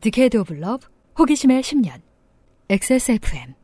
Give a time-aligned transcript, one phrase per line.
[0.00, 0.86] Decade of 러브
[1.18, 2.00] 호기심의 10년
[2.70, 3.54] XSFM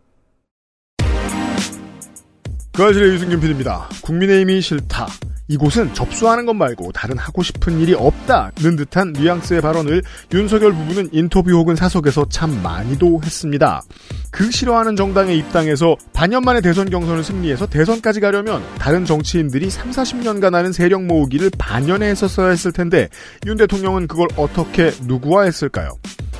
[2.72, 3.88] 그알싫의 유승균 PD입니다.
[4.02, 5.06] 국민의힘이 싫다.
[5.48, 11.50] 이곳은 접수하는 것 말고 다른 하고 싶은 일이 없다는 듯한 뉘앙스의 발언을 윤석열 부부는 인터뷰
[11.52, 13.82] 혹은 사석에서 참 많이도 했습니다.
[14.30, 20.52] 그 싫어하는 정당에 입당해서 반년 만에 대선 경선을 승리해서 대선까지 가려면 다른 정치인들이 3, 40년간
[20.52, 23.08] 하는 세력 모으기를 반년에 했었어야 했을 텐데
[23.46, 25.90] 윤 대통령은 그걸 어떻게 누구와 했을까요?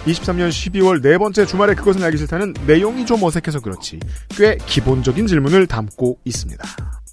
[0.06, 5.66] 23년 12월 네 번째 주말에 그것은 알기 싫다는 내용이 좀 어색해서 그렇지 꽤 기본적인 질문을
[5.66, 7.03] 담고 있습니다.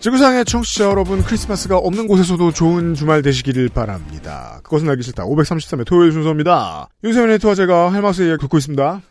[0.00, 4.60] 지구상의 청취자 여러분 크리스마스가 없는 곳에서도 좋은 주말 되시기를 바랍니다.
[4.62, 5.24] 그것은 알기 싫다.
[5.24, 6.88] 533회 토요일 순서입니다.
[7.04, 7.90] 윤세민 에디터와 제가
[8.24, 9.02] 이야기 듣고 있습니다.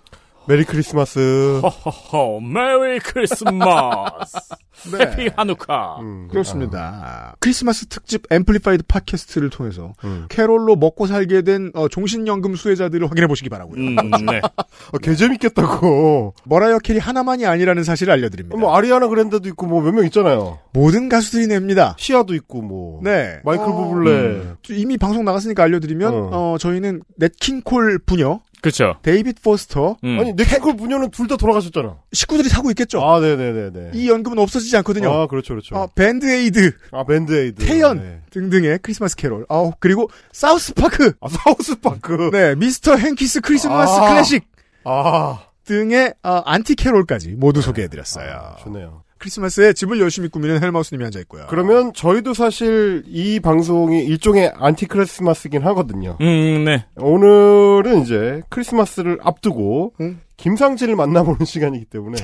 [0.49, 1.59] Merry Christmas.
[1.61, 4.35] 허허허, Merry Christmas.
[4.91, 5.01] 네.
[5.01, 5.97] Happy Hanukkah.
[5.99, 7.35] 음, 그렇습니다.
[7.39, 10.25] 크리스마스 특집 Amplified 팟캐스트를 통해서 음.
[10.29, 13.75] 캐롤로 먹고 살게 된 어, 종신연금 수혜자들을 확인해 보시기 바라고요.
[13.79, 14.41] 음, 네.
[14.55, 14.63] 아,
[15.03, 16.33] 개 재밌겠다고.
[16.45, 18.57] 머라이어 캐리 하나만이 아니라는 사실을 알려드립니다.
[18.57, 20.57] 뭐 아리아나 그란데도 있고 뭐 몇 명 있잖아요.
[20.73, 21.93] 모든 가수들이 냅니다.
[21.99, 23.01] 시아도 있고 뭐.
[23.03, 23.39] 네.
[23.43, 24.11] 마이클 어, 부블레.
[24.11, 24.55] 음.
[24.71, 26.29] 이미 방송 나갔으니까 알려드리면 어.
[26.31, 28.95] 어, 저희는 냇 킹 콜 부녀 그쵸.
[29.01, 30.19] 데이빗 포스터 음.
[30.19, 31.97] 아니 냇 킹 콜 부녀는 둘 다 돌아가셨잖아.
[32.11, 33.01] 식구들이 살고 있겠죠.
[33.01, 33.91] 아, 네네네네.
[33.93, 35.11] 이 연금은 없어지지 않거든요.
[35.11, 35.75] 아, 그렇죠, 그렇죠.
[35.75, 37.63] 어, 밴드에이드, 아, 밴드에이드.
[37.65, 38.21] 태연 네.
[38.31, 39.45] 등등의 크리스마스 캐롤.
[39.49, 41.13] 아 그리고 사우스파크.
[41.21, 42.29] 아, 사우스파크.
[42.31, 42.95] 네, Mr.
[42.95, 44.09] Hankey's Christmas 아.
[44.09, 44.43] Classics
[44.83, 45.39] 아.
[45.65, 48.29] 등의 어, 안티 캐롤까지 모두 소개해드렸어요.
[48.31, 49.03] 아, 좋네요.
[49.19, 51.45] 크리스마스에 집을 열심히 꾸미는 헬마우스님이 앉아 있고요.
[51.49, 56.17] 그러면 저희도 사실 이 방송이 일종의 안티 크리스마스긴 하거든요.
[56.21, 56.85] 음, 네.
[56.95, 60.19] 오늘은 이제 크리스마스를 앞두고 응?
[60.37, 62.17] 김상진을 만나보는 시간이기 때문에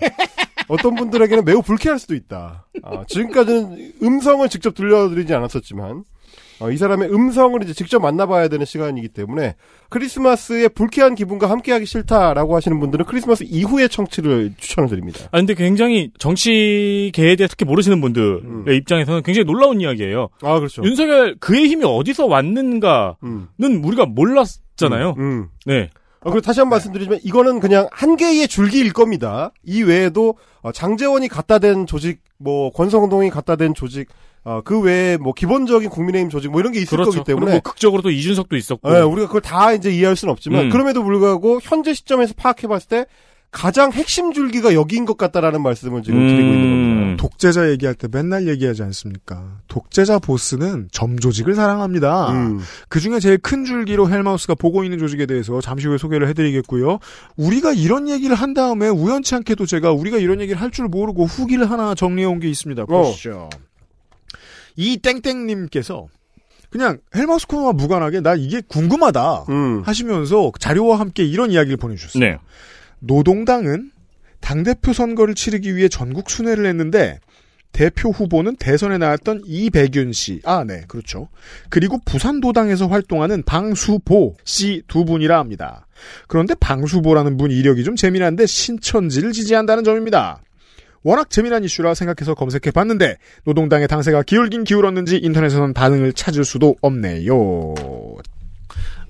[0.67, 2.65] 어떤 분들에게는 매우 불쾌할 수도 있다.
[2.81, 6.05] 아, 지금까지는 음성을 직접 들려드리지 않았었지만
[6.59, 9.55] 어, 이 사람의 음성을 이제 직접 만나봐야 되는 시간이기 때문에
[9.89, 15.19] 크리스마스의 불쾌한 기분과 함께하기 싫다라고 하시는 분들은 크리스마스 이후의 청취를 추천을 드립니다.
[15.31, 18.65] 아, 근데 굉장히 정치계에 대해 특히 모르시는 분들의 음.
[18.67, 20.29] 입장에서는 굉장히 놀라운 이야기예요.
[20.41, 20.83] 아 그렇죠.
[20.83, 23.47] 윤석열 그의 힘이 어디서 왔는가는 음.
[23.83, 25.15] 우리가 몰랐잖아요.
[25.17, 25.47] 음.
[25.65, 25.89] 네.
[26.21, 29.51] 어, 그리고 다시 한 번 말씀드리지만 이거는 그냥 한 개의 줄기일 겁니다.
[29.63, 34.07] 이 외에도 어, 장재원이 갖다 댄 조직, 뭐 권성동이 갖다 댄 조직,
[34.45, 37.11] 어, 그 외에 뭐 기본적인 국민의힘 조직 뭐 이런 게 있을 그렇죠.
[37.11, 38.95] 거기 때문에 뭐 극적으로 또 이준석도 있었고.
[38.95, 40.69] 예, 우리가 그걸 다 이제 이해할 수는 없지만 음.
[40.69, 43.05] 그럼에도 불구하고 현재 시점에서 파악해봤을 때
[43.51, 47.11] 가장 핵심 줄기가 여기인 것 같다라는 말씀을 지금 드리고 있는 겁니다.
[47.13, 47.17] 음.
[47.17, 49.59] 독재자 얘기할 때 맨날 얘기하지 않습니까?
[49.69, 52.31] 독재자 보스는 점 조직을 사랑합니다.
[52.33, 52.59] 음.
[52.89, 56.99] 그 중에 제일 큰 줄기로 헬마우스가 보고 있는 조직에 대해서 잠시 후에 소개를 해드리겠고요.
[57.37, 61.71] 우리가 이런 얘기를 한 다음에 우연치 않게도 제가 우리가 이런 얘기를 할 줄 모르고 후기를
[61.71, 62.85] 하나 정리해 온 게 있습니다.
[62.85, 63.49] 보시죠.
[64.75, 66.07] 이 땡땡님께서
[66.69, 69.81] 그냥 헬마우스 코너와 무관하게 나 이게 궁금하다 음.
[69.83, 72.23] 하시면서 자료와 함께 이런 이야기를 보내주셨어요.
[72.23, 72.37] 네.
[72.99, 73.91] 노동당은
[74.41, 77.19] 당대표 선거를 치르기 위해 전국 순회를 했는데
[77.71, 80.39] 대표 후보는 대선에 나왔던 이백윤 씨.
[80.45, 81.27] 아, 네, 그렇죠.
[81.69, 85.85] 그리고 부산도당에서 활동하는 방수보 씨 두 분이라 합니다.
[86.27, 90.41] 그런데 방수보라는 분 이력이 좀 재미난데 신천지를 지지한다는 점입니다.
[91.05, 97.75] 워낙 재미난 이슈라 생각해서 검색해 봤는데 노동당의 당세가 기울긴 기울었는지 인터넷에선 반응을 찾을 수도 없네요.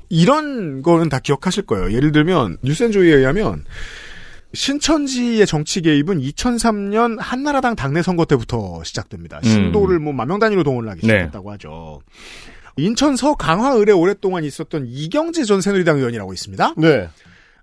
[0.09, 1.93] 이런 거는 다 기억하실 거예요.
[1.93, 3.63] 예를 들면 뉴스앤조이에 의하면
[4.53, 9.39] 신천지의 정치 개입은 2003년 한나라당 당내 선거 때부터 시작됩니다.
[9.41, 11.13] 신도를 뭐 만명 단위로 동원을 하기 네.
[11.13, 12.01] 시작했다고 하죠.
[12.75, 16.73] 인천 서 강화을에 오랫동안 있었던 이경재 전 새누리당 의원이라고 있습니다.
[16.75, 17.07] 네.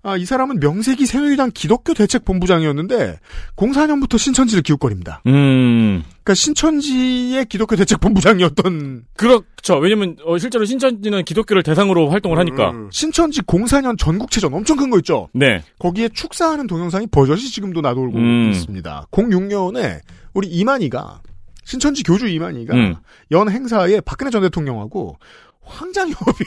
[0.04, 3.20] 아, 이 사람은 명색이 새누리당 기독교 대책 본부장이었는데
[3.56, 5.22] 04년부터 신천지를 기웃거립니다.
[5.28, 6.02] 음.
[6.24, 9.76] 그러니까 신천지의 기독교 대책 본부장이었던 그렇죠.
[9.78, 12.70] 왜냐면 어, 실제로 신천지는 기독교를 대상으로 활동을 하니까.
[12.72, 12.88] 음.
[12.90, 15.28] 신천지 04년 전국체전 엄청 큰 거 있죠.
[15.32, 15.62] 네.
[15.78, 18.50] 거기에 축사하는 동영상이 버젓이 지금도 나돌고 음.
[18.50, 19.06] 있습니다.
[19.12, 20.00] 06년에
[20.34, 21.20] 우리 이만희가
[21.64, 22.96] 신천지 교주 이만희가 음.
[23.30, 25.16] 연 행사에 박근혜 전 대통령하고
[25.64, 26.44] 황장협이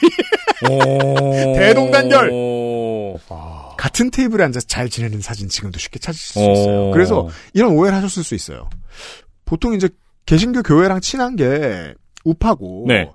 [0.69, 1.31] 오.
[1.55, 2.29] 대동단결!
[2.31, 3.19] 오.
[3.77, 6.51] 같은 테이블에 앉아서 잘 지내는 사진 지금도 쉽게 찾으실 수 오.
[6.53, 6.91] 있어요.
[6.91, 8.69] 그래서 이런 오해를 하셨을 수 있어요.
[9.45, 9.89] 보통 이제
[10.25, 13.09] 개신교 교회랑 친한 게 우파고 네.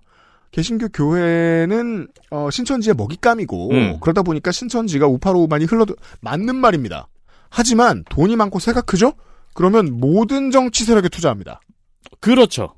[0.52, 3.98] 개신교 교회는 어, 신천지의 먹잇감이고 음.
[4.00, 7.08] 그러다 보니까 신천지가 우파로 많이 흘러도 맞는 말입니다.
[7.50, 9.12] 하지만 돈이 많고 새가 크죠?
[9.54, 11.60] 그러면 모든 정치 세력에 투자합니다.
[12.20, 12.74] 그렇죠.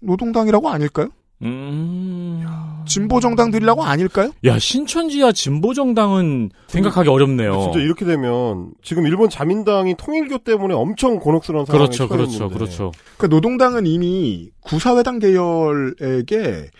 [0.00, 1.08] 노동당이라고 아닐까요?
[1.42, 2.44] 음.
[2.86, 4.30] 진보 정당들이라고 아닐까요?
[4.44, 7.60] 야, 신천지와 진보 정당은 생각하기 어렵네요.
[7.64, 12.92] 진짜 이렇게 되면 지금 일본 자민당이 통일교 때문에 엄청 곤혹스러운 상황에 그렇죠, 그렇죠, 그렇죠.
[13.16, 16.70] 그러니까 노동당은 이미 구사회당 계열에게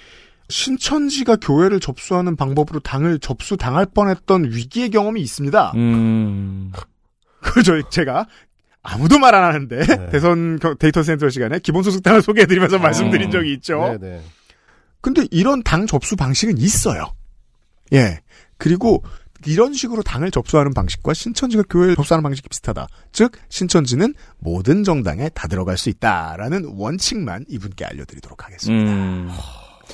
[0.48, 5.72] 신천지가 교회를 접수하는 방법으로 당을 접수 당할 뻔했던 위기의 경험이 있습니다.
[5.74, 6.72] 음.
[7.42, 8.26] 그저 제가
[8.82, 10.10] 아무도 말 안 하는데 네.
[10.10, 13.96] 대선 겨- 데이터 센터 시간에 기본소득당을 소개해드리면서 말씀드린 적이 있죠.
[14.00, 14.20] 네, 네.
[15.06, 17.14] 근데 이런 당 접수 방식은 있어요.
[17.92, 18.18] 예.
[18.58, 19.04] 그리고
[19.46, 22.88] 이런 식으로 당을 접수하는 방식과 신천지가 교회를 접수하는 방식이 비슷하다.
[23.12, 28.92] 즉 신천지는 모든 정당에 다 들어갈 수 있다라는 원칙만 이분께 알려드리도록 하겠습니다.
[28.92, 29.30] 음.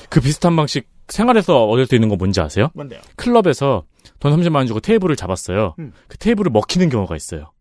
[0.09, 2.71] 그 비슷한 방식 생활에서 얻을 수 있는 거 뭔지 아세요?
[2.73, 2.99] 뭔데요?
[3.15, 3.83] 클럽에서
[4.19, 5.75] 돈 30만 원 주고 테이블을 잡았어요.
[5.77, 5.91] 음.
[6.07, 7.51] 그 테이블을 먹히는 경우가 있어요.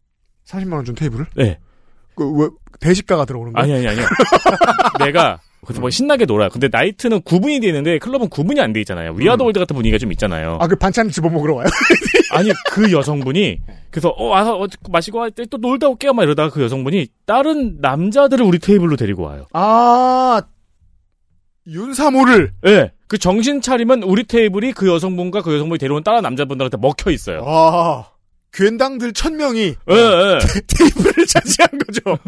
[0.47, 1.27] 40만 원 준 테이블을?
[1.37, 1.59] 네.
[2.15, 2.49] 그, 왜,
[2.81, 3.65] 대식가가 들어오는 거야?
[3.65, 4.07] 아니, 아니, 아니요.
[5.01, 6.49] 내가, 그래서 뭐 신나게 놀아요.
[6.49, 9.13] 근데 나이트는 구분이 돼 있는데 클럽은 구분이 안 돼 있잖아요.
[9.13, 10.59] We are the world 같은 분위기가 좀 있잖아요.
[10.61, 11.67] 아, 그 반찬 집어먹으러 와요?
[12.33, 13.61] 아니, 그 여성분이,
[13.91, 16.15] 그래서, 어, 와서 어, 마시고 할 때 또 놀다 올게요.
[16.15, 19.47] 막 이러다가 그 여성분이 다른 남자들을 우리 테이블로 데리고 와요.
[19.53, 20.43] 아,
[21.67, 22.53] 윤사모를.
[22.67, 22.71] 예.
[22.71, 22.93] 네.
[23.07, 27.45] 그 정신 차리면 우리 테이블이 그 여성분과 그 여성분이 데려온 다른 남자분들한테 먹혀 있어요.
[27.47, 28.07] 아,
[28.53, 30.39] 괜당들 천 명이 예, 예.
[30.67, 32.19] 테이블을 차지한 거죠.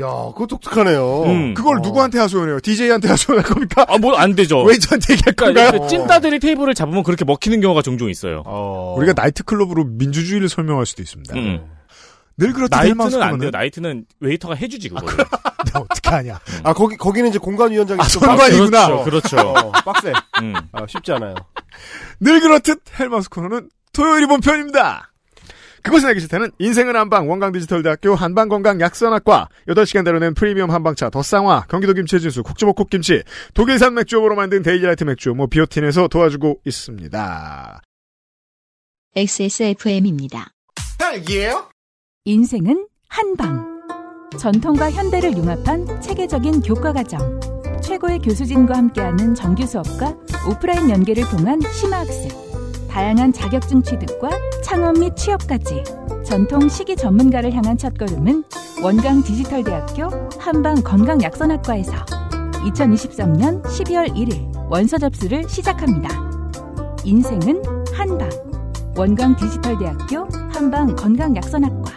[0.00, 1.22] 야, 그거 독특하네요.
[1.24, 1.54] 음.
[1.54, 1.80] 그걸 어.
[1.80, 2.60] 누구한테 하소연해요?
[2.60, 3.84] DJ한테 하소연할 겁니까?
[3.88, 4.62] 아, 뭐 안 되죠.
[4.62, 5.68] 웨이터한테 얘기할 그러니까 건가요?
[5.68, 8.42] 이렇게 찐따들이 테이블을 잡으면 그렇게 먹히는 경우가 종종 있어요.
[8.46, 8.94] 어.
[8.98, 11.34] 우리가 나이트클럽으로 민주주의를 설명할 수도 있습니다.
[11.36, 11.64] 음.
[12.36, 13.50] 늘 그렇듯 나이트는 안 돼요.
[13.52, 15.16] 나이트는 웨이터가 해주지 그거를.
[15.66, 16.40] 내가 어떻게 하냐.
[16.62, 18.86] 아, 거기, 거기는 이제 공간위원장이 아, 좀 선관위구나.
[18.86, 19.36] 그렇죠, 그렇죠.
[19.50, 20.12] 어, 빡세.
[20.42, 20.54] 음.
[20.72, 21.34] 아, 쉽지 않아요.
[22.18, 25.09] 늘 그렇듯 헬마우스 코너는 토요일 이 본 편입니다.
[25.82, 32.42] 그것은 알기 싫다는 인생은 한방 원광디지털대학교 한방건강 약선학과 8시간 다루는 프리미엄 한방차 더쌍화 경기도 김치진수
[32.42, 33.22] 국주목국 김치
[33.54, 37.80] 독일산 맥주업으로 만든 데일리라이트 맥주 뭐 비오틴에서 도와주고 있습니다.
[39.16, 40.52] XSFM입니다.
[40.98, 41.70] 딸기예요?
[42.24, 43.80] 인생은 한방.
[44.38, 47.40] 전통과 현대를 융합한 체계적인 교과 과정.
[47.82, 50.14] 최고의 교수진과 함께하는 정규 수업과
[50.48, 52.30] 오프라인 연계를 통한 심화학습.
[52.88, 54.30] 다양한 자격증 취득과
[54.70, 55.82] 창업 및 취업까지.
[56.24, 58.44] 전통 시기 전문가를 향한 첫걸음은
[58.80, 60.08] 원광 디지털대학교
[60.38, 61.92] 한방 건강약선학과에서
[62.70, 66.08] 2023년 12월 1일 원서 접수를 시작합니다.
[67.04, 67.60] 인생은
[67.92, 68.30] 한방.
[68.96, 71.92] 원광 디지털대학교 한방 건강약선학과.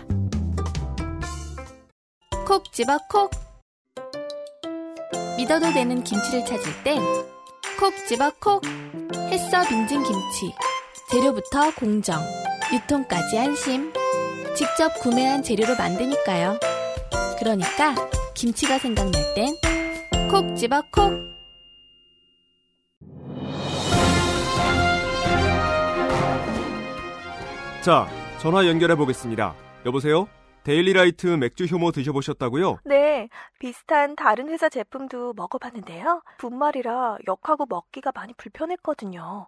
[2.48, 3.30] 콕 집어 콕
[5.38, 7.04] 믿어도 되는 김치를 찾을 땐
[7.80, 8.64] 콕 집어 콕
[9.30, 10.52] 햇서 빙진 김치
[11.12, 12.20] 재료부터 공정
[12.72, 13.92] 유통까지 안심
[14.56, 16.60] 직접 구매한 재료로 만드니까요
[17.40, 17.96] 그러니까
[18.36, 19.56] 김치가 생각날 땐
[20.30, 21.12] 콕 집어 콕
[27.84, 28.08] 자,
[28.40, 29.54] 전화 연결해 보겠습니다.
[29.86, 30.28] 여보세요?
[30.64, 32.78] 데일리라이트 맥주 효모 드셔보셨다고요?
[32.86, 33.28] 네,
[33.60, 36.22] 비슷한 다른 회사 제품도 먹어봤는데요.
[36.38, 39.48] 분말이라 역하고 먹기가 많이 불편했거든요.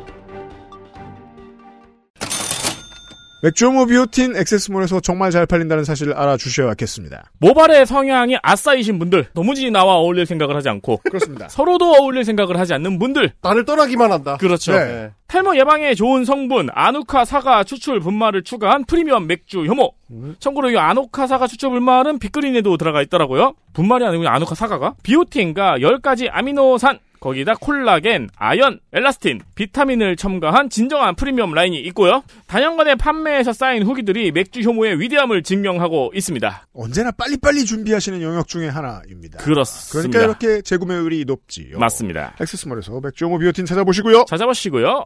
[3.43, 7.31] 맥주호모 비오틴 액세스몰에서 정말 잘 팔린다는 사실을 알아주셔야겠습니다.
[7.39, 11.49] 모발의 성향이 아싸이신 분들, 도무지 나와 어울릴 생각을 하지 않고 그렇습니다.
[11.49, 13.31] 서로도 어울릴 생각을 하지 않는 분들.
[13.41, 14.37] 나를 떠나기만 한다.
[14.37, 14.73] 그렇죠.
[14.73, 15.11] 네.
[15.25, 19.91] 탈모 예방에 좋은 성분 아누카 사과 추출 분말을 추가한 프리미엄 맥주 효모.
[20.39, 23.55] 참고로 이 아누카 사과 추출 분말은 빅그린에도 들어가 있더라고요.
[23.73, 31.53] 분말이 아니고 아누카 사과가 비오틴과 10가지 아미노산 거기다 콜라겐, 아연, 엘라스틴, 비타민을 첨가한 진정한 프리미엄
[31.53, 32.23] 라인이 있고요.
[32.47, 36.67] 단연간의 판매에서 쌓인 후기들이 맥주 효모의 위대함을 증명하고 있습니다.
[36.73, 39.37] 언제나 빨리빨리 준비하시는 영역 중에 하나입니다.
[39.37, 40.19] 그렇습니다.
[40.19, 41.77] 그러니까 이렇게 재구매율이 높지요.
[41.77, 42.35] 맞습니다.
[42.41, 44.25] 액세스몰에서 맥주호모 비오틴 찾아보시고요.
[44.27, 45.05] 찾아보시고요.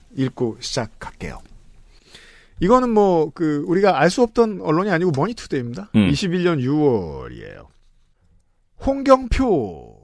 [0.15, 1.41] 읽고 시작할게요.
[2.59, 5.89] 이거는 뭐 그 우리가 알 수 없던 언론이 아니고 머니투데이입니다.
[5.95, 6.09] 음.
[6.11, 7.67] 21년 6월이에요.
[8.85, 10.00] 홍경표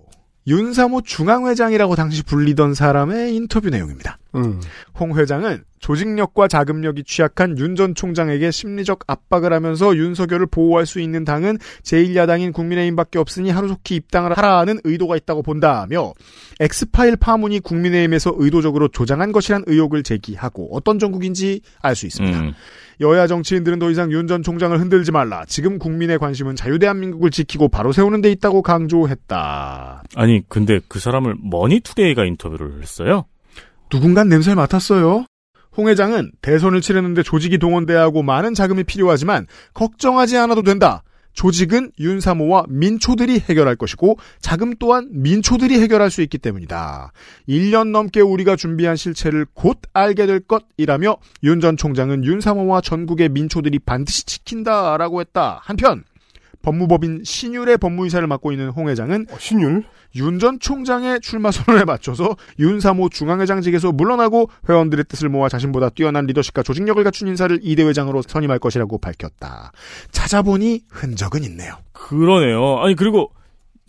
[0.48, 4.18] 윤사모 중앙회장이라고 당시 불리던 사람의 인터뷰 내용입니다.
[4.36, 4.62] 음.
[4.98, 11.24] 홍 회장은 조직력과 자금력이 취약한 윤 전 총장에게 심리적 압박을 하면서 윤석열을 보호할 수 있는
[11.26, 16.14] 당은 제1야당인 국민의힘밖에 없으니 하루속히 입당을 하라는 의도가 있다고 본다며
[16.60, 22.40] X파일 파문이 국민의힘에서 의도적으로 조장한 것이란 의혹을 제기하고 어떤 정국인지 알 수 있습니다.
[22.40, 22.54] 음.
[23.00, 25.46] 여야 정치인들은 더 이상 윤 전 총장을 흔들지 말라.
[25.46, 30.04] 지금 국민의 관심은 자유대한민국을 지키고 바로 세우는 데 있다고 강조했다.
[30.16, 33.26] 아니 근데 그 사람을 머니투데이가 인터뷰를 했어요.
[33.92, 35.26] 누군간 냄새를 맡았어요.
[35.78, 41.04] 홍 회장은 대선을 치르는데 조직이 동원돼야 하고 많은 자금이 필요하지만 걱정하지 않아도 된다.
[41.38, 47.12] 조직은 윤사모와 민초들이 해결할 것이고 자금 또한 민초들이 해결할 수 있기 때문이다.
[47.48, 53.78] 1년 넘게 우리가 준비한 실체를 곧 알게 될 것이라며 윤 전 총장은 윤사모와 전국의 민초들이
[53.80, 55.60] 반드시 지킨다라고 했다.
[55.64, 56.04] 한편
[56.68, 59.86] 법무법인 신율의 법무이사를 맡고 있는 홍 회장은 어, 신율?
[60.16, 66.26] 윤 전 총장의 출마 선언에 맞춰서 윤 사모 중앙회장직에서 물러나고 회원들의 뜻을 모아 자신보다 뛰어난
[66.26, 69.72] 리더십과 조직력을 갖춘 인사를 이대 회장으로 선임할 것이라고 밝혔다.
[70.12, 71.76] 찾아보니 흔적은 있네요.
[71.94, 72.80] 그러네요.
[72.80, 73.32] 아니 그리고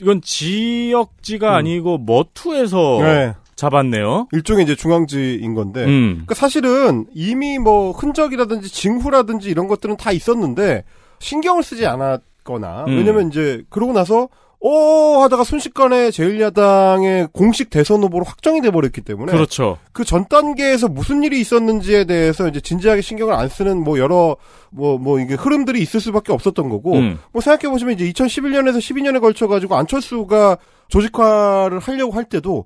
[0.00, 3.34] 이건 지역지가 아니고 머투에서 네.
[3.56, 4.28] 잡았네요.
[4.32, 5.84] 일종의 이제 중앙지인 건데.
[5.84, 6.10] 음.
[6.12, 10.84] 그러니까 사실은 이미 뭐 흔적이라든지 징후라든지 이런 것들은 다 있었는데
[11.18, 12.96] 신경을 쓰지 않았 거나 음.
[12.96, 14.28] 왜냐면 이제 그러고 나서
[14.60, 19.78] 오 하다가 순식간에 제1야당의 공식 대선 후보로 확정이 돼 버렸기 때문에 그렇죠.
[19.92, 24.36] 그 전 단계에서 무슨 일이 있었는지에 대해서 이제 진지하게 신경을 안 쓰는 뭐 여러
[24.70, 27.18] 뭐뭐 이게 흐름들이 있을 수밖에 없었던 거고 음.
[27.30, 30.56] 뭐 생각해 보시면 이제 2011년에서 12년에 걸쳐 가지고 안철수가
[30.88, 32.64] 조직화를 하려고 할 때도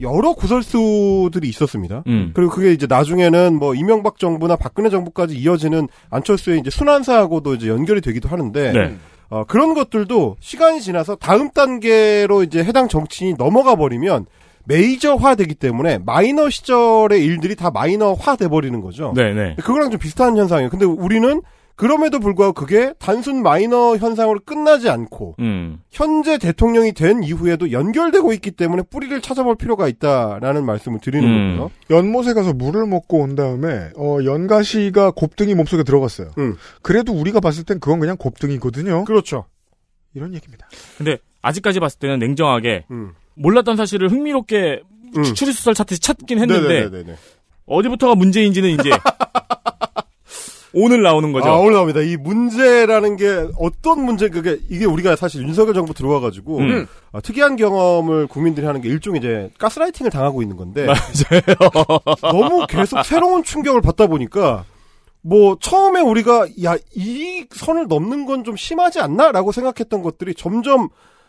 [0.00, 2.04] 여러 구설수들이 있었습니다.
[2.06, 2.30] 음.
[2.34, 8.00] 그리고 그게 이제 나중에는 뭐 이명박 정부나 박근혜 정부까지 이어지는 안철수의 이제 순환사하고도 이제 연결이
[8.00, 8.96] 되기도 하는데 네.
[9.30, 14.26] 어, 그런 것들도 시간이 지나서 다음 단계로 이제 해당 정치인이 넘어가 버리면
[14.66, 19.12] 메이저화 되기 때문에 마이너 시절의 일들이 다 마이너화 돼 버리는 거죠.
[19.14, 19.56] 네네.
[19.56, 20.70] 그거랑 좀 비슷한 현상이에요.
[20.70, 21.42] 근데 우리는
[21.76, 25.80] 그럼에도 불구하고 그게 단순 마이너 현상으로 끝나지 않고 음.
[25.90, 31.56] 현재 대통령이 된 이후에도 연결되고 있기 때문에 뿌리를 찾아볼 필요가 있다라는 말씀을 드리는 음.
[31.56, 31.70] 거고요.
[31.90, 36.30] 연못에 가서 물을 먹고 온 다음에 어, 연가시가 곱등이 몸속에 들어갔어요.
[36.38, 36.56] 음.
[36.82, 39.04] 그래도 우리가 봤을 땐 그건 그냥 곱등이거든요.
[39.04, 39.46] 그렇죠.
[40.14, 40.68] 이런 얘기입니다.
[40.96, 43.12] 근데 아직까지 봤을 때는 냉정하게 음.
[43.34, 44.82] 몰랐던 사실을 흥미롭게
[45.16, 45.22] 음.
[45.22, 47.16] 추리수설 찾듯이 찾긴 했는데 네네네네.
[47.66, 48.90] 어디부터가 문제인지는 이제
[50.74, 51.48] 오늘 나오는 거죠.
[51.48, 52.00] 아, 오늘 나옵니다.
[52.00, 56.86] 이 문제라는 게 어떤 문제, 그게, 이게 우리가 사실 윤석열 정부 들어와 가지고, 음.
[57.12, 60.86] 아, 특이한 경험을 국민들이 하는 게 일종의 이제 가스라이팅을 당하고 있는 건데,
[62.22, 64.64] 너무 계속 새로운 충격을 받다 보니까,
[65.22, 69.32] 뭐, 처음에 우리가, 야, 이 선을 넘는 건 좀 심하지 않나?
[69.32, 70.88] 라고 생각했던 것들이 점점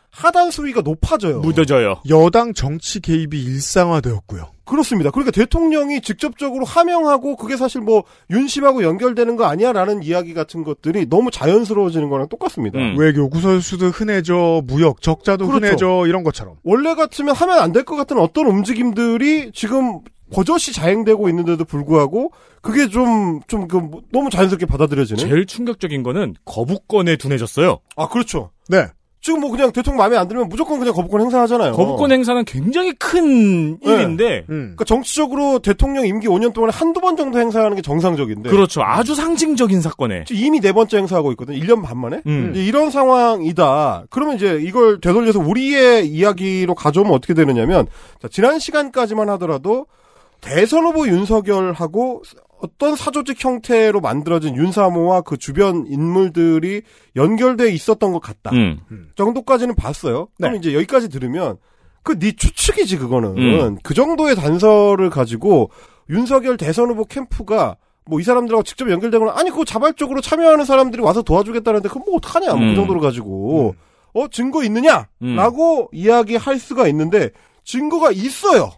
[0.10, 1.40] 하단 수위가 높아져요.
[1.40, 2.02] 묻어져요.
[2.10, 4.48] 여당 정치 개입이 일상화되었고요.
[4.66, 5.12] 그렇습니다.
[5.12, 11.30] 그러니까 대통령이 직접적으로 하명하고 그게 사실 뭐 윤심하고 연결되는 거 아니야라는 이야기 같은 것들이 너무
[11.32, 12.80] 자연스러워지는 거랑 똑같습니다.
[12.80, 12.96] 음.
[12.98, 15.66] 외교 구설수도 흔해져, 무역 적자도 그렇죠.
[15.66, 16.56] 흔해져 이런 것처럼.
[16.64, 20.00] 원래 같으면 하면 안 될 것 같은 어떤 움직임들이 지금
[20.34, 22.32] 버젓이 자행되고 있는데도 불구하고
[22.62, 23.80] 그게 좀 좀 그
[24.12, 25.20] 너무 자연스럽게 받아들여지는.
[25.30, 27.80] 제일 충격적인 거는 거부권에 둔해졌어요.
[27.96, 28.50] 아 그렇죠.
[28.70, 28.88] 네.
[29.26, 31.72] 지금 뭐 그냥 대통령 마음에 안 들면 무조건 그냥 거부권 행사하잖아요.
[31.72, 33.94] 거부권 행사는 굉장히 큰 네.
[33.96, 34.76] 일인데 음.
[34.76, 38.52] 그러니까 정치적으로 대통령 임기 5년 동안에 한두 번 정도 행사하는 게 정상적인데.
[38.52, 38.84] 그렇죠.
[38.84, 40.26] 아주 상징적인 사건에.
[40.30, 41.56] 이미 네 번째 행사하고 있거든.
[41.56, 42.22] 1년 반 만에.
[42.28, 42.54] 음.
[42.56, 44.04] 이런 상황이다.
[44.12, 47.88] 그러면 이제 이걸 되돌려서 우리의 이야기로 가져오면 어떻게 되느냐면
[48.22, 49.88] 자, 지난 시간까지만 하더라도
[50.40, 52.22] 대선 후보 윤석열하고
[52.62, 56.82] 어떤 사조직 형태로 만들어진 윤사모와 그 주변 인물들이
[57.16, 58.52] 연결돼 있었던 것 같다.
[58.52, 58.80] 음.
[59.16, 60.30] 정도까지는 봤어요.
[60.38, 60.58] 그럼 네.
[60.60, 61.58] 이제 여기까지 들으면
[62.04, 63.78] 그네 추측이지 그거는 음.
[63.84, 65.72] 그 정도의 단서를 가지고
[66.10, 71.22] 윤석열 대선 후보 캠프가 뭐 이 사람들하고 직접 연결되거나 아니 그거 자발적으로 참여하는 사람들이 와서
[71.24, 72.70] 도와주겠다는데 그럼 뭐 어떡하냐 뭐 음.
[72.70, 73.76] 그 정도로 가지고
[74.14, 75.88] 어 증거 있느냐라고 음.
[75.92, 77.32] 이야기할 수가 있는데
[77.64, 78.72] 증거가 있어요.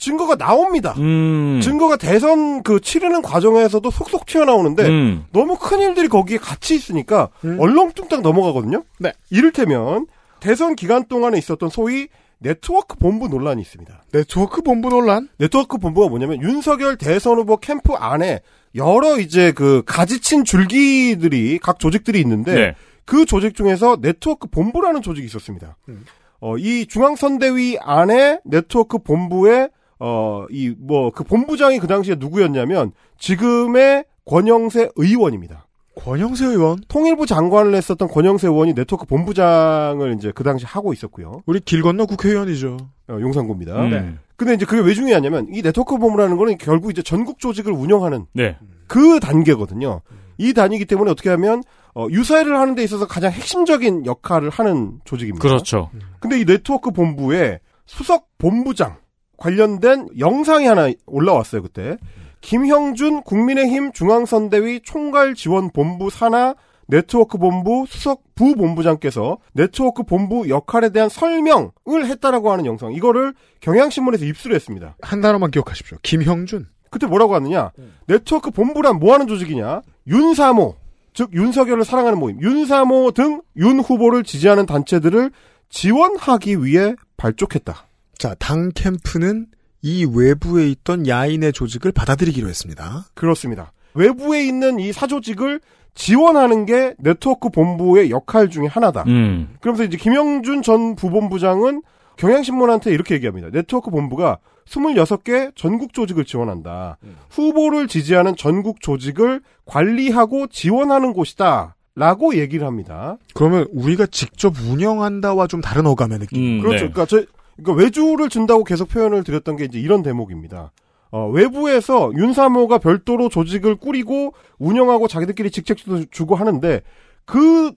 [0.00, 0.94] 증거가 나옵니다.
[0.98, 1.60] 음.
[1.62, 5.26] 증거가 대선 그 치르는 과정에서도 속속 튀어나오는데 음.
[5.32, 7.60] 너무 큰 일들이 거기에 같이 있으니까 음.
[7.60, 8.82] 얼렁뚱땅 넘어가거든요.
[8.98, 9.12] 네.
[9.30, 10.06] 이를테면
[10.40, 14.04] 대선 기간 동안에 있었던 소위 네트워크 본부 논란이 있습니다.
[14.12, 15.28] 네트워크 본부 논란?
[15.36, 18.40] 네트워크 본부가 뭐냐면 윤석열 대선 후보 캠프 안에
[18.74, 22.74] 여러 이제 그 가지친 줄기들이 각 조직들이 있는데 네.
[23.04, 25.76] 그 조직 중에서 네트워크 본부라는 조직이 있었습니다.
[25.90, 26.06] 음.
[26.40, 29.68] 어, 이 중앙선대위 안에 네트워크 본부에
[30.00, 35.66] 어, 이, 뭐, 그 본부장이 그 당시에 누구였냐면, 지금의 권영세 의원입니다.
[35.94, 36.78] 권영세 의원.
[36.88, 41.42] 통일부 장관을 했었던 권영세 의원이 네트워크 본부장을 이제 그 당시 하고 있었고요.
[41.44, 42.78] 우리 길 건너 국회의원이죠.
[43.08, 43.84] 어, 용산구입니다.
[43.84, 43.90] 음.
[43.90, 44.14] 네.
[44.36, 48.56] 근데 이제 그게 왜 중요하냐면, 이 네트워크 본부라는 거는 결국 이제 전국 조직을 운영하는 네.
[48.86, 50.00] 그 단계거든요.
[50.38, 51.62] 이 단위이기 때문에 어떻게 하면,
[51.94, 55.46] 어, 유사회를 하는 데 있어서 가장 핵심적인 역할을 하는 조직입니다.
[55.46, 55.90] 그렇죠.
[56.20, 58.96] 근데 이 네트워크 본부에 수석 본부장
[59.40, 61.96] 관련된 영상이 하나 올라왔어요, 그때.
[62.42, 66.54] 김형준 국민의힘 중앙선대위 총괄지원본부 산하
[66.86, 72.92] 네트워크 본부 수석 부본부장께서 네트워크 본부 역할에 대한 설명을 했다라고 하는 영상.
[72.92, 74.96] 이거를 경향신문에서 입수를 했습니다.
[75.00, 75.98] 한 단어만 기억하십시오.
[76.02, 76.66] 김형준.
[76.90, 77.70] 그때 뭐라고 하느냐?
[78.06, 79.82] 네트워크 본부란 뭐 하는 조직이냐?
[80.08, 80.74] 윤사모,
[81.14, 85.30] 즉 윤석열을 사랑하는 모임, 윤사모 등 윤 후보를 지지하는 단체들을
[85.68, 87.86] 지원하기 위해 발족했다.
[88.20, 89.46] 자, 당 캠프는
[89.80, 93.06] 이 외부에 있던 야인의 조직을 받아들이기로 했습니다.
[93.14, 93.72] 그렇습니다.
[93.94, 95.62] 외부에 있는 이 사조직을
[95.94, 99.04] 지원하는 게 네트워크 본부의 역할 중에 하나다.
[99.06, 99.56] 음.
[99.62, 101.80] 그러면서 이제 김영준 전 부본부장은
[102.16, 103.48] 경향신문한테 이렇게 얘기합니다.
[103.50, 104.36] 네트워크 본부가
[104.66, 106.98] 26개 전국 조직을 지원한다.
[107.30, 111.74] 후보를 지지하는 전국 조직을 관리하고 지원하는 곳이다.
[111.96, 113.16] 라고 얘기를 합니다.
[113.34, 116.58] 그러면 우리가 직접 운영한다와 좀 다른 어감의 느낌.
[116.58, 116.84] 음, 그렇죠.
[116.84, 116.92] 네.
[116.92, 117.24] 그러니까 저
[117.62, 120.72] 그러니까 외주를 준다고 계속 표현을 드렸던 게 이제 이런 대목입니다.
[121.12, 126.82] 어, 외부에서 윤사모가 별도로 조직을 꾸리고 운영하고 자기들끼리 직책도 주고 하는데
[127.24, 127.72] 그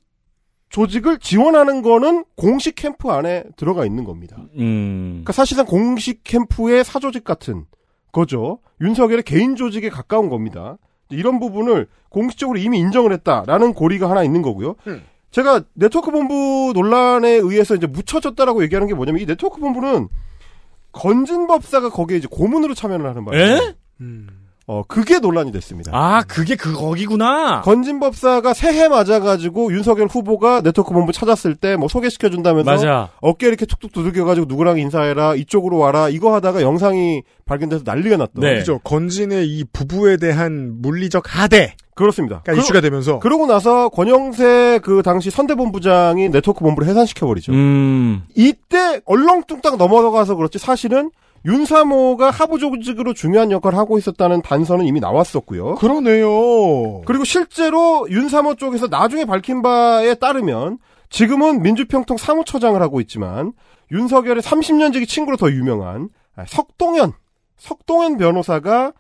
[0.70, 4.38] 조직을 지원하는 거는 공식 캠프 안에 들어가 있는 겁니다.
[4.58, 5.10] 음.
[5.12, 7.66] 그러니까 사실상 공식 캠프의 사조직 같은
[8.12, 8.60] 거죠.
[8.82, 10.78] 윤석열의 개인 조직에 가까운 겁니다.
[11.10, 14.76] 이런 부분을 공식적으로 이미 인정을 했다라는 고리가 하나 있는 거고요.
[14.88, 15.04] 음.
[15.34, 20.08] 제가 네트워크 본부 논란에 의해서 이제 묻혀졌다라고 얘기하는 게 뭐냐면 이 네트워크 본부는
[20.92, 23.76] 건진법사가 거기에 이제 고문으로 참여를 하는 에?
[24.00, 24.43] 음.
[24.66, 25.92] 어 그게 논란이 됐습니다.
[25.94, 27.62] 아, 그게 그 거기구나.
[27.64, 33.10] 건진법사가 새해 맞아가지고 윤석열 후보가 네트워크 본부 찾았을 때 뭐 소개시켜준다면서 맞아.
[33.20, 38.56] 어깨 이렇게 툭툭 두들겨가지고 누구랑 인사해라 이쪽으로 와라 이거 하다가 영상이 발견돼서 난리가 났던 네.
[38.60, 38.80] 그죠.
[38.86, 42.42] 건진의 이 부부에 대한 물리적 하대가 그렇습니다.
[42.46, 47.52] 그러, 이슈가 되면서 그러고 나서 권영세 그 당시 선대본부장이 네트워크 본부를 해산시켜 버리죠.
[47.52, 48.24] 음.
[48.36, 51.12] 이때 얼렁뚱땅 넘어가서 그렇지 사실은
[51.46, 55.76] 윤사모가 하부 조직으로 중요한 역할을 하고 있었다는 단서는 이미 나왔었고요.
[55.76, 57.02] 그러네요.
[57.02, 60.78] 그리고 실제로 윤사모 쪽에서 나중에 밝힌 바에 따르면
[61.10, 63.54] 지금은 민주평통 사무처장을 하고 있지만
[63.92, 66.10] 윤석열의 30년지기 친구로 더 유명한
[66.48, 67.12] 석동현,
[67.58, 68.94] 석동현 변호사가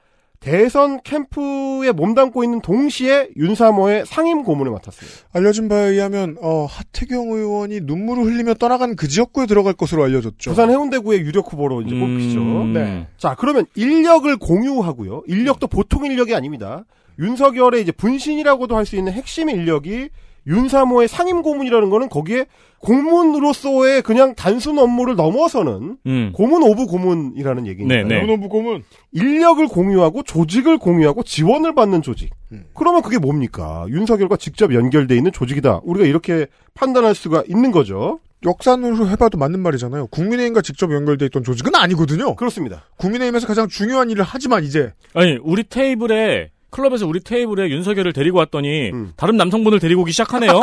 [0.44, 5.30] 대선 캠프에 몸담고 있는 동시에 윤사모의 상임 고문을 맡았습니다.
[5.32, 10.52] 알려진 바에 의하면 어, 하태경 의원이 눈물을 흘리며 떠나간 그 지역구에 들어갈 것으로 알려졌죠.
[10.52, 12.40] 부산 해운대구의 유력 후보로 이제 뽑히죠.
[12.40, 12.74] 음.
[12.74, 13.08] 네.
[13.18, 15.24] 자, 그러면 인력을 공유하고요.
[15.28, 16.84] 인력도 보통 인력이 아닙니다.
[17.20, 20.10] 윤석열의 이제 분신이라고도 할 수 있는 핵심 인력이
[20.48, 22.46] 윤사모의 상임 고문이라는 거는 거기에
[22.80, 26.32] 공문으로서의 그냥 단순 업무를 넘어서는 음.
[26.34, 28.08] 고문 of 고문이라는 얘기니까요.
[28.08, 28.26] 네, 네.
[28.26, 28.84] of 고문.
[29.14, 32.32] 인력을 공유하고 조직을 공유하고 지원을 받는 조직.
[32.52, 32.66] 음.
[32.74, 33.86] 그러면 그게 뭡니까?
[33.88, 35.82] 윤석열과 직접 연결돼 있는 조직이다.
[35.84, 38.20] 우리가 이렇게 판단할 수가 있는 거죠.
[38.46, 40.08] 역산으로 해봐도 맞는 말이잖아요.
[40.08, 42.36] 국민의힘과 직접 연결돼 있던 조직은 아니거든요.
[42.36, 42.84] 그렇습니다.
[42.98, 48.90] 국민의힘에서 가장 중요한 일을 하지만 이제 아니, 우리 테이블에 클럽에서 우리 테이블에 윤석열을 데리고 왔더니
[48.92, 49.14] 음.
[49.16, 50.60] 다른 남성분을 데리고 오기 시작하네요.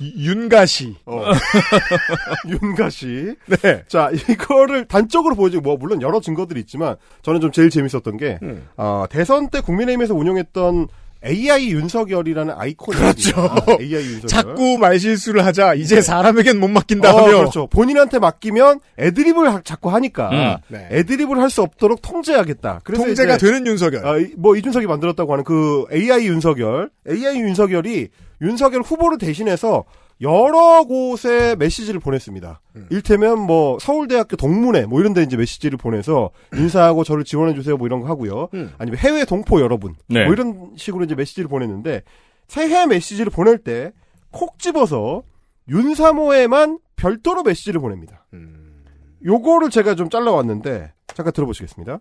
[0.00, 0.96] 이- 윤가시.
[1.06, 1.22] 어.
[2.48, 3.34] 윤가 씨.
[3.46, 3.84] 네.
[3.86, 8.66] 자, 이거를 단적으로 보여주고, 뭐, 물론 여러 증거들이 있지만, 저는 좀 제일 재밌었던 게, 음.
[8.76, 10.88] 어, 대선 때 국민의힘에서 운영했던
[11.24, 12.96] AI 윤석열이라는 아이콘이.
[12.98, 13.48] 그렇죠.
[13.80, 14.26] AI 윤석열.
[14.28, 15.74] 자꾸 말실수를 하자.
[15.74, 17.38] 이제 사람에겐 못 맡긴다 어, 하며.
[17.38, 17.66] 그렇죠.
[17.68, 20.56] 본인한테 맡기면 애드립을 하- 자꾸 하니까, 음.
[20.68, 20.88] 네.
[20.90, 22.80] 애드립을 할 수 없도록 통제하겠다.
[22.82, 24.06] 그래서 통제가 이제, 되는 윤석열.
[24.06, 28.08] 어, 이- 뭐 이준석이 만들었다고 하는 그 AI 윤석열, AI 윤석열이
[28.40, 29.84] 윤석열 후보를 대신해서
[30.22, 32.60] 여러 곳에 메시지를 보냈습니다.
[32.76, 32.86] 음.
[32.90, 37.86] 일테면 뭐 서울대학교 동문회 뭐 이런 데 이제 메시지를 보내서 인사하고 저를 지원해 주세요 뭐
[37.86, 38.48] 이런 거 하고요.
[38.54, 38.72] 음.
[38.78, 40.24] 아니면 해외 동포 여러분 네.
[40.24, 42.02] 뭐 이런 식으로 이제 메시지를 보냈는데
[42.48, 43.92] 새해 메시지를 보낼 때
[44.32, 45.22] 콕 집어서
[45.68, 48.26] 윤사모에만 별도로 메시지를 보냅니다.
[48.32, 48.84] 음.
[49.24, 52.00] 요거를 제가 좀 잘라왔는데 잠깐 들어보시겠습니다.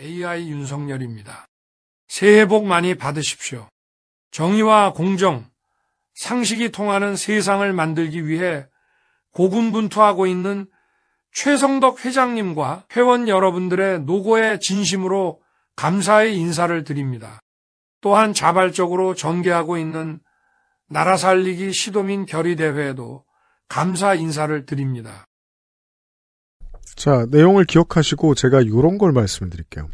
[0.00, 1.46] AI 윤석열입니다.
[2.06, 3.68] 새해 복 많이 받으십시오.
[4.30, 5.46] 정의와 공정,
[6.16, 8.66] 상식이 통하는 세상을 만들기 위해
[9.32, 10.66] 고군분투하고 있는
[11.32, 15.40] 최성덕 회장님과 회원 여러분들의 노고에 진심으로
[15.76, 17.40] 감사의 인사를 드립니다.
[18.00, 20.18] 또한 자발적으로 전개하고 있는
[20.88, 23.24] 나라 살리기 시도민 결의대회에도
[23.68, 25.26] 감사 인사를 드립니다.
[26.94, 29.90] 자, 내용을 기억하시고 제가 이런 걸 말씀을 드릴게요.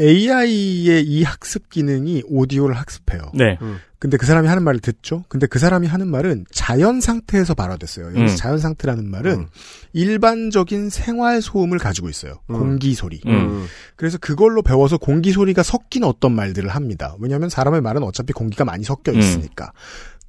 [0.00, 3.30] AI의 이 학습 기능이 오디오를 학습해요.
[3.34, 3.58] 네.
[4.04, 5.24] 근데 그 사람이 하는 말을 듣죠?
[5.28, 8.08] 근데 그 사람이 하는 말은 자연 상태에서 발화됐어요.
[8.08, 8.36] 여기서 음.
[8.36, 9.46] 자연 상태라는 말은 음.
[9.94, 12.34] 일반적인 생활 소음을 가지고 있어요.
[12.50, 12.58] 음.
[12.58, 13.22] 공기 소리.
[13.26, 13.64] 음.
[13.96, 17.16] 그래서 그걸로 배워서 공기 소리가 섞인 어떤 말들을 합니다.
[17.18, 19.18] 왜냐하면 사람의 말은 어차피 공기가 많이 섞여 음.
[19.18, 19.72] 있으니까.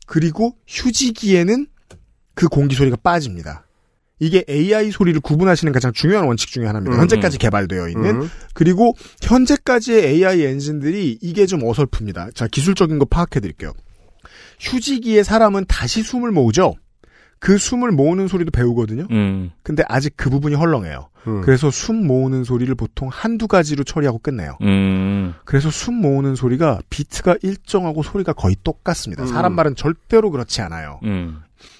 [0.07, 1.67] 그리고 휴지기에는
[2.33, 3.65] 그 공기 소리가 빠집니다.
[4.19, 6.95] 이게 AI 소리를 구분하시는 가장 중요한 원칙 중에 하나입니다.
[6.95, 7.01] 음.
[7.01, 8.29] 현재까지 개발되어 있는 음.
[8.53, 12.33] 그리고 현재까지의 AI 엔진들이 이게 좀 어설픕니다.
[12.33, 13.73] 자, 기술적인 거 파악해 드릴게요.
[14.59, 16.75] 휴지기에 사람은 다시 숨을 모으죠.
[17.39, 19.07] 그 숨을 모으는 소리도 배우거든요.
[19.11, 19.51] 음.
[19.61, 21.09] 근데 아직 그 부분이 헐렁해요.
[21.27, 21.41] 음.
[21.41, 24.57] 그래서 숨 모으는 소리를 보통 한두 가지로 처리하고 끝내요.
[24.61, 25.33] 음.
[25.43, 29.23] 그래서 숨 모으는 소리가 비트가 일정하고 소리가 거의 똑같습니다.
[29.23, 29.27] 음.
[29.27, 30.99] 사람 말은 절대로 그렇지 않아요.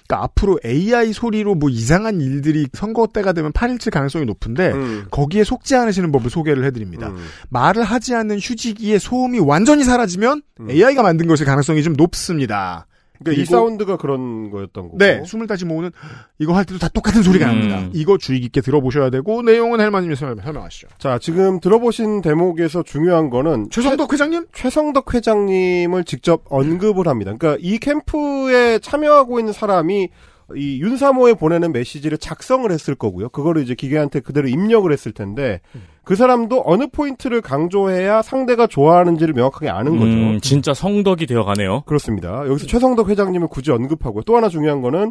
[0.06, 0.08] 음.
[0.08, 5.06] 그러니까 앞으로 AI 소리로 뭐 이상한 일들이 선거 때가 되면 파일칠 가능성이 높은데 음.
[5.10, 7.08] 거기에 속지 않으시는 법을 소개를 해드립니다.
[7.08, 7.16] 음.
[7.50, 10.70] 말을 하지 않는 휴지기의 소음이 완전히 사라지면 음.
[10.70, 12.86] AI가 만든 것일 가능성이 좀 높습니다.
[13.18, 14.98] 그러니까 이 사운드가 그런 거였던 거고.
[14.98, 15.90] 네, 숨을 다시 모으는
[16.38, 17.68] 이거 할 때도 다 똑같은 소리가 음.
[17.68, 17.90] 납니다.
[17.94, 20.88] 이거 주의 깊게 들어보셔야 되고 내용은 헬마님이 설명- 설명하시죠.
[20.98, 24.46] 자, 지금 들어보신 대목에서 중요한 거는 최성덕 회장님?
[24.52, 27.34] 최성덕 회장님을 직접 언급을 합니다.
[27.36, 30.08] 그러니까 이 캠프에 참여하고 있는 사람이
[30.54, 33.30] 이 윤사모에 보내는 메시지를 작성을 했을 거고요.
[33.30, 35.60] 그거를 이제 기계한테 그대로 입력을 했을 텐데
[36.06, 40.12] 그 사람도 어느 포인트를 강조해야 상대가 좋아하는지를 명확하게 아는 거죠.
[40.12, 41.82] 음, 진짜 성덕이 되어가네요.
[41.84, 42.46] 그렇습니다.
[42.46, 44.22] 여기서 최성덕 회장님을 굳이 언급하고요.
[44.22, 45.10] 또 하나 중요한 거는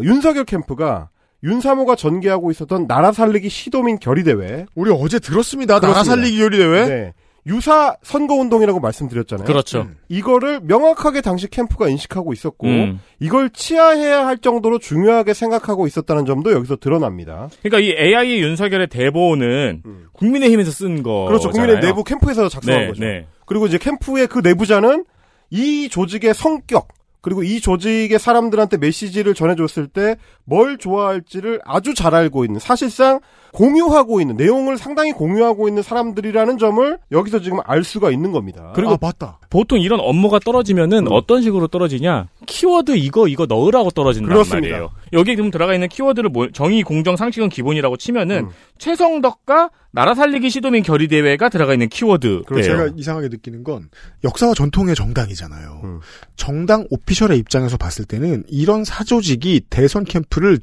[0.00, 1.08] 윤석열 캠프가
[1.42, 5.80] 윤사모가 전개하고 있었던 나라 살리기 시도민 결의대회 우리 어제 들었습니다.
[5.80, 6.14] 나라 그렇습니다.
[6.14, 6.86] 살리기 요리 대회.
[6.86, 7.12] 네.
[7.46, 9.46] 유사 선거운동이라고 말씀드렸잖아요.
[9.46, 9.82] 그렇죠.
[9.82, 9.96] 음.
[10.08, 13.00] 이거를 명확하게 당시 캠프가 인식하고 있었고 음.
[13.20, 17.48] 이걸 치하해야 할 정도로 중요하게 생각하고 있었다는 점도 여기서 드러납니다.
[17.62, 20.06] 그러니까 이 AI 윤석열의 대본은 음.
[20.12, 21.26] 국민의힘에서 쓴 거.
[21.26, 21.50] 그렇죠.
[21.50, 23.04] 국민의 내부 캠프에서 작성한 네, 거죠.
[23.04, 23.26] 네.
[23.46, 25.04] 그리고 이제 캠프의 그 내부자는
[25.50, 26.88] 이 조직의 성격
[27.20, 33.20] 그리고 이 조직의 사람들한테 메시지를 전해줬을 때 뭘 좋아할지를 아주 잘 알고 있는 사실상
[33.52, 38.72] 공유하고 있는 내용을 상당히 공유하고 있는 사람들이라는 점을 여기서 지금 알 수가 있는 겁니다.
[38.74, 39.38] 그리고 아, 맞다.
[39.50, 41.12] 보통 이런 업무가 떨어지면은 음.
[41.12, 42.28] 어떤 식으로 떨어지냐?
[42.46, 44.68] 키워드 이거 이거 넣으라고 떨어진단 그렇습니다.
[44.68, 44.90] 말이에요.
[45.12, 48.50] 여기 지금 들어가 있는 키워드를 뭐- 정의, 공정, 상식은 기본이라고 치면은 음.
[48.78, 52.42] 최성덕과 나라 살리기 시도민 결의 대회가 들어가 있는 키워드.
[52.46, 53.88] 그리고 제가 이상하게 느끼는 건
[54.24, 55.80] 역사와 전통의 정당이잖아요.
[55.84, 56.00] 음.
[56.36, 60.58] 정당 오피셜의 입장에서 봤을 때는 이런 사조직이 대선 캠프를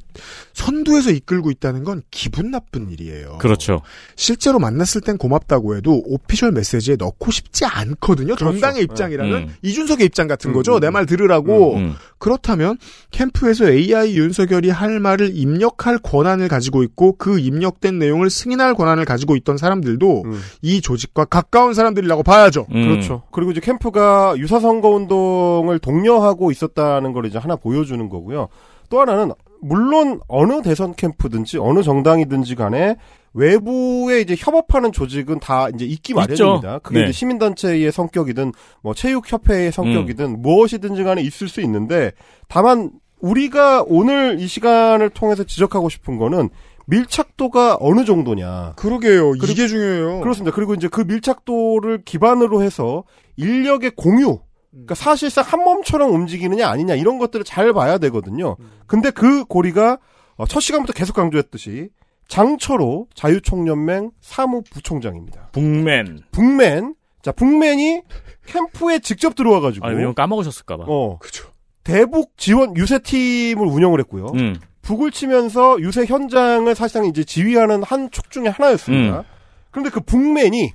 [0.54, 3.40] 선두에서 이끌고 있다는 건 기분 나쁜 일이에요.
[3.40, 3.82] 그렇죠.
[4.16, 8.36] 실제로 만났을 땐 고맙다고 해도 오피셜 메시지에 넣고 싶지 않거든요.
[8.36, 8.52] 그렇죠.
[8.52, 9.56] 정당의 입장이라면 음.
[9.64, 10.76] 이준석의 입장 같은 음, 거죠.
[10.76, 11.73] 음, 내말 들으라고.
[11.76, 11.96] 음.
[12.18, 12.78] 그렇다면
[13.12, 19.36] 캠프에서 AI 윤석열이 할 말을 입력할 권한을 가지고 있고 그 입력된 내용을 승인할 권한을 가지고
[19.36, 20.42] 있던 사람들도 음.
[20.62, 22.68] 이 조직과 가까운 사람들이라고 봐야죠.
[22.74, 22.90] 음.
[22.90, 23.24] 그렇죠.
[23.32, 28.48] 그리고 이제 캠프가 유사 선거 운동을 독려하고 있었다는 걸 이제 하나 보여주는 거고요.
[28.90, 29.32] 또 하나는
[29.62, 32.98] 물론 어느 대선 캠프든지 어느 정당이든지 간에
[33.34, 36.14] 외부에 이제 협업하는 조직은 다 이제 있기.
[36.14, 36.80] 마련입니다.
[36.80, 37.04] 그게 네.
[37.06, 42.12] 이제 시민단체의 성격이든 뭐 체육협회의 성격이든 무엇이든지 간에 있을 수 있는데
[42.48, 46.50] 다만 우리가 오늘 이 시간을 통해서 지적하고 싶은 거는
[46.86, 48.74] 밀착도가 어느 정도냐.
[48.76, 49.36] 그러게요.
[49.36, 50.20] 이게 중요해요.
[50.20, 50.54] 그렇습니다.
[50.54, 53.06] 그리고 이제 그 밀착도를 기반으로 해서
[53.38, 54.40] 인력의 공유,
[54.72, 58.58] 그러니까 사실상 한 몸처럼 움직이느냐 아니냐 이런 것들을 잘 봐야 되거든요.
[58.86, 59.98] 근데 그 고리가
[60.36, 61.90] 어, 첫 시간부터 계속 강조했듯이
[62.34, 65.50] 장철호 자유총연맹 사무부총장입니다.
[65.52, 66.22] 북맨.
[66.32, 68.02] 북맨, 자 북맨이
[68.48, 70.86] 캠프에 직접 들어와가지고 아, 왜냐면 까먹으셨을까봐.
[70.88, 71.48] 어 그죠.
[71.84, 74.32] 대북 지원 유세팀을 운영을 했고요.
[74.34, 74.56] 음.
[74.82, 79.20] 북을 치면서 유세 현장을 사실상 이제 지휘하는 한축 중에 하나였습니다.
[79.20, 79.24] 음.
[79.70, 80.74] 그런데 그 북맨이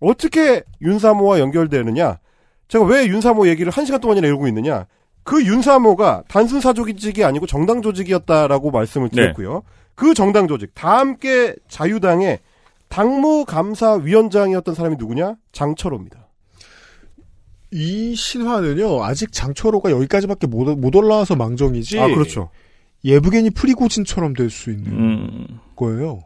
[0.00, 2.18] 어떻게 윤사모와 연결되느냐?
[2.66, 4.86] 제가 왜 윤사모 얘기를 한 시간 동안이나 이러고 있느냐?
[5.22, 9.16] 그 윤사모가 단순 사조직이 아니고 정당 조직이었다라고 말씀을 네.
[9.16, 9.62] 드렸고요.
[9.96, 12.38] 그 정당 조직 다 함께 자유당의
[12.88, 15.34] 당무감사위원장이었던 사람이 누구냐?
[15.52, 16.28] 장철호입니다.
[17.72, 19.02] 이 신화는요.
[19.04, 21.98] 아직 장철호가 여기까지밖에 못, 못 올라와서 망정이지.
[21.98, 22.50] 아 그렇죠.
[23.04, 25.46] 예브게니 프리고진처럼 될 수 있는 음.
[25.74, 26.20] 거예요.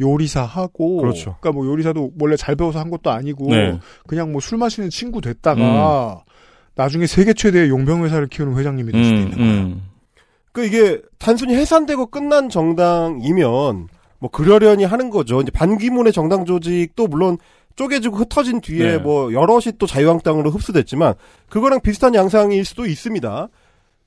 [0.00, 1.36] 요리사 하고 그렇죠.
[1.40, 3.78] 그러니까 뭐 요리사도 원래 잘 배워서 한 것도 아니고 네.
[4.06, 6.22] 그냥 뭐 술 마시는 친구 됐다가
[6.74, 9.76] 나중에 세계 최대의 용병 회사를 키우는 회장님이 될 수도 음, 있는 거예요.
[10.56, 10.62] 음.
[10.62, 13.88] 그 이게 단순히 해산되고 끝난 정당이면
[14.18, 15.42] 뭐 그러려니 하는 거죠.
[15.42, 17.36] 이제 반기문의 정당 조직도 물론
[17.76, 18.98] 쪼개지고 흩어진 뒤에 네.
[18.98, 21.12] 뭐 여럿이 또 자유한국당으로 흡수됐지만
[21.50, 23.48] 그거랑 비슷한 양상일 수도 있습니다.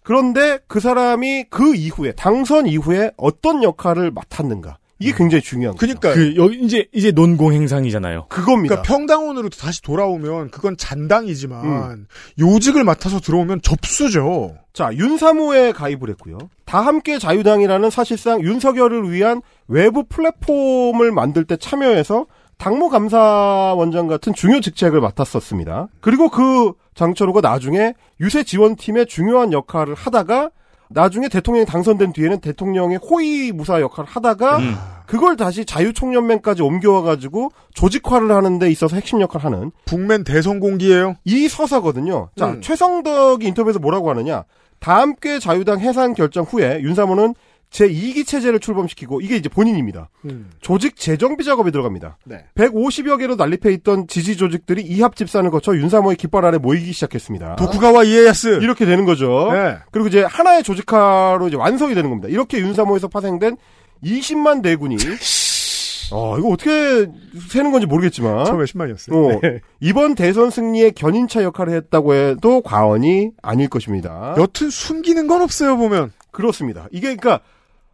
[0.01, 5.97] 그런데 그 사람이 그 이후에 당선 이후에 어떤 역할을 맡았는가 이게 굉장히 중요한 거죠.
[5.99, 8.25] 그러니까 그 여기 이제 이제 논공 행상이잖아요.
[8.27, 8.75] 그겁니다.
[8.75, 12.07] 그러니까 평당원으로 다시 돌아오면 그건 잔당이지만 음.
[12.37, 14.57] 요직을 맡아서 들어오면 접수죠.
[14.73, 16.37] 자, 윤사모에 가입을 했고요.
[16.65, 24.59] 다 함께 자유당이라는 사실상 윤석열을 위한 외부 플랫폼을 만들 때 참여해서 당무 감사원장 같은 중요
[24.59, 25.87] 직책을 맡았었습니다.
[26.01, 30.51] 그리고 그 장철호가 나중에 유세 지원팀의 중요한 역할을 하다가
[30.89, 34.75] 나중에 대통령이 당선된 뒤에는 대통령의 호위 무사 역할을 하다가 음.
[35.05, 41.15] 그걸 다시 자유총연맹까지 옮겨와가지고 조직화를 하는 데 있어서 핵심 역할을 하는 북맨 대선 공기예요.
[41.25, 42.29] 이 서사거든요.
[42.35, 42.61] 자, 음.
[42.61, 44.43] 최성덕이 인터뷰에서 뭐라고 하느냐.
[44.79, 47.35] 다 함께 자유당 해산 결정 후에 윤사모는
[47.71, 50.09] 제2기 체제를 출범시키고 이게 이제 본인입니다.
[50.61, 52.17] 조직 재정비 작업에 들어갑니다.
[52.25, 52.45] 네.
[52.55, 57.57] 150여 개로 난립해 있던 지지 조직들이 이합 집산을 거쳐 윤사모의 깃발 아래 모이기 시작했습니다.
[57.57, 58.59] 도쿠가와 이에야스.
[58.61, 59.49] 이렇게 되는 거죠.
[59.51, 59.77] 네.
[59.91, 62.27] 그리고 이제 하나의 조직화로 이제 완성이 되는 겁니다.
[62.29, 63.57] 이렇게 윤사모에서 파생된
[64.03, 64.97] 20만 대군이
[66.11, 67.07] 어, 이거 어떻게
[67.49, 69.13] 세는 건지 모르겠지만 처음에 10만이었어요.
[69.13, 74.33] 어, 이번 대선 승리의 견인차 역할을 했다고 해도 과언이 아닐 것입니다.
[74.39, 76.11] 여튼 숨기는 건 없어요 보면.
[76.31, 76.87] 그렇습니다.
[76.91, 77.41] 이게 그러니까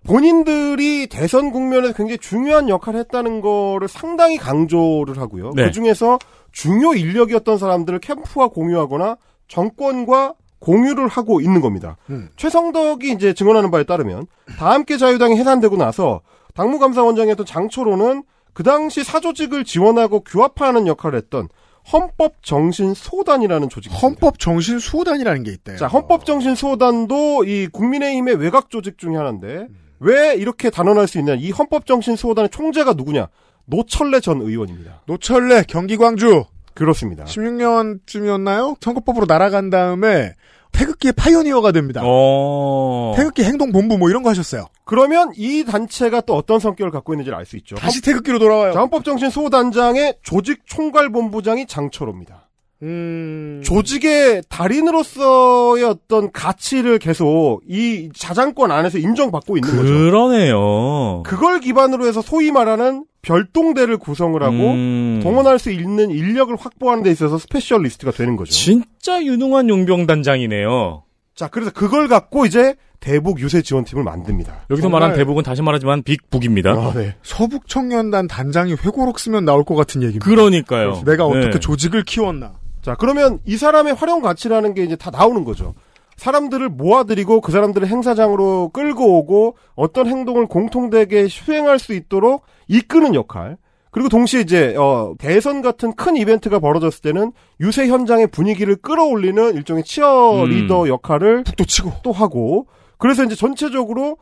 [0.06, 5.52] 본인들이 대선 국면에서 굉장히 중요한 역할을 했다는 거를 상당히 강조를 하고요.
[5.56, 5.66] 네.
[5.66, 6.20] 그 중에서
[6.52, 11.98] 중요 인력이었던 사람들을 캠프와 공유하거나 정권과 공유를 하고 있는 겁니다.
[12.10, 12.30] 음.
[12.38, 14.26] 최성덕이 이제 증언하는 바에 따르면
[14.58, 16.22] 다 함께 자유당이 해산되고 나서
[16.56, 21.50] 당무감사원장이었던 장초로는 그 당시 사조직을 지원하고 규합하는 역할을 했던
[21.92, 24.08] 헌법정신수호단이라는 조직이 있습니다.
[24.08, 25.78] 헌법정신수호단이라는 게 있대요.
[25.78, 29.68] 자, 헌법정신수호단도 이 국민의힘의 외곽 조직 중에 하나인데
[30.00, 31.36] 왜 이렇게 단언할 수 있냐?
[31.36, 33.28] 이 헌법정신수호단의 총재가 누구냐?
[33.66, 35.02] 노철래 전 의원입니다.
[35.06, 37.24] 노철래 경기 광주 그렇습니다.
[37.26, 38.76] 16년쯤이었나요?
[38.82, 40.34] 선거법으로 날아간 다음에
[40.72, 42.02] 태극기의 파이오니어가 됩니다.
[42.04, 43.14] 어.
[43.16, 44.66] 태극기 행동본부 뭐 이런 거 하셨어요.
[44.84, 47.76] 그러면 이 단체가 또 어떤 성격을 갖고 있는지를 알 수 있죠.
[47.76, 48.74] 다시 태극기로 돌아와요.
[48.74, 52.45] 자, 헌법정신수호단장의 조직 총괄본부장이 장철호입니다.
[52.82, 53.62] 음...
[53.64, 59.84] 조직의 달인으로서의 어떤 가치를 계속 이 자장권 안에서 인정받고 있는 거죠.
[59.84, 61.24] 그러네요.
[61.26, 65.20] 그걸 기반으로 해서 소위 말하는 별동대를 구성을 하고 음.
[65.24, 68.52] 동원할 수 있는 인력을 확보하는 데 있어서 스페셜리스트가 되는 거죠.
[68.52, 71.04] 진짜 유능한 용병단장이네요.
[71.34, 74.66] 자, 그래서 그걸 갖고 이제 대북 유세 지원팀을 만듭니다.
[74.70, 76.72] 여기서 정말- 말한 대북은 다시 말하지만 big북입니다.
[76.72, 77.16] 아, 네.
[77.24, 80.26] 서북 청년단 단장이 회고록 쓰면 나올 것 같은 얘기입니다.
[80.26, 81.02] 그러니까요.
[81.06, 81.38] 내가 네.
[81.40, 82.54] 어떻게 조직을 키웠나.
[82.86, 85.74] 자, 그러면 이 사람의 활용 가치라는 게 이제 다 나오는 거죠.
[86.18, 93.58] 사람들을 모아들이고 그 사람들을 행사장으로 끌고 오고 어떤 행동을 공통되게 수행할 수 있도록 이끄는 역할.
[93.90, 99.84] 그리고 동시에 이제 어, 대선 같은 큰 이벤트가 벌어졌을 때는 유세 현장의 분위기를 끌어올리는 일종의
[99.84, 100.88] 치어 리더 음.
[100.88, 101.92] 역할을 북도 치고.
[102.04, 102.68] 또 하고
[103.00, 104.18] 그래서 이제 전체적으로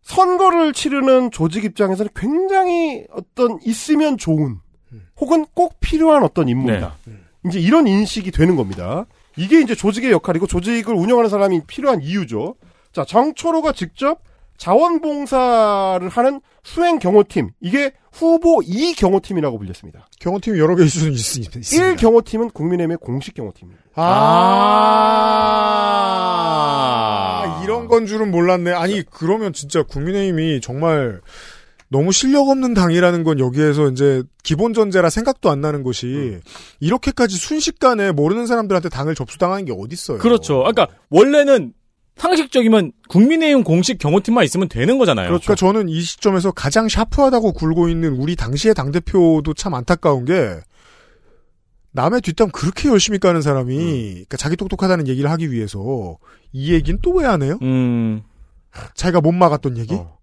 [0.00, 4.60] 선거를 치르는 조직 입장에서는 굉장히 어떤 있으면 좋은
[5.20, 6.96] 혹은 꼭 필요한 어떤 인물이다.
[7.46, 9.06] 이제 이런 인식이 되는 겁니다.
[9.36, 12.54] 이게 이제 조직의 역할이고 조직을 운영하는 사람이 필요한 이유죠.
[12.92, 14.20] 자, 정초로가 직접
[14.58, 17.50] 자원봉사를 하는 수행 경호팀.
[17.60, 20.06] 이게 후보 2 경호팀이라고 불렸습니다.
[20.20, 21.88] 경호팀이 여러 개 있을 수 있- 있습니다.
[21.90, 23.82] 1 경호팀은 국민의힘의 공식 경호팀입니다.
[27.42, 28.72] 아, 이런 건 줄은 몰랐네.
[28.72, 31.20] 아니 그러면 진짜 국민의힘이 정말
[31.92, 36.38] 너무 실력 없는 당이라는 건 여기에서 이제 기본 전제라 생각도 안 나는 것이
[36.80, 40.16] 이렇게까지 순식간에 모르는 사람들한테 당을 접수당하는 게 어딨어요.
[40.18, 40.58] 그렇죠.
[40.60, 41.74] 그러니까 원래는
[42.16, 45.26] 상식적이면 국민의힘 공식 경호팀만 있으면 되는 거잖아요.
[45.26, 50.56] 그러니까 저는 이 시점에서 가장 샤프하다고 굴고 있는 우리 당시의 당 대표도 참 안타까운 게
[51.92, 56.16] 남의 뒷담 그렇게 열심히 까는 사람이 그러니까 자기 똑똑하다는 얘기를 하기 위해서
[56.52, 57.58] 이 얘기는 또 왜 안 해요?
[57.60, 58.22] 음.
[58.94, 59.94] 자기가 못 막았던 얘기?
[59.94, 60.16] 어.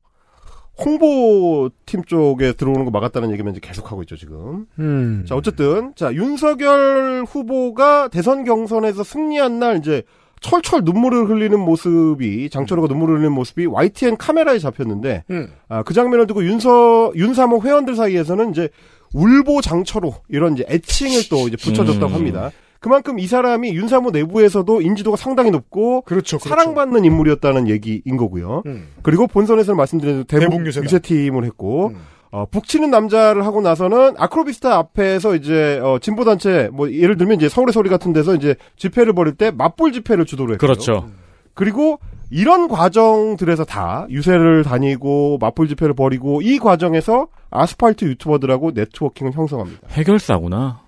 [0.84, 4.66] 홍보팀 쪽에 들어오는 거 막았다는 얘기만 이제 계속하고 있죠, 지금.
[4.80, 5.26] 음.
[5.28, 10.04] 자, 어쨌든, 자, 윤석열 후보가 대선 경선에서 승리한 날 이제
[10.42, 15.50] 철철 눈물을 흘리는 모습이, 장철호가 눈물을 흘리는 모습이 YTN 카메라에 잡혔는데, 음.
[15.68, 18.70] 아, 그 장면을 두고 윤서, 윤사모 회원들 사이에서는 이제
[19.14, 22.14] 울보 장철호, 이런 이제 애칭을 또 이제 붙여줬다고 음.
[22.14, 22.52] 합니다.
[22.80, 26.38] 그만큼 이 사람이 윤사모 내부에서도 인지도가 상당히 높고, 그렇죠.
[26.38, 26.50] 그렇죠.
[26.50, 28.64] 사랑받는 인물이었다는 얘기인 거고요.
[28.66, 28.88] 음.
[29.02, 30.86] 그리고 본선에서는 말씀드린 대북, 대북 유세다.
[30.86, 31.98] 유세팀을 했고, 음.
[32.32, 37.50] 어, 북치는 남자를 하고 나서는 아크로비스타 앞에서 이제 어, 진보 단체 뭐 예를 들면 이제
[37.50, 40.60] 서울의 소리 같은 데서 이제 집회를 벌일 때 맞불 집회를 주도로 했고요.
[40.60, 41.10] 그렇죠.
[41.56, 49.88] 그리고 이런 과정들에서 다 유세를 다니고 맞불 집회를 벌이고 이 과정에서 아스팔트 유튜버들하고 네트워킹을 형성합니다.
[49.90, 50.82] 해결사구나.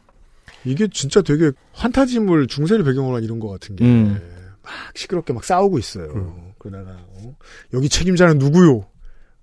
[0.65, 3.83] 이게 진짜 되게 환타지물 중세를 배경으로 한 이런 것 같은 게.
[3.85, 4.19] 음.
[4.63, 6.11] 막 시끄럽게 막 싸우고 있어요.
[6.13, 6.51] 음.
[6.59, 7.35] 그러다가 어?
[7.73, 8.85] 여기 책임자는 누구요?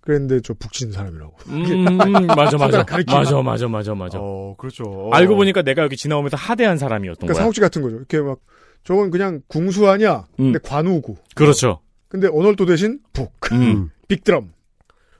[0.00, 1.34] 그랬는데 저 북친 사람이라고.
[1.48, 2.78] 음, 맞아, 맞아.
[3.06, 4.18] 맞아, 맞아, 맞아, 맞아.
[4.20, 5.10] 어, 그렇죠.
[5.12, 7.42] 알고 보니까 내가 여기 지나오면서 하대한 사람이었던 그러니까 거야.
[7.42, 7.96] 사옥지 같은 거죠.
[7.96, 8.38] 이렇게 막
[8.84, 10.26] 저건 그냥 궁수 아니야.
[10.36, 10.62] 근데 음.
[10.64, 11.16] 관우구.
[11.34, 11.80] 그렇죠.
[12.08, 13.32] 근데 언월도 대신 북.
[13.52, 13.90] 음.
[14.08, 14.50] 빅드럼.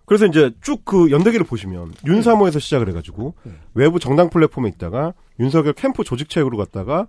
[0.08, 3.34] 그래서 이제 쭉 그 연대기를 보시면 윤사모에서 시작을 해가지고
[3.74, 7.06] 외부 정당 플랫폼에 있다가 윤석열 캠프 조직 체육으로 갔다가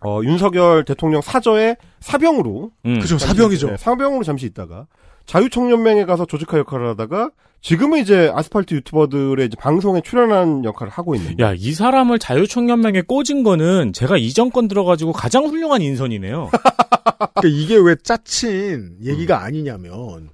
[0.00, 3.00] 어, 윤석열 대통령 사저의 사병으로 음.
[3.00, 3.70] 그죠, 사병이죠.
[3.70, 4.86] 네, 사병으로 잠시 있다가
[5.26, 11.38] 자유총연맹에 가서 조직화 역할을 하다가 지금은 이제 아스팔트 유튜버들의 이제 방송에 출연하는 역할을 하고 있는.
[11.40, 16.50] 야, 이 사람을 자유총연맹에 꽂은 거는 제가 이전 건 들어가지고 가장 훌륭한 인선이네요.
[17.34, 20.30] 그러니까 이게 왜 짜친 얘기가 아니냐면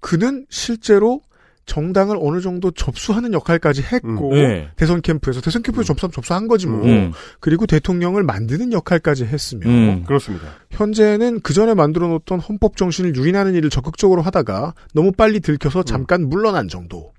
[0.00, 1.22] 그는 실제로
[1.68, 4.70] 정당을 어느 정도 접수하는 역할까지 했고 네.
[4.76, 6.84] 대선 캠프에서 대선 캠프에서 접수 접수한 거지 뭐.
[6.84, 7.12] 음.
[7.40, 10.04] 그리고 대통령을 만드는 역할까지 했으며 음.
[10.04, 10.48] 그렇습니다.
[10.70, 16.28] 현재는 그 전에 만들어 놓던 헌법 정신을 유인하는 일을 적극적으로 하다가 너무 빨리 들켜서 잠깐
[16.28, 17.12] 물러난 정도.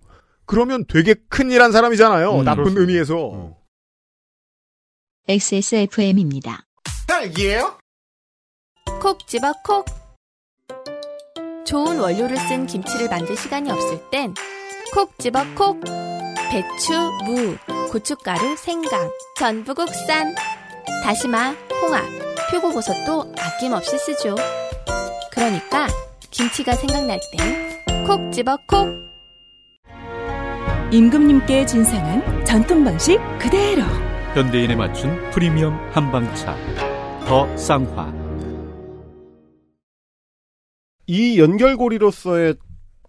[0.45, 2.39] 그러면 되게 큰일 한 사람이잖아요.
[2.39, 2.81] 음, 나쁜 그렇습니다.
[2.81, 3.33] 의미에서.
[3.33, 3.53] 음.
[5.27, 6.63] XSFM입니다.
[7.07, 7.77] 딸기예요?
[8.99, 9.98] 콕 집어 콕.
[11.65, 14.33] 좋은 원료를 쓴 김치를 만들 시간이 없을 땐
[14.93, 15.79] 콕 집어 콕.
[16.49, 16.93] 배추,
[17.25, 17.55] 무,
[17.91, 20.33] 고춧가루, 생강, 전부 국산.
[21.03, 22.03] 다시마, 홍합,
[22.49, 24.35] 표고버섯도 아낌없이 쓰죠.
[25.31, 25.87] 그러니까
[26.31, 28.87] 김치가 생각날 땐 콕 집어 콕.
[30.91, 33.83] 임금님께 진상한 전통 방식 그대로
[34.33, 36.55] 현대인에 맞춘 프리미엄 한방차
[37.27, 38.11] 더 쌍화
[41.09, 42.53] 이 연결고리로서의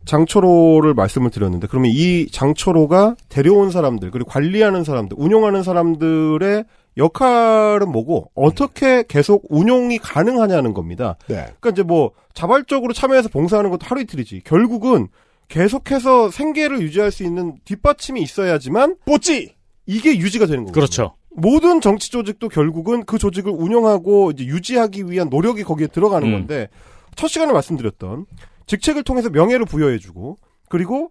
[0.06, 6.64] 장초로를 말씀을 드렸는데 그러면 이 장초로가 데려온 사람들 그리고 관리하는 사람들 운영하는 사람들의
[6.96, 11.18] 역할은 뭐고 어떻게 계속 운용이 가능하냐는 겁니다.
[11.28, 11.34] 네.
[11.60, 14.44] 그러니까 이제 뭐 자발적으로 참여해서 봉사하는 것도 하루 이틀이지.
[14.44, 15.08] 결국은
[15.48, 19.54] 계속해서 생계를 유지할 수 있는 뒷받침이 있어야지만 뽀찌!
[19.84, 20.72] 이게 유지가 되는 거죠.
[20.72, 21.14] 그렇죠.
[21.36, 26.32] 모든 정치 조직도 결국은 그 조직을 운영하고 이제 유지하기 위한 노력이 거기에 들어가는 음.
[26.32, 26.68] 건데
[27.16, 28.26] 첫 시간에 말씀드렸던
[28.66, 31.10] 직책을 통해서 명예를 부여해주고 그리고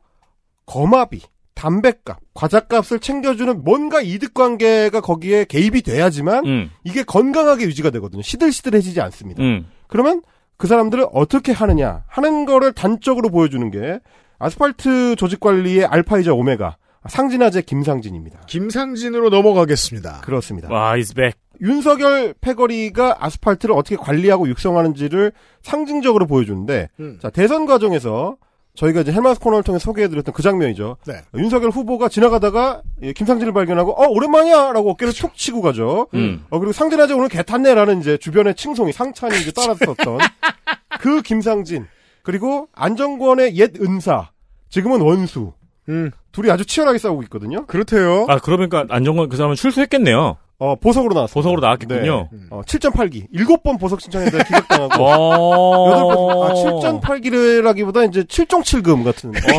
[0.65, 1.21] 거마비,
[1.55, 6.69] 담배값, 과자값을 챙겨주는 뭔가 이득관계가 거기에 개입이 돼야지만 음.
[6.83, 8.21] 이게 건강하게 유지가 되거든요.
[8.21, 9.43] 시들시들해지지 않습니다.
[9.43, 9.67] 음.
[9.87, 10.21] 그러면
[10.57, 13.99] 그 사람들을 어떻게 하느냐 하는 거를 단적으로 보여주는 게
[14.37, 18.41] 아스팔트 조직 관리의 알파이자 오메가 상진아재 김상진입니다.
[18.47, 20.21] 김상진으로 넘어가겠습니다.
[20.21, 20.71] 그렇습니다.
[20.71, 21.35] 와, is back.
[21.61, 27.19] 윤석열 패거리가 아스팔트를 어떻게 관리하고 육성하는지를 상징적으로 보여주는데 음.
[27.21, 28.37] 자 대선 과정에서
[28.75, 30.97] 저희가 이제 헬마우스 코너를 통해 소개해드렸던 그 장면이죠.
[31.05, 31.15] 네.
[31.35, 36.07] 윤석열 후보가 지나가다가 예, 김상진을 발견하고 어 오랜만이야라고 어깨를 툭 치고 가죠.
[36.13, 36.45] 음.
[36.49, 40.19] 어 그리고 상진아재 오늘 개 탔네라는 이제 주변의 칭송이 상찬이 이제 따랐었던
[41.01, 41.87] 그 김상진
[42.23, 44.29] 그리고 안정권의 옛 은사
[44.69, 45.53] 지금은 원수
[45.89, 47.65] 음, 둘이 아주 치열하게 싸우고 있거든요.
[47.65, 48.27] 그렇대요.
[48.29, 50.37] 아, 그러니까 안정권 그 사람은 출소했겠네요.
[50.61, 51.33] 어 보석으로 나왔어.
[51.33, 52.27] 보석으로 나왔겠군요.
[52.31, 52.39] 네.
[52.49, 55.91] 어 7.8기 일곱 번 보석 신청했는데 기각당하고 어.
[55.91, 59.31] 여덟 번, 아, 7.8기라기보다 이제 7.7금 같은.
[59.31, 59.39] 네.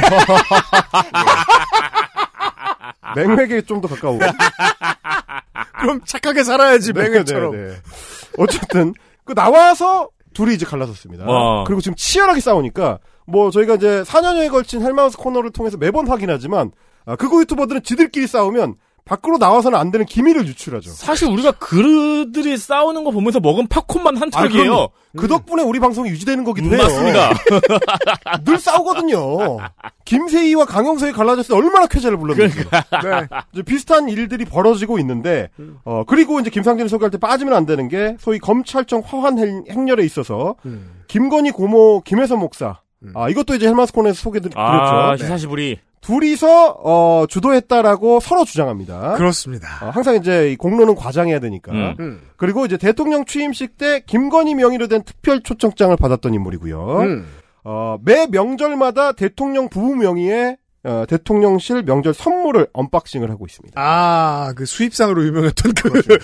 [3.17, 4.19] 맹맥에 좀 더 가까워.
[5.81, 7.53] 그럼 착하게 살아야지, 네, 맹회처럼.
[7.53, 7.75] 네, 네.
[8.39, 8.93] 어쨌든,
[9.25, 11.25] 그 나와서 둘이 이제 갈라섰습니다.
[11.27, 11.65] 어.
[11.67, 16.71] 그리고 지금 치열하게 싸우니까, 뭐 저희가 이제 4년여에 걸친 헬마우스 코너를 통해서 매번 확인하지만,
[17.07, 18.75] 아, 그거 유튜버들은 지들끼리 싸우면
[19.11, 20.91] 밖으로 나와서는 안 되는 기밀을 유출하죠.
[20.93, 24.47] 사실 우리가 그들이 싸우는 거 보면서 먹은 팝콘만 한 아.
[25.17, 26.81] 그 덕분에 우리 방송이 유지되는 거기도 해요.
[26.85, 27.31] 맞습니다.
[28.45, 29.59] 늘 싸우거든요.
[30.05, 32.57] 김세희와 강영석이 갈라졌을 때 얼마나 쾌재를 불렀는지.
[32.59, 33.27] 네.
[33.53, 35.49] 이제 비슷한 일들이 벌어지고 있는데,
[35.85, 40.05] 어, 그리고 이제 김상진을 소개할 때 빠지면 안 되는 게, 소위 검찰청 화환 행- 행렬에
[40.05, 41.03] 있어서, 음.
[41.09, 42.79] 김건희 고모 김혜선 목사.
[43.15, 44.59] 아, 이것도 이제 헬마스콘에서 소개드렸죠.
[44.59, 45.79] 아, 히사시부리.
[46.01, 49.15] 둘이서, 어, 주도했다라고 서로 주장합니다.
[49.15, 49.69] 그렇습니다.
[49.87, 51.73] 어, 항상 이제 이 공로는 과장해야 되니까.
[51.73, 51.95] 음.
[52.01, 52.21] 음.
[52.37, 57.01] 그리고 이제 대통령 취임식 때 김건희 명의로 된 특별 초청장을 받았던 인물이고요.
[57.01, 57.27] 음.
[57.65, 63.75] 어, 매 명절마다 대통령 부부 명의의 어, 대통령실 명절 선물을 unboxing을 하고 있습니다.
[63.79, 66.19] 아, 그 수입상으로 유명했던 그.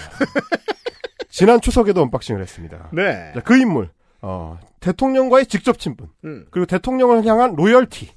[1.28, 2.88] 지난 추석에도 unboxing을 했습니다.
[2.94, 3.32] 네.
[3.34, 3.90] 자, 그 인물,
[4.22, 6.46] 어, 대통령과의 직접 친분, 음.
[6.50, 8.08] 그리고 대통령을 향한 loyalty,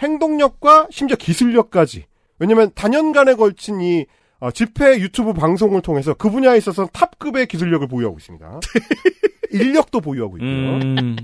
[0.00, 2.06] 행동력과 심지어 기술력까지.
[2.38, 4.06] 왜냐면 다년간에 걸친 이
[4.40, 8.60] 어, 집회 유튜브 방송을 통해서 그 분야에 있어서 top급의 기술력을 보유하고 있습니다.
[9.52, 10.50] 인력도 보유하고 있고요.
[10.50, 11.16] 음.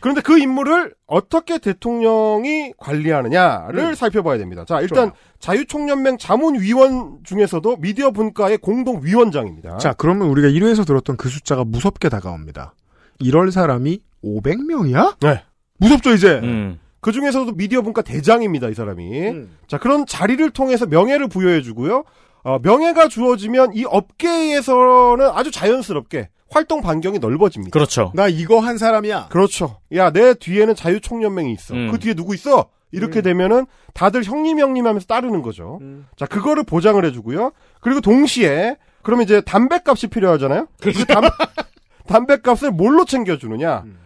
[0.00, 3.94] 그런데 그 인물을 어떻게 대통령이 관리하느냐를 음.
[3.94, 4.64] 살펴봐야 됩니다.
[4.64, 5.12] 자, 일단 좋아요.
[5.40, 9.78] 자유총연맹 자문위원 중에서도 미디어 분과의 공동위원장입니다.
[9.78, 12.74] 자, 그러면 우리가 1회에서 들었던 그 숫자가 무섭게 다가옵니다.
[13.18, 15.16] 이럴 사람이 500명이야?
[15.20, 15.42] 네.
[15.78, 16.40] 무섭죠, 이제?
[16.42, 16.78] 음.
[17.00, 19.28] 그 중에서도 미디어 분과 대장입니다, 이 사람이.
[19.28, 19.56] 음.
[19.66, 22.04] 자, 그런 자리를 통해서 명예를 부여해주고요.
[22.44, 27.72] 어, 명예가 주어지면 이 업계에서는 아주 자연스럽게 활동 반경이 넓어집니다.
[27.72, 28.10] 그렇죠.
[28.14, 29.28] 나 이거 한 사람이야.
[29.28, 29.78] 그렇죠.
[29.94, 31.74] 야, 내 뒤에는 자유총연맹이 있어.
[31.74, 31.90] 음.
[31.90, 32.70] 그 뒤에 누구 있어?
[32.90, 35.78] 이렇게 되면은 다들 형님 형님 하면서 따르는 거죠.
[35.82, 36.06] 음.
[36.16, 37.52] 자, 그거를 보장을 해주고요.
[37.80, 40.68] 그리고 동시에 그러면 이제 담배값이 필요하잖아요.
[40.80, 41.24] 그 담,
[42.08, 43.82] 담배값을 뭘로 챙겨주느냐?
[43.86, 43.98] 음.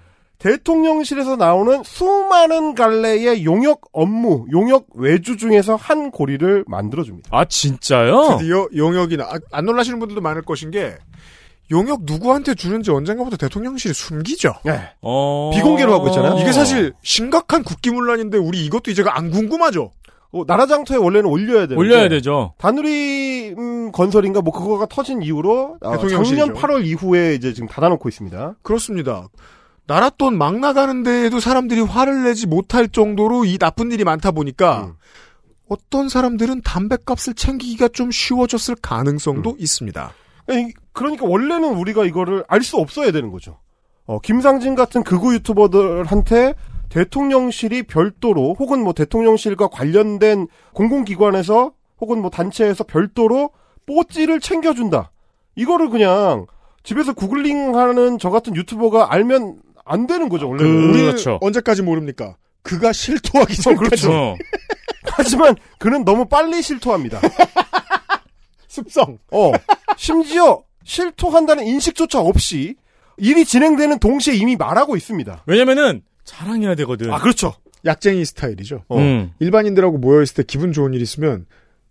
[0.42, 7.30] 대통령실에서 나오는 수많은 갈래의 용역 업무, 용역 외주 중에서 한 고리를 만들어줍니다.
[7.32, 8.38] 아 진짜요?
[8.38, 10.96] 드디어 용역이나 아, 안 놀라시는 분들도 많을 것인 게
[11.70, 14.54] 용역 누구한테 주는지 언젠가부터 대통령실이 숨기죠.
[14.64, 14.80] 네.
[15.00, 15.52] 어...
[15.54, 16.38] 비공개로 하고 있잖아요.
[16.40, 19.92] 이게 사실 심각한 국기문란인데 우리 이것도 이제가 안 궁금하죠.
[20.32, 22.54] 어, 나라장터에 원래는 올려야 되는데 올려야 되죠.
[22.58, 26.08] 다누리 음, 건설인가 뭐 그거가 터진 이후로 어.
[26.08, 28.54] 작년 8월 이후에 이제 지금 닫아놓고 있습니다.
[28.62, 29.28] 그렇습니다.
[29.86, 34.92] 나라 돈막 나가는 데에도 사람들이 화를 내지 못할 정도로 이 나쁜 일이 많다 보니까 음.
[35.68, 40.12] 어떤 사람들은 담배값을 챙기기가 좀 쉬워졌을 가능성도 있습니다.
[40.46, 43.58] 그러니까 이- 그러니까 원래는 우리가 이거를 알 수 없어야 되는 거죠.
[44.06, 46.54] 어, 김상진 같은 극우 유튜버들한테
[46.92, 53.50] 대통령실이 별도로 혹은 뭐 대통령실과 관련된 공공기관에서 혹은 뭐 단체에서 별도로
[53.86, 55.10] 뽀찌를 챙겨준다.
[55.56, 56.46] 이거를 그냥
[56.82, 60.70] 집에서 구글링하는 저 같은 유튜버가 알면 안 되는 거죠 원래는.
[60.90, 61.38] 우리는 그렇죠.
[61.40, 62.36] 언제까지 모릅니까?
[62.60, 64.12] 그가 실토하기 전까지 그렇죠.
[64.12, 64.36] 어.
[65.04, 67.20] 하지만 그는 너무 빨리 실토합니다.
[68.68, 69.18] 습성.
[69.30, 69.52] 어,
[69.96, 72.74] 심지어 실토한다는 인식조차 없이
[73.16, 75.44] 일이 진행되는 동시에 이미 말하고 있습니다.
[75.46, 77.12] 왜냐면은 자랑해야 되거든.
[77.12, 77.54] 아, 그렇죠.
[77.84, 78.84] 약쟁이 스타일이죠.
[78.88, 78.98] 어.
[78.98, 79.32] 음.
[79.40, 81.46] 일반인들하고 모여있을 때 기분 좋은 일 있으면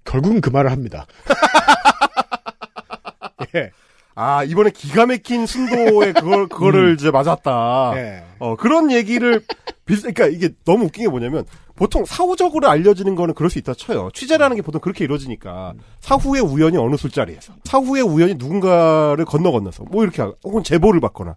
[0.06, 1.06] 결국은 그 말을 합니다.
[3.56, 3.72] 예.
[4.16, 7.94] 아, 이번에 기가 막힌 순도에 그걸, 그거를 이제 맞았다.
[7.96, 8.24] 예.
[8.40, 9.42] 어, 그런 얘기를,
[9.86, 14.10] 비슷, 그러니까 이게 너무 웃긴 게 뭐냐면, 보통 사후적으로 알려지는 거는 그럴 수 있다 쳐요.
[14.14, 20.04] 취재라는 게 보통 그렇게 이루어지니까, 사후의 우연이 어느 술자리에서, 사후의 우연이 누군가를 건너 건너서, 뭐
[20.04, 21.36] 이렇게, 하- 혹은 제보를 받거나.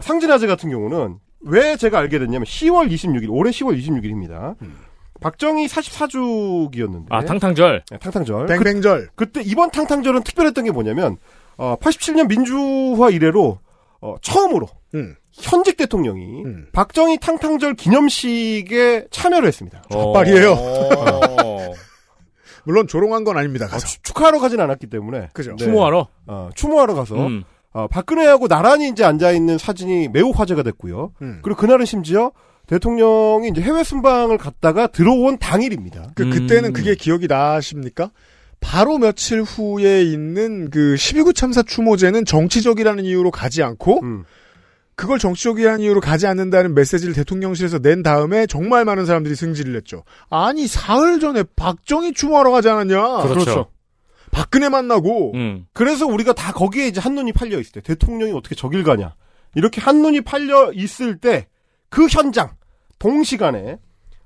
[0.00, 4.54] 상진아재 같은 경우는, 왜 제가 알게 됐냐면, 10월 26일, 올해 10월 26일입니다.
[5.20, 7.06] 박정희 44주기였는데.
[7.10, 7.84] 아 탕탕절.
[7.90, 8.46] 네, 탕탕절.
[8.46, 9.10] 뱅뱅절.
[9.14, 11.16] 그 때 이번 탕탕절은 특별했던 게 뭐냐면
[11.56, 13.58] 어, 87년 민주화 이래로
[14.00, 14.66] 어, 처음으로
[14.96, 15.14] 음.
[15.32, 16.66] 현직 대통령이 음.
[16.72, 19.82] 박정희 탕탕절 기념식에 참여를 했습니다.
[19.92, 20.52] 족발이에요.
[20.54, 21.72] 어.
[22.64, 23.66] 물론 조롱한 건 아닙니다.
[23.66, 23.86] 어, 가서.
[23.86, 25.50] 추- 축하하러 가진 않았기 때문에 그죠.
[25.52, 25.56] 네.
[25.64, 26.08] 추모하러.
[26.26, 27.44] 어, 추모하러 가서 음.
[27.72, 31.12] 어, 박근혜하고 나란히 이제 앉아 있는 사진이 매우 화제가 됐고요.
[31.22, 31.40] 음.
[31.42, 32.32] 그리고 그날은 심지어
[32.66, 36.12] 대통령이 이제 해외 순방을 갔다가 들어온 당일입니다.
[36.14, 36.30] 그, 음.
[36.30, 38.10] 그때는 그게 기억이 나십니까?
[38.60, 44.24] 바로 며칠 후에 있는 그 12구 참사 추모제는 정치적이라는 이유로 가지 않고 음.
[44.94, 50.04] 그걸 정치적이라는 이유로 가지 않는다는 메시지를 대통령실에서 낸 다음에 정말 많은 사람들이 승질을 냈죠.
[50.30, 53.22] 아니 사흘 전에 박정희 추모하러 가지 않았냐?
[53.22, 53.66] 그렇죠.
[54.32, 55.66] 박근혜 만나고 음.
[55.72, 59.14] 그래서 우리가 다 거기에 이제 한눈이 팔려 있을 때 대통령이 어떻게 저길 가냐
[59.54, 61.46] 이렇게 한눈이 팔려 있을 때
[61.92, 62.50] 그 현장
[62.98, 63.78] 동시간에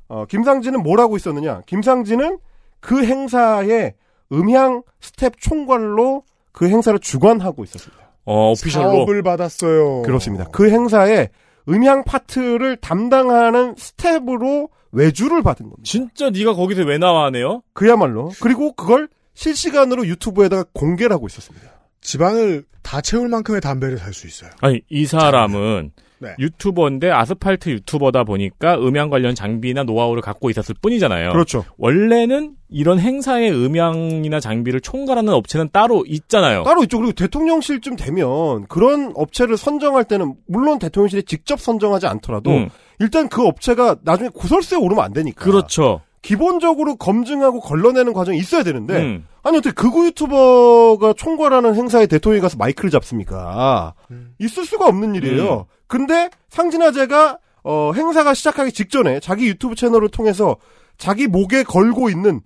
[0.09, 2.39] 어, 김상진은 뭘 하고 있었느냐 김상진은
[2.81, 3.95] 그 행사의
[4.33, 8.05] 음향 스텝 총괄로 그 행사를 주관하고 있었습니다.
[8.25, 8.91] 어 official로.
[8.93, 10.03] 사업을 받았어요.
[10.03, 10.45] 그렇습니다.
[10.53, 11.29] 그 행사에
[11.69, 15.83] 음향 파트를 담당하는 스텝으로 외주를 받은 겁니다.
[15.85, 17.63] 진짜 네가 거기서 왜 나와네요?
[17.73, 21.69] 그야말로 그리고 그걸 실시간으로 유튜브에다가 공개를 하고 있었습니다.
[22.01, 24.51] 집안을 다 채울 만큼의 담배를 살 수 있어요.
[24.61, 26.35] 아니 이 사람은 네.
[26.39, 31.33] 유튜버인데 아스팔트 유튜버다 보니까 음향 관련 장비나 노하우를 갖고 있었을 뿐이잖아요.
[31.33, 31.65] 그렇죠.
[31.77, 36.63] 원래는 이런 행사의 음향이나 장비를 총괄하는 업체는 따로 있잖아요.
[36.63, 36.99] 따로 있죠.
[36.99, 42.69] 그리고 대통령실쯤 되면 그런 업체를 선정할 때는 물론 대통령실이 직접 선정하지 않더라도 음,
[42.99, 45.45] 일단 그 업체가 나중에 구설수에 오르면 안 되니까.
[45.45, 46.01] 그렇죠.
[46.27, 49.27] 기본적으로 검증하고 걸러내는 과정이 있어야 되는데 음.
[49.45, 53.95] 아니 어떻게 극우 유튜버가 총괄하는 행사에 대통령이 가서 마이크를 잡습니까?
[54.41, 55.67] 있을 수가 없는 일이에요.
[55.87, 60.57] 근데 상진아재가 어, 행사가 시작하기 직전에 자기 유튜브 채널을 통해서
[60.99, 62.41] 자기 목에 걸고 있는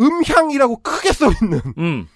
[0.00, 2.06] 음향이라고 크게 써 있는 음.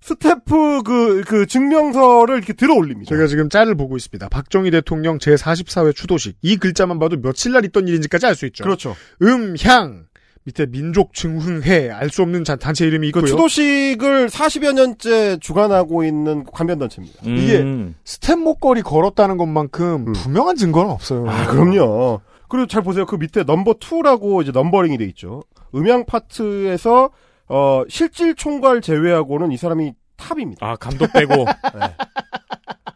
[0.00, 3.08] 스태프 그, 그 증명서를 이렇게 들어 올립니다.
[3.10, 4.30] 제가 지금 짤을 보고 있습니다.
[4.30, 6.38] 박정희 대통령 제44회 추도식.
[6.40, 8.64] 이 글자만 봐도 며칠 날 있던 일인지까지 알 수 있죠.
[8.64, 8.96] 그렇죠.
[9.20, 10.06] 음향.
[10.44, 11.90] 밑에 민족중흥회.
[11.90, 13.30] 알 수 없는 잔- 단체 이름이 그 있고요.
[13.30, 17.20] 추도식을 40여 년째 주관하고 있는 관변단체입니다.
[17.24, 17.94] 이게 음.
[18.04, 20.12] 스텝 목걸이 걸었다는 것만큼 음.
[20.12, 21.28] 분명한 증거는 없어요.
[21.28, 22.20] 아, 그럼요.
[22.48, 23.06] 그리고 잘 보세요.
[23.06, 25.42] 그 밑에 넘버 2라고 이제 numbering이 돼 있죠.
[25.74, 27.10] 음향 파트에서
[27.48, 30.66] 어, 실질 총괄 제외하고는 이 사람이 top입니다.
[30.66, 31.32] 아 감독 빼고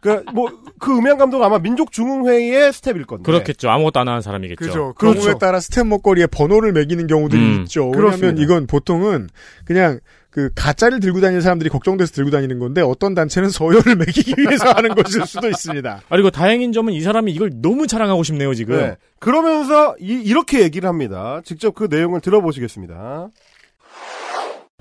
[0.07, 3.23] 그 그뭐 그 음향 감독 아마 민족 중흥회의 스텝일 건데.
[3.23, 3.69] 그렇겠죠.
[3.69, 4.57] 아무것도 안 하는 사람이겠죠.
[4.57, 4.93] 그죠.
[4.97, 5.19] 그렇죠.
[5.19, 7.91] 경우에 따라 스텝 목걸이에 번호를 매기는 경우들이 음, 있죠.
[7.91, 8.27] 그렇습니다.
[8.27, 9.29] 왜냐하면 이건 보통은
[9.65, 9.99] 그냥
[10.29, 14.93] 그 가짜를 들고 다니는 사람들이 걱정돼서 들고 다니는 건데 어떤 단체는 서열을 매기기 위해서 하는
[14.93, 16.01] 것일 수도 있습니다.
[16.09, 18.77] 그리고 다행인 점은 이 사람이 이걸 너무 자랑하고 싶네요 지금.
[18.77, 18.97] 네.
[19.19, 21.41] 그러면서 이, 렇게 얘기를 합니다.
[21.43, 23.29] 직접 그 내용을 들어보시겠습니다.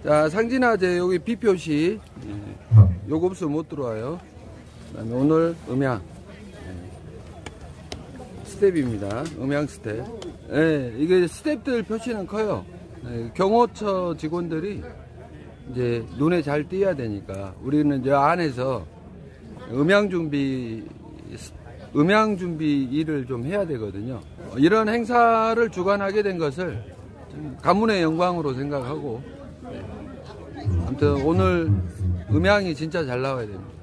[0.04, 4.20] 자, 상진아재 여기 비표 없으면 못 들어와요.
[4.96, 6.00] 그다음에 오늘 음향
[6.64, 8.44] 예.
[8.44, 9.24] 스텝입니다.
[9.38, 10.06] 음향 스텝.
[10.52, 12.64] 예, 이게 스텝들 표시는 커요.
[13.06, 14.82] 예, 경호처 직원들이
[15.70, 18.86] 이제 눈에 잘 띄어야 되니까 우리는 이제 안에서
[19.70, 20.84] 음향 준비
[21.94, 24.20] 음향 준비 일을 좀 해야 되거든요.
[24.50, 26.82] 어, 이런 행사를 주관하게 된 것을
[27.30, 29.22] 좀 가문의 영광으로 생각하고
[29.70, 29.84] 네.
[30.86, 31.70] 아무튼 오늘
[32.30, 33.75] 음향이 진짜 잘 나와야 됩니다.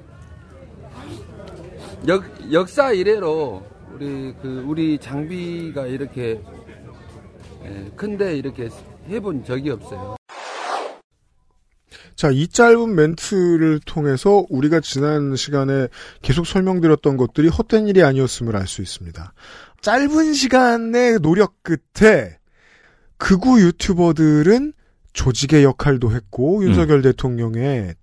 [2.06, 3.62] 역, 역사 이래로
[3.94, 6.40] 우리 그 우리 장비가 이렇게
[7.64, 8.68] 예, 큰데 이렇게
[9.08, 10.16] 해본 적이 없어요.
[12.14, 15.88] 자, 이 짧은 멘트를 통해서 우리가 지난 시간에
[16.22, 19.32] 계속 설명드렸던 것들이 헛된 일이 아니었음을 알 수 있습니다.
[19.80, 22.38] 짧은 시간의 노력 끝에
[23.16, 24.72] 극우 유튜버들은
[25.12, 27.94] 조직의 역할도 했고 윤석열 대통령의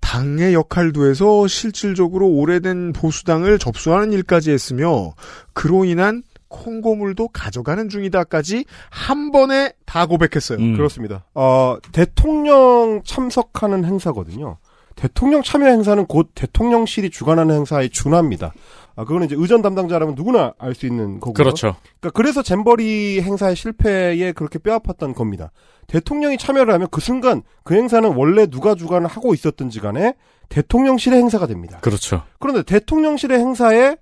[0.00, 5.14] 당의 역할도 해서 실질적으로 오래된 보수당을 접수하는 일까지 했으며
[5.52, 10.58] 그로 인한 콩고물도 가져가는 중이다까지 한 번에 다 고백했어요.
[10.58, 10.76] 음.
[10.76, 11.24] 그렇습니다.
[11.34, 14.56] 어, 대통령 참석하는 행사거든요.
[14.96, 18.52] 대통령 참여 행사는 곧 대통령실이 주관하는 행사에 준합니다.
[18.96, 21.34] 아, 그거는 이제 의전 담당자라면 누구나 알 수 있는 거고요.
[21.34, 21.76] 그렇죠.
[22.00, 25.52] 그러니까 그래서 잼버리 행사의 실패에 그렇게 뼈아팠던 겁니다.
[25.88, 30.14] 대통령이 참여를 하면 그 순간 그 행사는 원래 누가 주관을 하고 있었든지 간에
[30.48, 31.78] 대통령실의 행사가 됩니다.
[31.80, 32.22] 그렇죠.
[32.38, 33.96] 그런데 대통령실의 행사에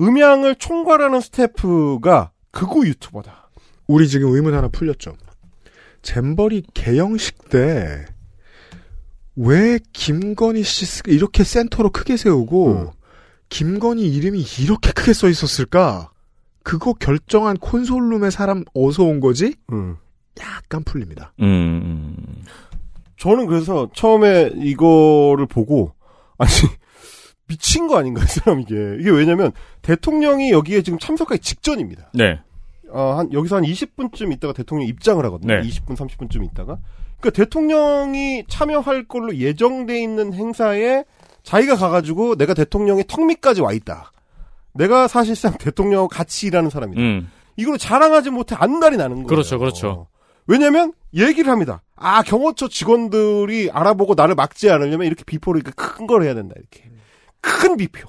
[0.00, 3.50] 음향을 총괄하는 스태프가 극우 유튜버다.
[3.86, 5.16] 우리 지금 의문 하나 풀렸죠.
[6.02, 8.06] 잼버리 개영식 때
[9.36, 12.88] 왜 김건희 씨 이렇게 센터로 크게 세우고 음.
[13.50, 16.10] 김건희 이름이 이렇게 크게 써 있었을까?
[16.62, 19.54] 그거 결정한 콘솔룸의 사람 어서 온 거지?
[19.72, 19.98] 음.
[20.40, 21.32] 약간 풀립니다.
[21.40, 22.16] 음.
[23.16, 25.92] 저는 그래서 처음에 이거를 보고
[26.38, 26.50] 아니
[27.48, 32.10] 미친 거 아닌가 이 사람 이게 이게 왜냐면 대통령이 여기에 지금 참석하기 직전입니다.
[32.14, 32.40] 네.
[32.90, 35.54] 어, 한 여기서 한 20분쯤 있다가 대통령 입장을 하거든요.
[35.54, 35.68] 네.
[35.68, 36.78] 20분 30분쯤 있다가
[37.20, 41.04] 그러니까 대통령이 참여할 걸로 예정돼 있는 행사에
[41.42, 44.12] 자기가 가가지고 내가 대통령의 턱 밑까지 와 있다.
[44.74, 47.00] 내가 사실상 대통령하고 같이 일하는 사람이다.
[47.00, 47.30] 음.
[47.56, 49.26] 이걸 자랑하지 못해 안달이 나는 거예요.
[49.28, 50.08] 그렇죠, 그렇죠.
[50.46, 51.82] 왜냐면 얘기를 합니다.
[51.96, 56.88] 아 경호처 직원들이 알아보고 나를 막지 않으려면 이렇게 비표를 이렇게 큰 걸 해야 된다 이렇게
[57.40, 58.08] 큰 비표,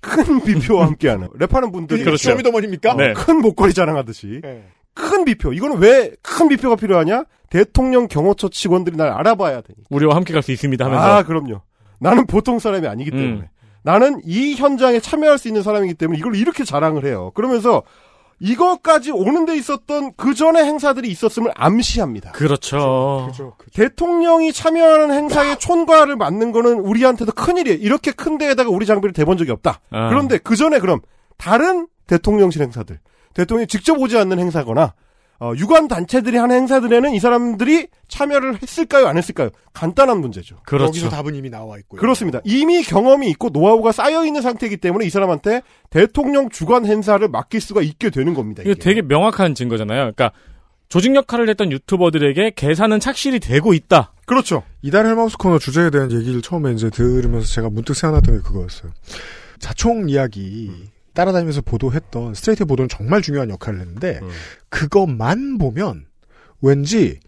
[0.00, 2.30] 큰 비표와 함께하는 랩하는 분들이 그렇죠.
[2.30, 2.94] 쇼미더머니입니까?
[2.94, 3.12] 네.
[3.14, 4.64] 큰 목걸이 자랑하듯이 네.
[4.94, 5.52] 큰 비표.
[5.52, 7.24] 이거는 왜 큰 비표가 필요하냐?
[7.50, 9.84] 대통령 경호처 직원들이 날 알아봐야 되니까.
[9.90, 11.04] 우리와 함께 갈 수 있습니다 하면서.
[11.04, 11.62] 아 그럼요.
[12.00, 13.40] 나는 보통 사람이 아니기 때문에.
[13.40, 13.46] 음.
[13.82, 17.30] 나는 이 현장에 참여할 수 있는 사람이기 때문에 이걸 이렇게 자랑을 해요.
[17.34, 17.82] 그러면서
[18.40, 22.32] 이것까지 오는 데 있었던 그 전에 행사들이 있었음을 암시합니다.
[22.32, 23.28] 그렇죠.
[23.30, 23.54] 그죠.
[23.58, 23.72] 그죠.
[23.74, 27.78] 대통령이 참여하는 행사에 촌과를 맞는 거는 우리한테도 큰일이에요.
[27.78, 29.80] 이렇게 큰 데에다가 우리 장비를 대본 적이 없다.
[29.90, 30.08] 아.
[30.08, 31.00] 그런데 그 전에 그럼
[31.36, 33.00] 다른 대통령실 행사들,
[33.34, 34.94] 대통령이 직접 오지 않는 행사거나
[35.40, 39.50] 어, 유관 단체들이 하는 행사들에는 이 사람들이 참여를 했을까요, 안 했을까요?
[39.72, 40.56] 간단한 문제죠.
[40.64, 40.86] 그렇죠.
[40.88, 42.00] 여기서 답은 이미 나와 있고요.
[42.00, 42.40] 그렇습니다.
[42.44, 47.82] 이미 경험이 있고 노하우가 쌓여 있는 상태이기 때문에 이 사람한테 대통령 주관 행사를 맡길 수가
[47.82, 48.62] 있게 되는 겁니다.
[48.64, 48.74] 이게.
[48.74, 50.12] 되게 명확한 증거잖아요.
[50.12, 50.32] 그러니까
[50.88, 54.12] 조직 역할을 했던 유튜버들에게 계산은 착실히 되고 있다.
[54.26, 54.64] 그렇죠.
[54.82, 58.90] 이달 헬마우스 코너 주제에 대한 얘기를 처음에 이제 들으면서 제가 문득 생각났던 게 그거였어요.
[59.60, 60.70] 자총 이야기
[61.18, 64.28] 따라다니면서 보도했던 스트레이트 보도는 정말 중요한 역할을 했는데 음.
[64.68, 66.06] 그것만 보면
[66.60, 67.18] 왠지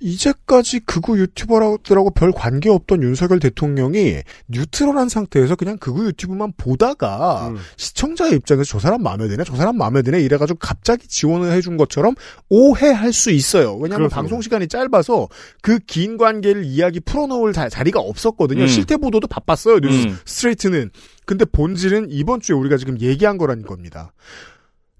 [0.00, 7.56] 이제까지 극우 유튜버들하고 별 관계 없던 윤석열 대통령이 뉴트럴한 상태에서 그냥 극우 유튜브만 보다가 음.
[7.76, 12.14] 시청자의 입장에서 저 사람 마음에 드네, 저 사람 마음에 드네 이래가지고 갑자기 지원을 해준 것처럼
[12.48, 13.74] 오해할 수 있어요.
[13.74, 14.16] 왜냐하면 그렇습니다.
[14.16, 15.28] 방송 시간이 짧아서
[15.62, 18.62] 그 긴 관계를 이야기 풀어놓을 자, 자리가 없었거든요.
[18.62, 18.66] 음.
[18.66, 19.78] 실태 보도도 바빴어요.
[19.80, 20.18] 뉴스 음.
[20.24, 20.90] 스트레이트는.
[21.26, 24.12] 근데 본질은 이번 주에 우리가 지금 얘기한 거라는 겁니다.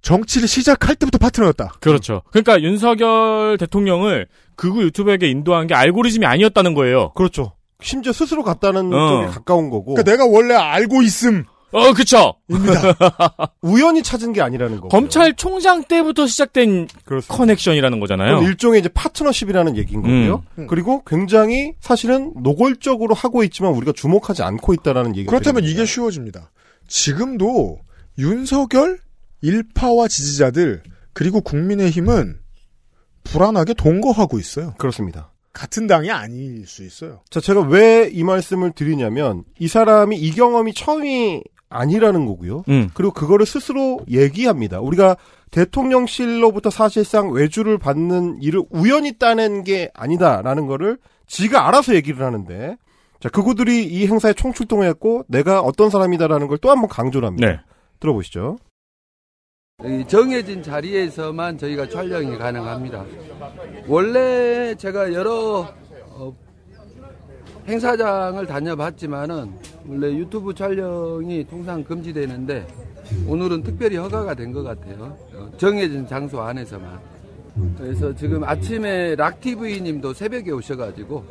[0.02, 1.74] 정치를 시작할 때부터 파트너였다.
[1.80, 2.22] 그렇죠.
[2.30, 4.26] 그러니까 윤석열 대통령을
[4.56, 7.12] 극우 유튜버에게 인도한 게 알고리즘이 아니었다는 거예요.
[7.14, 7.52] 그렇죠.
[7.80, 9.08] 심지어 스스로 갔다는 어.
[9.08, 9.94] 쪽에 가까운 거고.
[9.94, 11.44] 그러니까 내가 원래 알고 있음.
[11.72, 12.34] 어, 그쵸.
[13.62, 14.88] 우연히 찾은 게 아니라는 거.
[14.88, 17.34] 검찰총장 때부터 시작된 그렇습니다.
[17.34, 18.42] 커넥션이라는 거잖아요.
[18.42, 20.42] 일종의 이제 파트너십이라는 얘기인 거고요.
[20.58, 20.66] 음.
[20.66, 26.50] 그리고 굉장히 사실은 노골적으로 하고 있지만 우리가 주목하지 않고 있다라는 얘기가 그렇다면 이게 쉬워집니다.
[26.88, 27.78] 지금도
[28.18, 28.98] 윤석열
[29.42, 30.82] 일파와 지지자들
[31.12, 32.38] 그리고 국민의힘은
[33.24, 34.74] 불안하게 동거하고 있어요.
[34.78, 35.30] 그렇습니다.
[35.52, 37.20] 같은 당이 아닐 수 있어요.
[37.30, 42.64] 자, 제가 왜 이 말씀을 드리냐면 이 사람이 이 경험이 처음이 아니라는 거고요.
[42.68, 42.88] 음.
[42.94, 44.80] 그리고 그거를 스스로 얘기합니다.
[44.80, 45.16] 우리가
[45.50, 52.76] 대통령실로부터 사실상 외주를 받는 일을 우연히 따낸 게 아니다라는 거를 지가 알아서 얘기를 하는데
[53.20, 57.46] 자, 그구들이 이 행사에 총출동했고 내가 어떤 사람이다라는 걸 또 한 번 강조를 합니다.
[57.46, 57.60] 네.
[58.00, 58.58] 들어보시죠.
[59.84, 63.04] 이 정해진 자리에서만 저희가 촬영이 가능합니다.
[63.88, 65.66] 원래 제가 여러
[66.10, 66.32] 어,
[67.66, 69.52] 행사장을 다녀봤지만은
[69.88, 72.66] 원래 유튜브 촬영이 통상 금지되는데
[73.26, 75.16] 오늘은 특별히 허가가 된 것 같아요.
[75.34, 77.00] 어, 정해진 장소 안에서만.
[77.76, 81.24] 그래서 지금 아침에 락TV님도 새벽에 오셔가지고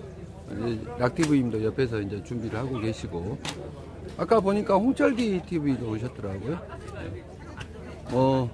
[0.99, 3.37] 락TV님도 옆에서 이제 준비를 하고 계시고
[4.17, 6.59] 아까 보니까 홍철기 TV도 오셨더라고요.
[8.11, 8.49] 뭐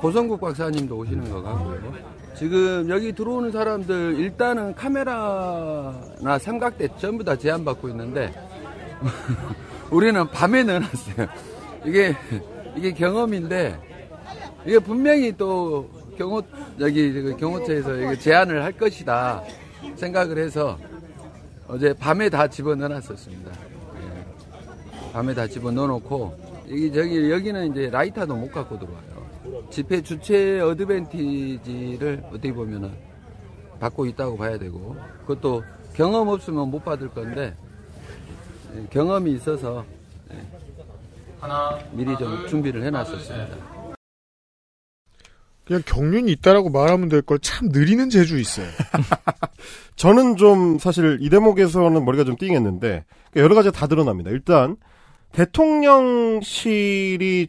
[0.00, 1.94] 고성국 박사님도 오시는 것 같고요.
[2.36, 8.32] 지금 여기 들어오는 사람들 일단은 카메라나 삼각대 전부 다 제한받고 있는데
[9.90, 11.28] 우리는 밤에 넣어놨어요.
[11.84, 12.16] 이게
[12.76, 13.78] 이게 경험인데
[14.66, 16.42] 이게 분명히 또 경호
[16.80, 19.42] 여기 그 경호처에서 이게 제한을 할 것이다
[19.96, 20.78] 생각을 해서
[21.66, 23.50] 어제 밤에 다 집어 넣어놨었습니다.
[23.50, 25.12] 예.
[25.12, 29.68] 밤에 다 집어 넣어놓고 여기 저기 여기는 이제 라이터도 못 갖고 들어와요.
[29.70, 32.92] 집회 주최 어드밴티지를 어떻게 보면은
[33.80, 34.96] 받고 있다고 봐야 되고
[35.26, 35.62] 그것도
[35.94, 37.54] 경험 없으면 못 받을 건데
[38.76, 39.84] 예, 경험이 있어서
[40.32, 40.36] 예,
[41.92, 43.74] 미리 좀 준비를 해놨었습니다.
[45.66, 48.66] 그냥 경륜이 있다라고 말하면 될 걸 참 느리는 재주 있어요.
[49.96, 53.04] 저는 좀 사실 이 대목에서는 머리가 좀 띵했는데
[53.36, 54.30] 여러 가지가 다 드러납니다.
[54.30, 54.76] 일단
[55.34, 56.68] 대통령실이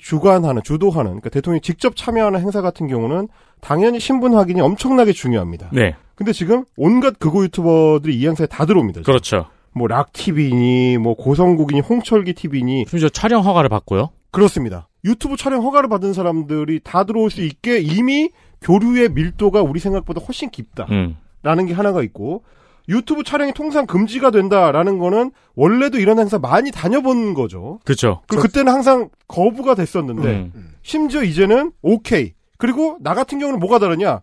[0.02, 3.28] 주관하는 주도하는 그러니까 대통령이 직접 참여하는 행사 같은 경우는
[3.62, 5.70] 당연히 신분 확인이 엄청나게 중요합니다.
[5.72, 5.96] 네.
[6.16, 9.02] 근데 지금 온갖 극우 유튜버들이 이 행사에 다 들어옵니다.
[9.02, 9.12] 지금.
[9.12, 9.46] 그렇죠.
[9.72, 14.10] 뭐 락TV니 뭐 고성국이니 홍철기 TV니 심지어 촬영 허가를 받고요.
[14.32, 14.88] 그렇습니다.
[15.04, 18.30] 유튜브 촬영 허가를 받은 사람들이 다 들어올 수 있게 이미
[18.62, 20.88] 교류의 밀도가 우리 생각보다 훨씬 깊다.
[20.90, 21.18] 음.
[21.44, 22.44] 라는 게 하나가 있고
[22.90, 27.80] 유튜브 촬영이 통상 금지가 된다라는 거는 원래도 이런 행사 많이 다녀본 거죠.
[27.84, 28.22] 그렇죠.
[28.28, 30.74] 그때는 항상 거부가 됐었는데 음.
[30.82, 32.34] 심지어 이제는 오케이.
[32.58, 34.22] 그리고 나 같은 경우는 뭐가 다르냐?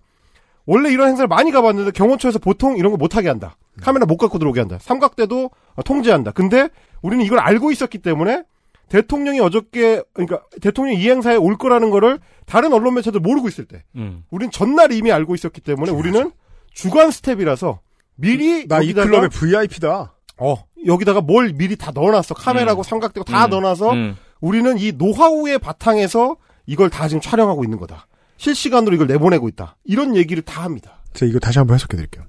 [0.64, 3.56] 원래 이런 행사를 많이 가봤는데 경호처에서 보통 이런 거 못하게 한다.
[3.80, 4.78] 카메라 못 갖고 들어오게 한다.
[4.80, 5.50] 삼각대도
[5.84, 6.30] 통제한다.
[6.30, 6.68] 근데
[7.00, 8.44] 우리는 이걸 알고 있었기 때문에
[8.88, 13.82] 대통령이 어저께 그러니까 대통령이 이 행사에 올 거라는 거를 다른 언론 매체들 모르고 있을 때
[13.96, 14.24] 음.
[14.30, 16.30] 우린 전날 이미 알고 있었기 때문에 우리는
[16.72, 17.80] 주간 스텝이라서
[18.16, 20.14] 미리 나이 여기다가- 클럽의 VIP다.
[20.38, 23.50] 어 여기다가 뭘 미리 다 넣어놨어 카메라고 삼각대고 다 음.
[23.50, 24.16] 넣어놔서 음.
[24.40, 26.36] 우리는 이 노하우의 바탕에서
[26.66, 28.06] 이걸 다 지금 촬영하고 있는 거다
[28.38, 32.24] 실시간으로 이걸 내보내고 있다 이런 얘기를 다 합니다 제가 이거 다시 한번 해석해 드릴게요.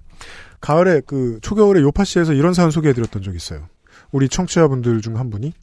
[0.61, 3.67] 가을에 그 초겨울에 요파시에서 이런 사연 소개해 드렸던 적이 있어요.
[4.11, 5.53] 우리 청취자분들 중 한 분이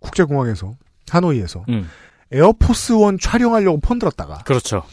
[0.00, 0.76] 국제공항에서
[1.10, 1.88] 하노이에서 음.
[2.32, 4.84] 에어포스 원 촬영하려고 폰 들었다가 그렇죠.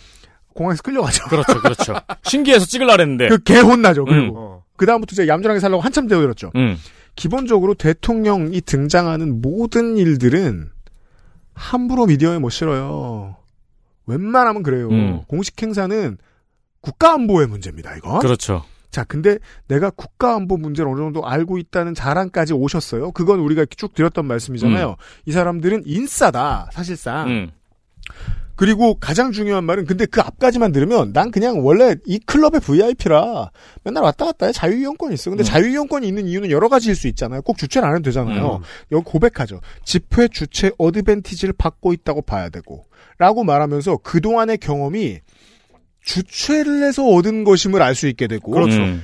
[0.54, 1.26] 공항에서 끌려가죠.
[1.26, 1.60] 그렇죠.
[1.62, 1.94] 그렇죠.
[2.24, 3.28] 신기해서 찍으려 했는데.
[3.30, 4.06] 그 개 혼나죠.
[4.06, 4.64] 그리고 어.
[4.76, 6.52] 그 다음부터 제가 얌전하게 살려고 한참 대어들었죠.
[6.56, 6.78] 음.
[7.16, 10.70] 기본적으로 대통령이 등장하는 모든 일들은
[11.54, 13.36] 함부로 미디어에 못 실어요.
[14.08, 14.90] 웬만하면 그래요.
[14.90, 15.22] 음.
[15.28, 16.18] 공식 행사는
[16.82, 17.96] 국가안보의 문제입니다.
[17.96, 18.20] 이거.
[18.20, 18.64] 그렇죠.
[18.90, 19.38] 자, 근데
[19.68, 23.12] 내가 국가안보 문제를 어느 정도 알고 있다는 자랑까지 오셨어요.
[23.12, 24.98] 그건 우리가 쭉 드렸던 말씀이잖아요.
[25.26, 27.28] 이 사람들은 인싸다, 사실상.
[27.30, 27.52] 음.
[28.56, 33.52] 그리고 가장 중요한 말은 근데 그 앞까지만 들으면 난 그냥 원래 이 클럽의 VIP라
[33.84, 35.32] 맨날 왔다 갔다 해 자유이용권이 있어.
[35.32, 35.46] 근데 음.
[35.46, 37.42] 자유이용권이 있는 이유는 여러 가지일 수 있잖아요.
[37.42, 38.62] 꼭 주최를 안 해도 되잖아요.
[38.92, 39.60] 여기 고백하죠.
[39.84, 42.86] 집회 주최 어드밴티지를 받고 있다고 봐야 되고
[43.18, 45.20] 라고 말하면서 그동안의 경험이
[46.04, 48.78] 주최를 해서 얻은 것임을 알 수 있게 되고 그렇죠.
[48.78, 49.04] 음.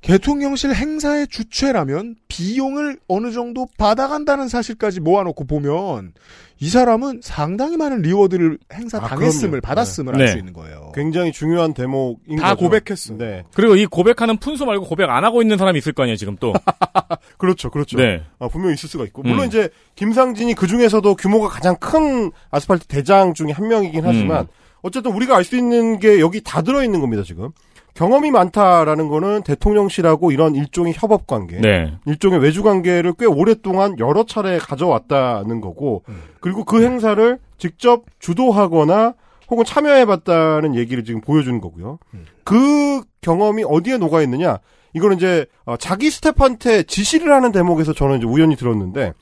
[0.00, 6.12] 대통령실 행사의 주최라면 비용을 어느 정도 받아간다는 사실까지 모아놓고 보면
[6.60, 9.60] 이 사람은 상당히 많은 reward를 행사 아, 당했음을 그럼요.
[9.60, 10.22] 받았음을 네.
[10.22, 10.92] 알수 있는 거예요.
[10.94, 12.64] 굉장히 중요한 대목인 다 거죠.
[12.64, 13.14] 고백했어.
[13.16, 16.36] 네 그리고 이 고백하는 푼수 말고 고백 안 하고 있는 사람이 있을 거 아니에요, 지금
[16.40, 16.52] 또.
[17.38, 18.22] 그렇죠 그렇죠 네.
[18.38, 19.46] 아, 분명히 있을 수가 있고 물론 음.
[19.46, 24.46] 이제 김상진이 그 중에서도 규모가 가장 큰 아스팔트 대장 중에 한 명이긴 하지만 음.
[24.82, 27.50] 어쨌든 우리가 알 수 있는 게 여기 다 들어 있는 겁니다 지금
[27.98, 31.98] 경험이 많다라는 거는 대통령실하고 이런 일종의 협업 관계, 네.
[32.06, 36.04] 일종의 외주 관계를 꽤 오랫동안 여러 차례 가져왔다는 거고,
[36.38, 39.14] 그리고 그 행사를 직접 주도하거나
[39.50, 41.98] 혹은 참여해봤다는 얘기를 지금 보여주는 거고요.
[42.44, 44.58] 그 경험이 어디에 녹아 있느냐?
[44.92, 49.12] 이거는 이제 어, 자기 스텝한테 지시를 하는 대목에서 저는 이제 우연히 들었는데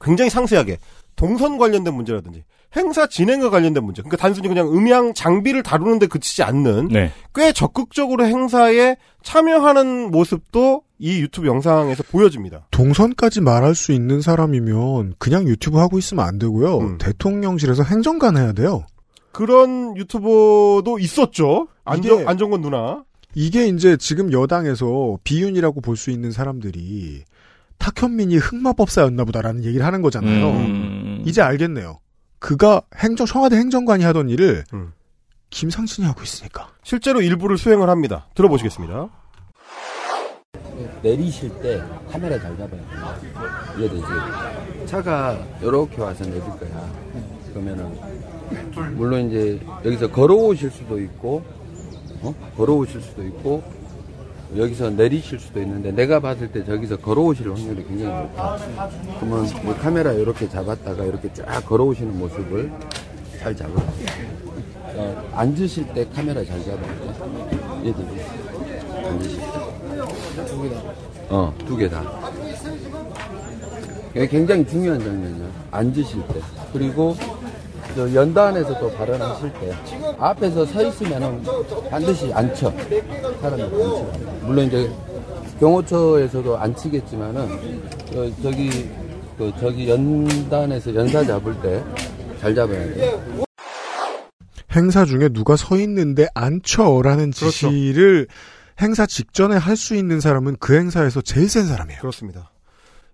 [0.00, 0.78] 굉장히 상세하게
[1.16, 2.44] 동선 관련된 문제라든지
[2.76, 4.02] 행사 진행과 관련된 문제.
[4.02, 7.10] 그러니까 단순히 그냥 음향 장비를 다루는데 그치지 않는 네.
[7.34, 12.66] 꽤 적극적으로 행사에 참여하는 모습도 이 유튜브 영상에서 보여집니다.
[12.70, 16.78] 동선까지 말할 수 있는 사람이면 그냥 유튜브 하고 있으면 안 되고요.
[16.78, 16.98] 음.
[16.98, 18.84] 대통령실에서 행정관 해야 돼요.
[19.32, 21.68] 그런 유튜버도 있었죠.
[21.84, 23.04] 안정, 안정권 누나.
[23.34, 27.24] 이게 이제 지금 여당에서 비윤이라고 볼 수 있는 사람들이
[27.78, 30.50] 탁현민이 흑마법사였나 보다라는 얘기를 하는 거잖아요.
[30.50, 31.22] 음.
[31.26, 31.98] 이제 알겠네요.
[32.40, 34.92] 그가 행정 청와대 행정관이 하던 일을 음.
[35.50, 36.70] 김상진이 하고 있으니까.
[36.82, 38.26] 실제로 일부를 수행을 합니다.
[38.34, 39.08] 들어보시겠습니다.
[41.02, 43.78] 내리실 때 카메라 잘 잡아야 돼.
[43.78, 44.86] 이해되지?
[44.86, 46.90] 차가 이렇게 와서 내릴 거야.
[47.52, 47.98] 그러면은
[48.96, 51.44] 물론 이제 여기서 걸어오실 수도 있고,
[52.22, 52.34] 어?
[52.56, 53.62] 걸어오실 수도 있고,
[54.56, 58.56] 여기서 내리실 수도 있는데 내가 봤을 때 저기서 걸어오실 확률이 굉장히 높아.
[59.20, 62.70] 그러면 뭐 카메라 이렇게 잡았다가 이렇게 쫙 걸어오시는 모습을
[63.38, 63.80] 잘 잡아.
[64.96, 67.80] 어, 앉으실 때 카메라 잘 잡아야 돼.
[67.84, 68.24] 이해되지?
[69.06, 69.44] 앉으실 때.
[71.30, 72.02] 어, 두 개 다.
[74.10, 75.46] 이게 굉장히 중요한 장면이야.
[75.70, 76.40] 앉으실 때.
[76.72, 77.14] 그리고
[77.94, 79.72] 저 연단에서도 발언하실 때
[80.18, 81.42] 앞에서 서 있으면은
[81.90, 82.70] 반드시 앉혀.
[83.40, 83.88] 사람이 앉히라.
[84.42, 84.90] 물론 이제
[85.58, 87.40] 경호처에서도 앉히겠지만은
[88.14, 88.88] 어, 저기
[89.36, 91.82] 그 저기 연단에서 연사 잡을 때
[92.40, 93.18] 잘 잡아야 돼.
[94.74, 98.28] 행사 중에 누가 서 있는데 앉혀라는 지시를
[98.80, 102.00] 행사 직전에 할 수 있는 사람은 그 행사에서 제일 센 사람이에요.
[102.00, 102.50] 그렇습니다.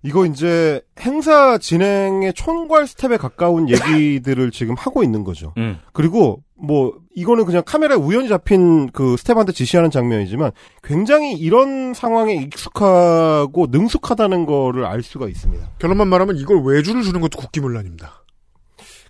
[0.03, 5.53] 이거 이제 행사 진행의 총괄 스텝에 가까운 얘기들을 지금 하고 있는 거죠.
[5.57, 5.78] 음.
[5.92, 13.66] 그리고 뭐 이거는 그냥 카메라에 우연히 잡힌 그 스텝한테 지시하는 장면이지만 굉장히 이런 상황에 익숙하고
[13.70, 15.66] 능숙하다는 거를 알 수가 있습니다.
[15.78, 18.24] 결론만 말하면 이걸 외주를 주는 것도 국기문란입니다.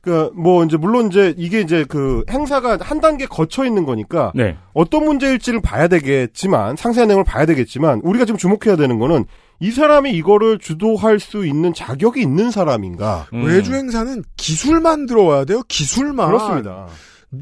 [0.06, 4.56] 그러니까 뭐 이제 물론 이제 이게 이제 그 행사가 한 단계 거쳐 있는 거니까 네.
[4.72, 9.24] 어떤 문제일지를 봐야 되겠지만 상세한 내용을 봐야 되겠지만 우리가 지금 주목해야 되는 거는
[9.60, 13.26] 이 사람이 이거를 주도할 수 있는 자격이 있는 사람인가?
[13.32, 13.44] 음.
[13.44, 15.62] 외주 행사는 기술만 들어와야 돼요.
[15.68, 16.26] 기술만.
[16.28, 16.86] 그렇습니다.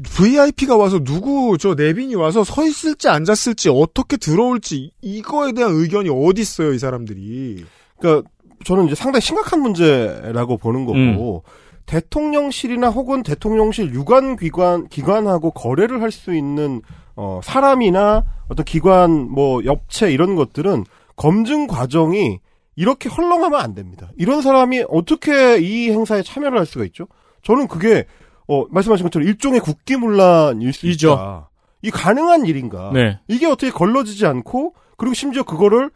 [0.03, 6.41] VIP가 와서 누구 저 내빈이 와서 서 있을지 앉았을지 어떻게 들어올지 이거에 대한 의견이 어디
[6.41, 7.65] 있어요 이 사람들이.
[7.99, 8.27] 그러니까
[8.63, 11.43] 저는 이제 상당히 심각한 문제라고 보는 거고
[11.85, 16.81] 대통령실이나 혹은 대통령실 유관 기관 기관하고 거래를 할 수 있는
[17.15, 20.83] 어 사람이나 어떤 기관 뭐 업체 이런 것들은
[21.15, 22.39] 검증 과정이
[22.75, 24.11] 이렇게 헐렁하면 안 됩니다.
[24.17, 27.07] 이런 사람이 어떻게 이 행사에 참여를 할 수가 있죠?
[27.43, 28.05] 저는 그게
[28.47, 31.13] 어 말씀하신 것처럼 일종의 국기문란일 수 이죠.
[31.13, 31.49] 있다.
[31.81, 32.91] 이 가능한 일인가?
[32.93, 33.19] 네.
[33.27, 35.89] 이게 어떻게 걸러지지 않고 그리고 심지어 그거를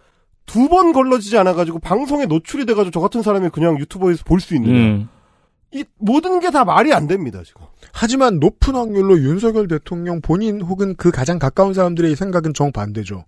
[0.46, 4.74] 두 번 걸러지지 않아가지고 방송에 노출이 돼가지고 저 같은 사람이 그냥 유튜버에서 볼 수 있느냐?
[4.74, 5.10] 음.
[5.72, 7.62] 이 모든 게 다 말이 안 됩니다 지금.
[7.94, 13.26] 하지만 높은 확률로 윤석열 대통령 본인 혹은 그 가장 가까운 사람들의 생각은 정 반대죠.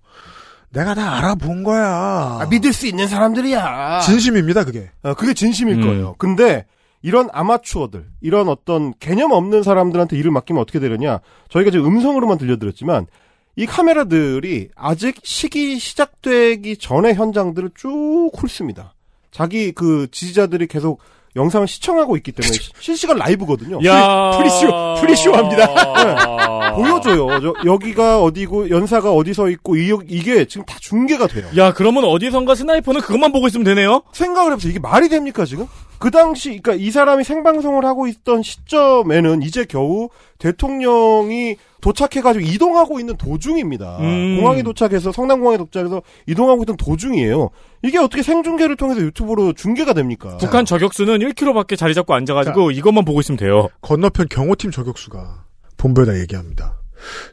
[0.71, 2.47] 내가 다 알아본 거야.
[2.49, 3.99] 믿을 수 있는 사람들이야.
[4.01, 4.89] 진심입니다 그게.
[5.03, 5.81] 어, 그게 진심일 음.
[5.81, 6.15] 거예요.
[6.17, 6.65] 근데
[7.01, 11.19] 이런 아마추어들, 이런 어떤 개념 없는 사람들한테 일을 맡기면 어떻게 되느냐?
[11.49, 13.07] 저희가 지금 음성으로만 들려드렸지만
[13.55, 18.93] 이 카메라들이 아직 시기 시작되기 전에 현장들을 쭉 훑습니다.
[19.31, 20.99] 자기 그 지지자들이 계속
[21.35, 23.79] 영상을 시청하고 있기 때문에 시- 실시간 라이브거든요.
[23.85, 24.31] 야.
[24.37, 25.65] 프리쇼, 프리쇼합니다.
[25.65, 26.75] 네.
[26.75, 27.27] 보여줘요.
[27.41, 31.45] 저- 여기가 어디고 연사가 어디서 있고 이, 이게 지금 다 중계가 돼요.
[31.57, 34.03] 야, 그러면 어디선가 스나이퍼는 그것만 보고 있으면 되네요?
[34.11, 34.71] 생각을 해보세요.
[34.71, 35.67] 이게 말이 됩니까, 지금?
[36.01, 43.15] 그 당시, 그니까 이 사람이 생방송을 하고 있던 시점에는 이제 겨우 대통령이 도착해가지고 이동하고 있는
[43.17, 43.99] 도중입니다.
[43.99, 44.37] 음.
[44.39, 47.51] 공항에 도착해서, 성남공항에 도착해서 이동하고 있던 도중이에요.
[47.83, 50.37] 이게 어떻게 생중계를 통해서 유튜브로 중계가 됩니까?
[50.37, 53.67] 북한 저격수는 1km밖에 자리 잡고 앉아가지고 이것만 보고 있으면 돼요.
[53.81, 55.45] 건너편 경호팀 저격수가
[55.77, 56.81] 본부에다 얘기합니다.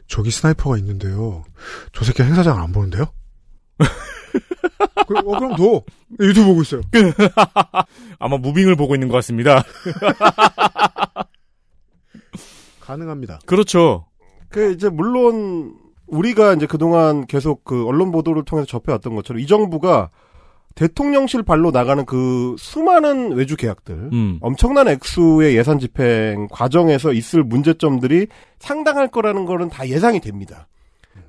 [0.07, 1.43] 저기 sniper가 있는데요.
[1.91, 3.05] 저 새끼 행사장 안 보는데요?
[5.07, 5.83] 그, 어, 그럼 둬.
[6.19, 6.81] 유튜브 보고 있어요.
[8.19, 9.63] 아마 moving을 보고 있는 것 같습니다.
[12.81, 13.39] 가능합니다.
[13.45, 14.05] 그렇죠.
[14.49, 15.75] 그 이제 물론
[16.07, 20.09] 우리가 이제 그동안 계속 그 언론 보도를 통해서 접해왔던 것처럼 이 정부가
[20.75, 24.37] 대통령실 발로 나가는 그 수많은 외주 계약들, 음.
[24.41, 28.27] 엄청난 액수의 예산 집행 과정에서 있을 문제점들이
[28.59, 30.67] 상당할 거라는 거는 다 예상이 됩니다.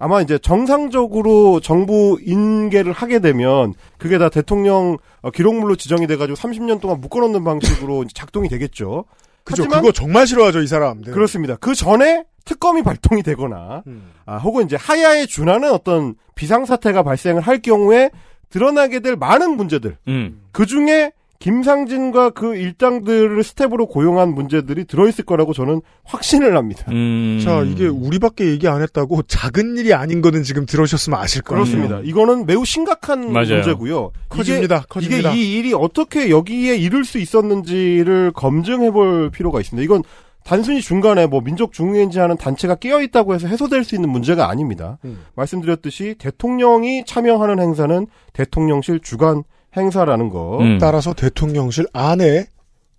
[0.00, 6.80] 아마 이제 정상적으로 정부 인계를 하게 되면 그게 다 대통령 어, 기록물로 지정이 돼가지고 30년
[6.80, 9.04] 동안 묶어놓는 방식으로 이제 작동이 되겠죠.
[9.44, 9.68] 그죠.
[9.68, 11.12] 그거 정말 싫어하죠, 이 사람들.
[11.12, 11.56] 그렇습니다.
[11.56, 14.10] 그 전에 특검이 발동이 되거나 음.
[14.24, 18.10] 아, 혹은 이제 하야에 준하는 어떤 비상사태가 발생을 할 경우에
[18.48, 19.98] 드러나게 될 많은 문제들.
[20.08, 20.40] 음.
[20.50, 26.84] 그 중에 김상진과 그 일당들을 스태프로 고용한 문제들이 들어있을 거라고 저는 확신을 합니다.
[26.90, 27.40] 음.
[27.42, 31.64] 자, 이게 우리밖에 얘기 안 했다고 작은 일이 아닌 거는 지금 들으셨으면 아실 거예요.
[31.64, 32.00] 그렇습니다.
[32.04, 33.54] 이거는 매우 심각한 맞아요.
[33.54, 34.12] 문제고요.
[34.28, 34.76] 커집니다.
[34.76, 35.32] 이게, 커집니다.
[35.32, 39.82] 이게 이 일이 어떻게 여기에 이를 수 있었는지를 검증해 볼 필요가 있습니다.
[39.82, 40.02] 이건
[40.44, 44.98] 단순히 중간에 뭐 민족 중의인지 하는 단체가 끼어 있다고 해서 해소될 수 있는 문제가 아닙니다.
[45.06, 45.20] 음.
[45.36, 49.42] 말씀드렸듯이 대통령이 참여하는 행사는 대통령실 주관
[49.76, 50.58] 행사라는 거.
[50.60, 50.78] 음.
[50.78, 52.46] 따라서 대통령실 안에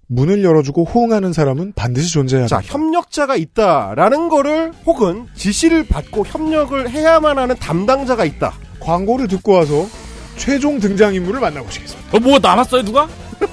[0.07, 2.73] 문을 열어주고 호응하는 사람은 반드시 존재해야 자, 합니다.
[2.73, 8.53] 협력자가 있다라는 거를 혹은 지시를 받고 협력을 해야만 하는 담당자가 있다.
[8.81, 9.87] 광고를 듣고 와서
[10.35, 12.17] 최종 등장인물을 만나보시겠습니다.
[12.17, 13.07] 어, 뭐 남았어요, 누가?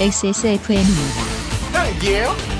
[0.00, 2.59] XSFM입니다.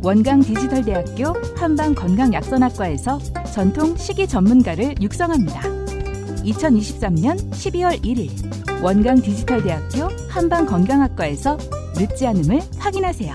[0.00, 3.18] 원강 디지털대학교 한방 건강약선학과에서
[3.52, 5.60] 전통 식이 전문가를 육성합니다.
[6.44, 11.58] 2023년 12월 1일 원강 디지털대학교 한방 건강학과에서
[11.96, 13.34] 늦지 않음을 확인하세요.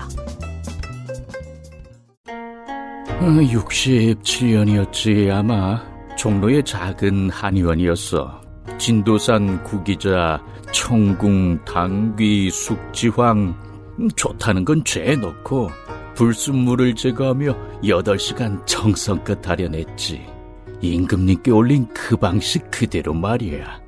[3.20, 5.82] 67년이었지 아마
[6.16, 8.40] 종로의 작은 한의원이었어.
[8.78, 10.42] 진도산 구기자,
[10.72, 13.54] 청궁, 당귀, 숙지황
[14.00, 15.70] 음, 좋다는 건 죄에 넣고
[16.14, 20.26] 불순물을 제거하며 8시간 정성껏 다려냈지.
[20.80, 23.80] 임금님께 올린 그 방식 그대로 말이야.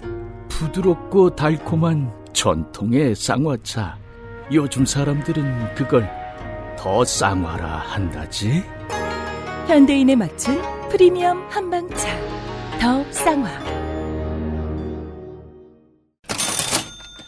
[0.48, 3.98] 부드럽고 달콤한 전통의 쌍화차.
[4.52, 6.08] 요즘 사람들은 그걸
[6.78, 8.62] 더 쌍화라 한다지.
[9.66, 10.60] 현대인에 맞춘
[10.90, 12.08] 프리미엄 한방차.
[12.80, 13.75] 더 쌍화.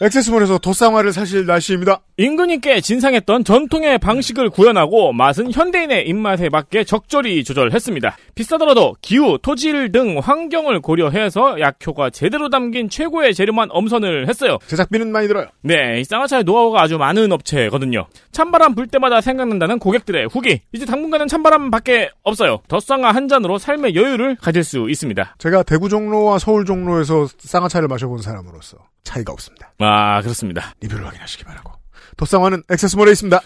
[0.01, 2.01] 액세스몰에서 덧쌍화를 사실 날씨입니다.
[2.15, 8.17] 임금님께 진상했던 전통의 방식을 구현하고 맛은 현대인의 입맛에 맞게 적절히 조절했습니다.
[8.33, 14.57] 비싸더라도 기후, 토질 등 환경을 고려해서 약효가 제대로 담긴 최고의 재료만 엄선을 했어요.
[14.67, 15.47] 제작비는 많이 들어요.
[15.61, 18.07] 네, 이 쌍화차의 노하우가 아주 많은 업체거든요.
[18.31, 20.61] 찬바람 불 때마다 생각난다는 고객들의 후기.
[20.71, 22.59] 이제 당분간은 찬바람 밖에 없어요.
[22.69, 25.35] 덧쌍화 한 잔으로 삶의 여유를 가질 수 있습니다.
[25.37, 29.73] 제가 대구 종로와 서울 종로에서 쌍화차를 마셔본 사람으로서 차이가 없습니다.
[29.79, 30.73] 아, 그렇습니다.
[30.81, 31.73] 리뷰를 확인하시기 바라고.
[32.17, 33.39] 덧쌍화는 액세스몰에 있습니다.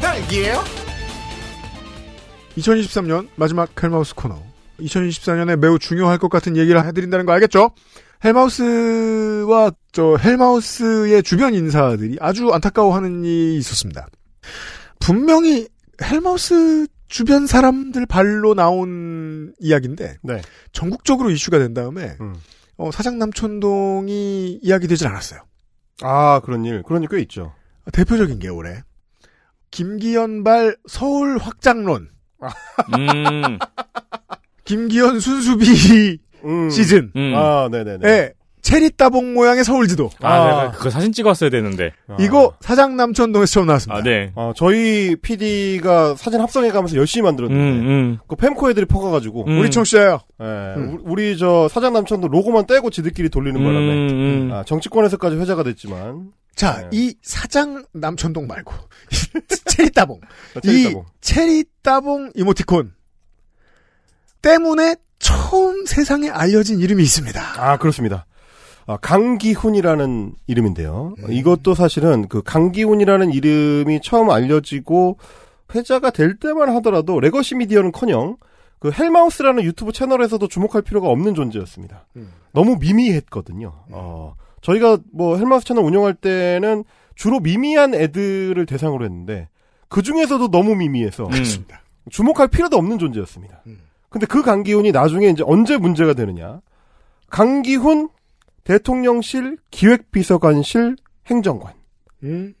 [0.00, 0.64] 딸기예요?
[2.56, 4.40] 2023년 마지막 헬마우스 코너.
[4.80, 7.70] 2024년에 매우 중요할 것 같은 얘기를 해드린다는 거 알겠죠?
[8.24, 14.06] 헬마우스와 저 헬마우스의 주변 인사들이 아주 안타까워하는 일이 있었습니다.
[15.00, 15.68] 분명히
[16.02, 20.42] 헬마우스 주변 사람들 발로 나온 이야기인데 네.
[20.72, 22.16] 전국적으로 이슈가 된 다음에
[22.76, 25.40] 어, 사장 남촌동이 이야기되질 않았어요.
[26.02, 27.54] 아 그런 일 그런 일 꽤 있죠.
[27.92, 28.82] 대표적인 게 올해
[29.70, 32.10] 김기현발 서울 확장론.
[32.98, 33.58] 음.
[34.64, 36.70] 김기현 순수비 음.
[36.70, 37.12] 시즌.
[37.16, 37.32] 음.
[37.36, 38.08] 아 네네네.
[38.08, 38.32] 예.
[38.66, 40.10] 체리 따봉 모양의 서울지도.
[40.22, 41.92] 아, 내가 그거 사진 찍었어야 되는데.
[42.18, 44.00] 이거 사장 남천동에서 처음 나왔습니다.
[44.00, 44.32] 아, 네.
[44.34, 48.18] 아, 저희 PD가 사진 합성해가면서 열심히 만들었는데 음, 음.
[48.26, 49.60] 그 펜코 애들이 퍼가가지고 음.
[49.60, 50.18] 우리 청취자예요.
[50.40, 50.94] 예, 음.
[50.98, 54.08] 우- 우리 저 사장 남천도 로고만 떼고 지들끼리 돌리는 바람에 음,
[54.48, 54.52] 음.
[54.52, 56.88] 아, 정치권에서까지 회자가 됐지만 자, 네.
[56.90, 58.72] 이 사장 남천동 말고
[59.66, 60.18] 체리 따봉.
[60.60, 61.04] 체리 이 따봉.
[61.20, 62.92] 체리 따봉 이모티콘
[64.42, 67.40] 때문에 처음 세상에 알려진 이름이 있습니다.
[67.62, 68.26] 아 그렇습니다.
[68.86, 71.14] 아, 강기훈이라는 이름인데요.
[71.18, 71.32] 음.
[71.32, 75.18] 이것도 사실은 그 강기훈이라는 이름이 처음 알려지고
[75.74, 78.36] 회자가 될 때만 하더라도 legacy 미디어는커녕
[78.78, 82.06] 그 헬마우스라는 유튜브 채널에서도 주목할 필요가 없는 존재였습니다.
[82.16, 82.30] 음.
[82.52, 83.72] 너무 미미했거든요.
[83.90, 86.84] 어, 저희가 뭐 헬마우스 채널 운영할 때는
[87.16, 89.48] 주로 미미한 애들을 대상으로 했는데
[89.88, 91.82] 그 중에서도 너무 미미해서 그렇습니다.
[92.10, 93.62] 주목할 필요도 없는 존재였습니다.
[94.10, 96.60] 근데 그 강기훈이 나중에 이제 언제 문제가 되느냐?
[97.30, 98.08] 강기훈
[98.66, 100.96] 대통령실 기획비서관실
[101.26, 101.72] 행정관.
[102.24, 102.54] 음.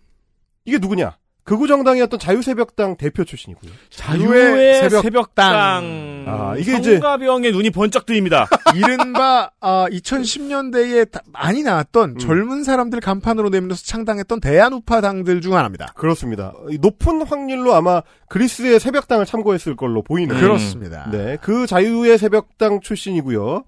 [0.64, 1.16] 이게 누구냐?
[1.42, 3.70] 극우 정당이었던 자유새벽당 대표 출신이고요.
[3.90, 6.24] 자유의 새벽당.
[6.26, 8.48] 아, 이게 이제 성가병의 눈이 번쩍 뜨입니다.
[8.74, 12.18] 이른바 아, 2010년대에 많이 나왔던 음.
[12.18, 15.92] 젊은 사람들 간판으로 내밀어서 창당했던 대안우파 당들 중 하나입니다.
[15.94, 16.52] 그렇습니다.
[16.70, 20.34] 이 높은 확률로 아마 그리스의 새벽당을 참고했을 걸로 보이는.
[20.34, 20.40] 음.
[20.40, 21.08] 그렇습니다.
[21.12, 23.62] 네, 그 자유의 새벽당 출신이고요.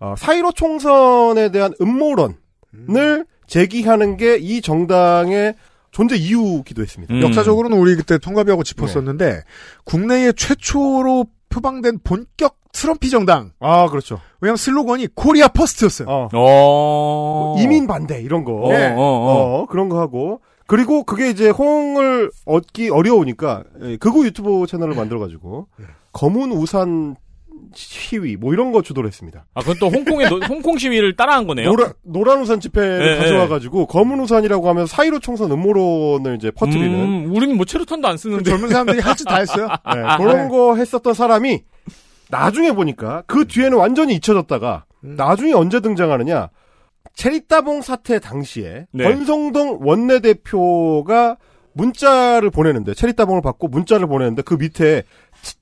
[0.00, 5.54] 어, 4.15 총선에 대한 음모론을 제기하는 게 이 정당의
[5.90, 7.12] 존재 이유기도 했습니다.
[7.12, 7.22] 음.
[7.22, 9.42] 역사적으로는 우리 그때 통과비하고 짚었었는데
[9.84, 13.50] 국내에 최초로 표방된 본격 트럼피즘 정당.
[13.58, 14.20] 아 그렇죠.
[14.40, 16.08] 왜냐하면 슬로건이 Korea First였어요.
[16.08, 16.28] 어.
[16.32, 17.54] 어.
[17.54, 18.68] 뭐 이민 반대 이런 거.
[18.68, 18.92] 네.
[18.92, 19.62] 어, 어.
[19.62, 20.40] 어, 그런 거 하고.
[20.68, 25.66] 그리고 그게 이제 호응을 얻기 어려우니까 예, 극우 유튜브 채널을 만들어가지고
[26.12, 27.16] 검은 우산
[27.74, 29.46] 시위 뭐 이런 거 주도를 했습니다.
[29.54, 31.68] 아, 그건 또 홍콩의 노- 홍콩 시위를 따라한 거네요.
[31.68, 36.92] 노란, 노란 우산 집회를 네, 가져와가지고 검은 우산이라고 하면서 4.15 총선 음모론을 이제 퍼뜨리는
[37.26, 38.50] 음, 우리는 뭐 최루탄도 안 쓰는데.
[38.50, 39.68] 젊은 사람들이 할 짓 다 했어요.
[39.94, 41.60] 네, 그런 거 했었던 사람이
[42.30, 46.48] 나중에 보니까 그 뒤에는 완전히 잊혀졌다가 나중에 언제 등장하느냐
[47.14, 49.04] 체리따봉 사태 당시에 네.
[49.04, 51.36] 권성동 원내대표가
[51.72, 55.04] 문자를 보내는데 체리따봉을 받고 문자를 보내는데 그 밑에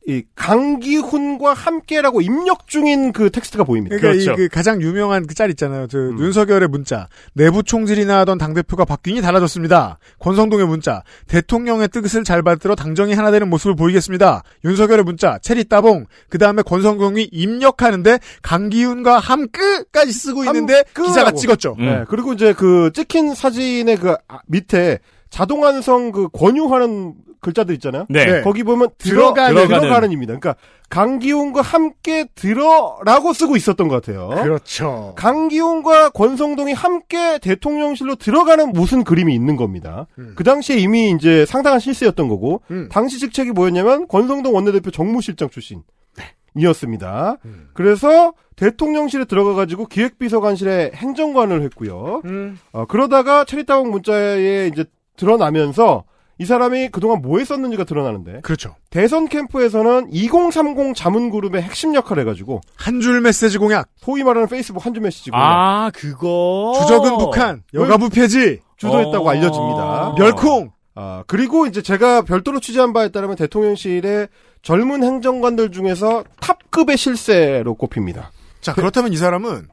[0.06, 3.96] 이 강기훈과 함께라고 입력 중인 그 텍스트가 보입니다.
[3.96, 4.42] 그러니까 그렇죠.
[4.42, 5.86] 이그 가장 유명한 그 짤 있잖아요.
[5.86, 6.18] 저 음.
[6.18, 7.08] 윤석열의 문자.
[7.34, 9.98] 내부 총질이나 하던 당대표가 바뀌니 달라졌습니다.
[10.18, 11.02] 권성동의 문자.
[11.28, 14.42] 대통령의 뜻을 잘 받들어 당정이 하나 되는 모습을 보이겠습니다.
[14.64, 15.38] 윤석열의 문자.
[15.42, 16.06] 체리 따봉.
[16.28, 21.08] 그 다음에 권성동이 입력하는데 강기훈과 함께까지 쓰고 있는데 함끄라고.
[21.08, 21.76] 기자가 찍었죠.
[21.78, 21.84] 음.
[21.84, 24.98] 네, 그리고 이제 그 찍힌 사진의 그 아- 밑에
[25.30, 28.06] 자동완성 그 권유하는 글자들 있잖아요.
[28.08, 28.42] 네.
[28.42, 29.68] 거기 보면 들어, 들어가는.
[29.68, 30.12] 들어가는.
[30.12, 30.36] 입니다.
[30.38, 30.56] 그러니까
[30.88, 34.28] 강기훈과 함께 들어라고 쓰고 있었던 것 같아요.
[34.28, 35.12] 그렇죠.
[35.16, 40.06] 강기훈과 권성동이 함께 대통령실로 들어가는 무슨 그림이 있는 겁니다.
[40.18, 40.32] 음.
[40.36, 42.88] 그 당시에 이미 이제 상당한 실세였던 거고 음.
[42.90, 45.82] 당시 직책이 뭐였냐면 권성동 원내대표 정무실장 출신.
[46.16, 46.24] 네.
[46.56, 47.36] 이었습니다.
[47.44, 47.68] 음.
[47.74, 52.22] 그래서 대통령실에 들어가가지고 기획비서관실에 행정관을 했고요.
[52.24, 52.58] 음.
[52.72, 54.84] 어, 그러다가 체리따봉 문자에 이제
[55.16, 56.04] 드러나면서
[56.40, 58.76] 이 사람이 그동안 뭐 했었는지가 드러나는데 그렇죠.
[58.90, 63.88] 대선 캠프에서는 2030 자문 그룹의 핵심 역할을 해가지고 한 줄 메시지 공약.
[63.96, 66.74] 소위 말하는 페이스북 한 줄 메시지 공약 아, 그거.
[66.80, 67.62] 주적은 북한.
[67.74, 68.60] 여가부 폐지.
[68.76, 69.30] 주도했다고 어.
[69.30, 70.14] 알려집니다.
[70.16, 70.70] 멸콩.
[70.94, 74.28] 아, 그리고 이제 제가 별도로 취재한 바에 따르면 대통령실의
[74.62, 78.30] 젊은 행정관들 중에서 탑급의 실세로 꼽힙니다.
[78.60, 79.68] 자, 그렇다면 이 사람은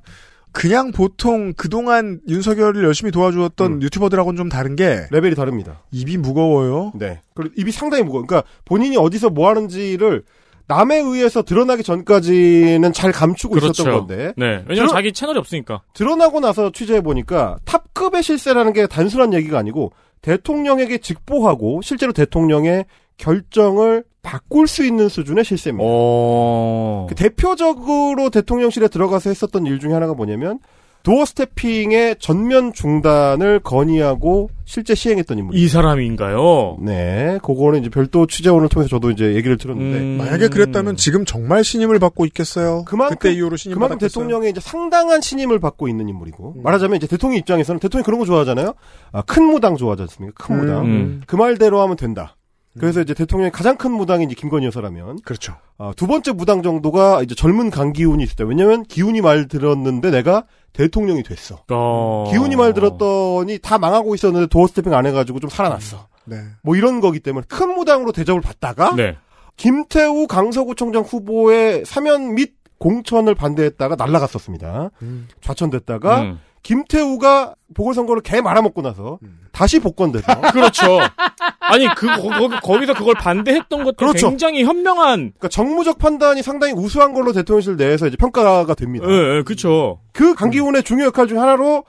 [0.56, 3.82] 그냥 보통 그동안 윤석열을 열심히 도와주었던 음.
[3.82, 5.82] 유튜버들하고는 좀 다른 게 레벨이 다릅니다.
[5.92, 6.94] 입이 무거워요.
[6.96, 7.20] 네.
[7.34, 8.24] 그리고 입이 상당히 무거워.
[8.26, 10.24] 그러니까 본인이 어디서 뭐 하는지를
[10.68, 14.08] 남에 의해서 드러나기 전까지는 잘 감추고 있었던 그렇죠.
[14.08, 14.64] 건데 네.
[14.68, 15.82] 왜냐면 들어- 자기 채널이 없으니까.
[15.94, 19.92] 드러나고 나서 취재해 보니까 탑급의 실세라는 게 단순한 얘기가 아니고
[20.22, 22.86] 대통령에게 직보하고 실제로 대통령의
[23.18, 25.86] 결정을 바꿀 수 있는 수준의 실세입니다.
[25.88, 27.06] 어.
[27.08, 30.60] 그 대표적으로 대통령실에 들어가서 했었던 일 중에 하나가 뭐냐면
[31.04, 35.64] 도어 스태핑의 전면 중단을 건의하고 실제 시행했던 인물입니다.
[35.64, 36.78] 이 사람인가요?
[36.82, 40.18] 네, 그거는 이제 별도 취재원을 통해서 저도 이제 얘기를 들었는데 음.
[40.18, 42.84] 만약에 그랬다면 지금 정말 신임을 받고 있겠어요.
[42.86, 44.24] 그만큼 그때 이후로 신임 그만큼 받았겠어요.
[44.24, 46.64] 대통령의 이제 상당한 신임을 받고 있는 인물이고 음.
[46.64, 48.74] 말하자면 이제 대통령 입장에서는 대통령이 그런 거 좋아하잖아요.
[49.12, 50.44] 아, 큰 무당 좋아하지 않습니까?
[50.44, 50.86] 큰 무당.
[50.86, 51.22] 음.
[51.28, 52.35] 그 말대로 하면 된다.
[52.80, 55.56] 그래서 이제 대통령의 가장 큰 무당이 이제 김건희 여사라면 그렇죠.
[55.78, 60.44] 아, 두 번째 무당 정도가 이제 젊은 강기훈이 있을 때 왜냐면 기훈이 말 들었는데 내가
[60.74, 61.64] 대통령이 됐어.
[61.70, 62.26] 어.
[62.30, 66.08] 기훈이 말 들었더니 다 망하고 있었는데 도어 스태핑 안 해가지고 좀 살아났어.
[66.26, 66.44] 네.
[66.64, 69.18] 뭐 이런 거기 때문에 큰 무당으로 대접을 받다가 네.
[69.58, 74.92] 김태우 강서구청장 후보의 사면 및 공천을 반대했다가 날라갔었습니다.
[75.02, 75.28] 음.
[75.42, 76.40] 좌천됐다가 음.
[76.66, 79.20] 김태우가 보궐선거를 개 말아먹고 나서
[79.52, 81.00] 다시 복권돼서 그렇죠.
[81.60, 84.30] 아니 그 거, 거, 거기서 그걸 반대했던 것도 그렇죠.
[84.30, 85.20] 굉장히 현명한.
[85.20, 89.06] 그러니까 정무적 판단이 상당히 우수한 걸로 대통령실 내에서 이제 평가가 됩니다.
[89.08, 90.00] 예, 예, 그렇죠.
[90.12, 91.84] 그 강기훈의 중요 역할 중 하나로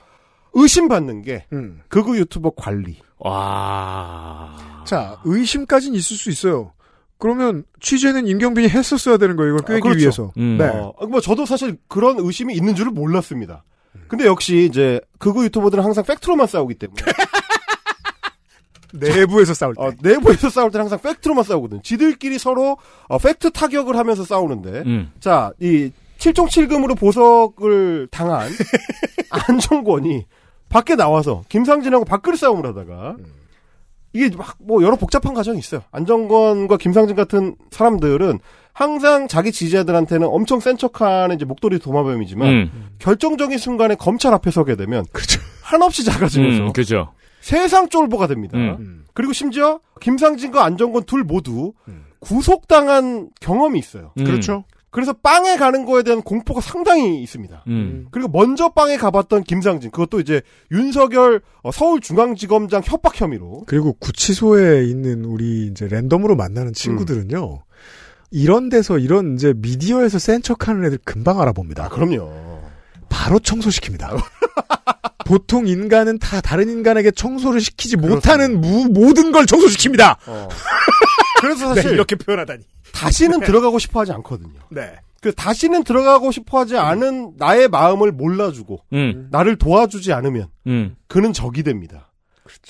[0.53, 1.81] 의심받는 게 음.
[1.87, 2.97] 극우 유튜버 관리.
[3.17, 4.83] 와.
[4.85, 6.73] 자, 의심까지는 있을 수 있어요.
[7.17, 9.55] 그러면 취재는 임경빈이 했었어야 되는 거예요.
[9.55, 9.99] 이걸 꿰기 그렇죠.
[9.99, 10.31] 위해서.
[10.37, 10.57] 음.
[10.59, 10.67] 네.
[10.67, 13.63] 어, 뭐 저도 사실 그런 의심이 있는 줄을 몰랐습니다.
[14.07, 17.01] 근데 역시 이제 극우 유튜버들은 항상 팩트로만 싸우기 때문에
[18.93, 19.81] 내부에서 싸울 때.
[19.81, 21.83] 어, 내부에서 싸울 때는 항상 팩트로만 싸우거든.
[21.83, 22.77] 지들끼리 서로
[23.07, 25.11] 어, 팩트 타격을 하면서 싸우는데 음.
[25.19, 28.49] 자, 이 7종 7금으로 보석을 당한
[29.29, 30.25] 안정권이
[30.69, 33.17] 밖에 나와서 김상진하고 밥그릇 싸움을 하다가
[34.13, 35.81] 이게 막 뭐 여러 복잡한 과정이 있어요.
[35.91, 38.39] 안정권과 김상진 같은 사람들은
[38.77, 42.89] 항상 자기 지지자들한테는 엄청 센 척하는 이제 목도리 도마뱀이지만 음.
[42.99, 45.03] 결정적인 순간에 검찰 앞에 서게 되면
[45.63, 47.11] 한없이 작아지면서 음, 그죠.
[47.41, 48.55] 세상 쫄보가 됩니다.
[48.55, 49.05] 음.
[49.15, 51.73] 그리고 심지어 김상진과 안정권 둘 모두
[52.19, 54.13] 구속당한 경험이 있어요.
[54.19, 54.25] 음.
[54.25, 54.63] 그렇죠.
[54.91, 57.63] 그래서 빵에 가는 거에 대한 공포가 상당히 있습니다.
[57.65, 58.05] 음.
[58.11, 65.25] 그리고 먼저 빵에 가봤던 김상진 그것도 이제 윤석열 어, 서울중앙지검장 협박 혐의로 그리고 구치소에 있는
[65.25, 67.63] 우리 이제 랜덤으로 만나는 친구들은요.
[68.31, 71.85] 이런 데서 이런 이제 미디어에서 센 척하는 애들 금방 알아봅니다.
[71.85, 72.61] 아, 그럼요.
[73.09, 74.17] 바로 청소시킵니다.
[75.25, 80.17] 보통 인간은 다 다른 인간에게 청소를 시키지 못하는 무- 모든 걸 청소시킵니다.
[81.41, 82.63] 그래서 사실 네, 이렇게 표현하다니.
[82.93, 84.59] 다시는 들어가고 싶어하지 않거든요.
[84.69, 84.93] 네.
[85.21, 89.27] 그 다시는 들어가고 싶어하지 않은 나의 마음을 몰라주고 음.
[89.31, 90.95] 나를 도와주지 않으면 음.
[91.07, 92.11] 그는 적이 됩니다.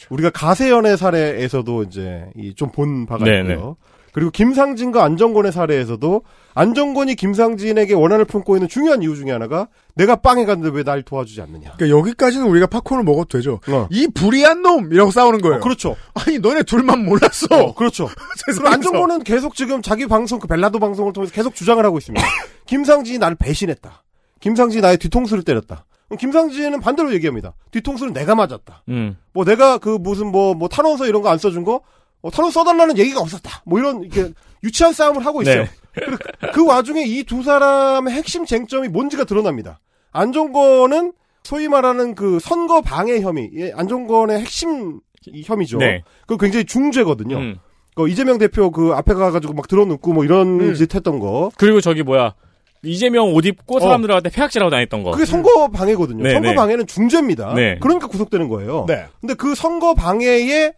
[0.09, 3.53] 우리가 가세연의 사례에서도 이제 이좀본 바가 네네.
[3.53, 3.77] 있고요.
[4.17, 6.23] 그리고 김상진과 안정권의 사례에서도
[6.55, 11.39] 안정권이 김상진에게 원한을 품고 있는 중요한 이유 중에 하나가 내가 빵에 갔는데 왜 날 도와주지
[11.41, 11.73] 않느냐.
[11.77, 13.59] 그러니까 여기까지는 우리가 팝콘을 먹어도 되죠.
[13.69, 13.87] 어.
[13.91, 15.57] 이 불의한 놈이라고 싸우는 거예요.
[15.57, 15.95] 어, 그렇죠.
[16.15, 17.45] 아니 너네 둘만 몰랐어.
[17.51, 18.09] 어, 그렇죠.
[18.47, 22.25] 그리고 안정권은 계속 지금 자기 방송 그 벨라도 방송을 통해서 계속 주장을 하고 있습니다.
[22.65, 24.03] 김상진이 나를 배신했다.
[24.39, 25.85] 김상진이 나의 뒤통수를 때렸다.
[26.17, 27.53] 김상진은 반대로 얘기합니다.
[27.69, 28.81] 뒤통수는 내가 맞았다.
[28.89, 29.15] 음.
[29.33, 31.81] 뭐 내가 그 무슨 뭐 뭐 탄원서 이런 거 안 써준 거
[32.21, 33.61] 어, 탄원 써달라는 얘기가 없었다.
[33.65, 35.63] 뭐 이런 이렇게 유치한 싸움을 하고 있어요.
[35.63, 35.69] 네.
[36.53, 39.79] 그 와중에 이 두 사람의 핵심 쟁점이 뭔지가 드러납니다.
[40.11, 41.13] 안종건은
[41.43, 45.77] 소위 말하는 그 선거 방해 혐의, 예, 안종건의 핵심 이 혐의죠.
[45.77, 46.03] 네.
[46.25, 47.37] 그 굉장히 중죄거든요.
[47.37, 47.57] 음.
[47.95, 50.73] 그 이재명 대표 그 앞에 가가지고 막 들어눕고 뭐 이런 음.
[50.75, 51.49] 짓 했던 거.
[51.57, 52.35] 그리고 저기 뭐야
[52.83, 53.79] 이재명 옷 입고 어.
[53.79, 55.11] 사람들한테 폐악질하고 다녔던 거.
[55.11, 56.23] 그게 선거 방해거든요.
[56.23, 56.55] 네, 선거 네.
[56.55, 57.53] 방해는 중죄입니다.
[57.55, 57.77] 네.
[57.81, 58.85] 그러니까 구속되는 거예요.
[58.87, 59.05] 네.
[59.19, 60.73] 근데 그 선거 방해의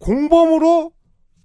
[0.00, 0.92] 공범으로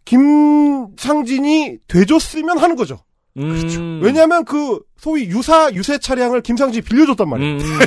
[0.06, 3.04] 김상진이 돼줬으면 하는 거죠.
[3.38, 4.00] 음.
[4.02, 7.58] 왜냐하면 그 소위 유사 유세 차량을 김상진이 빌려줬단 말이에요.
[7.58, 7.60] 음.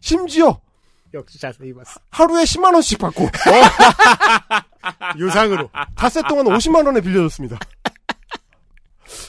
[0.00, 0.60] 심지어
[1.12, 2.00] 역시 자세히 봤어.
[2.10, 3.28] 하루에 10만 원씩 받고
[5.18, 7.58] 유상으로 닷새 동안 50만 원에 빌려줬습니다.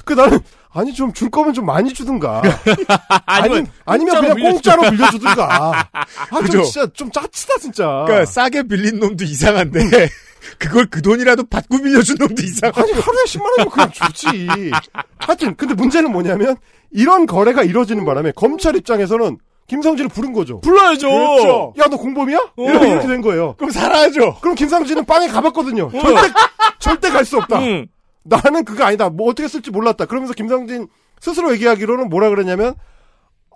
[0.06, 0.39] 그 나는
[0.72, 2.42] 아니 좀 줄 거면 좀 많이 주든가.
[3.26, 5.90] 아니면 아니면 공짜로 그냥 공짜로 빌려주든가.
[5.94, 6.52] 아, 그죠?
[6.52, 7.86] 좀 진짜 좀 짜치다 진짜.
[8.06, 9.80] 그러니까 싸게 빌린 놈도 이상한데
[10.60, 12.82] 그걸 그 돈이라도 받고 빌려준 놈도 이상하고.
[12.82, 14.48] 아니 하루에 10만 원이면 그냥 주지.
[15.18, 16.56] 하여튼 근데 문제는 뭐냐면
[16.92, 20.60] 이런 거래가 이루어지는 바람에 검찰 입장에서는 김상진을 부른 거죠.
[20.62, 21.08] 불러야죠.
[21.10, 21.74] 그렇죠.
[21.78, 22.38] 야 너 공범이야?
[22.58, 22.64] 어.
[22.64, 23.54] 이렇게, 된 거예요.
[23.58, 24.38] 그럼 살아야죠.
[24.42, 25.92] 그럼 김상진은 빵에 가봤거든요.
[25.92, 26.34] 절대
[26.80, 27.60] 절대 갈 수 없다.
[27.60, 27.86] 음.
[28.30, 29.10] 나는 그거 아니다.
[29.10, 30.06] 뭐 어떻게 쓸지 몰랐다.
[30.06, 30.88] 그러면서 김상진
[31.20, 32.76] 스스로 얘기하기로는 뭐라 그랬냐면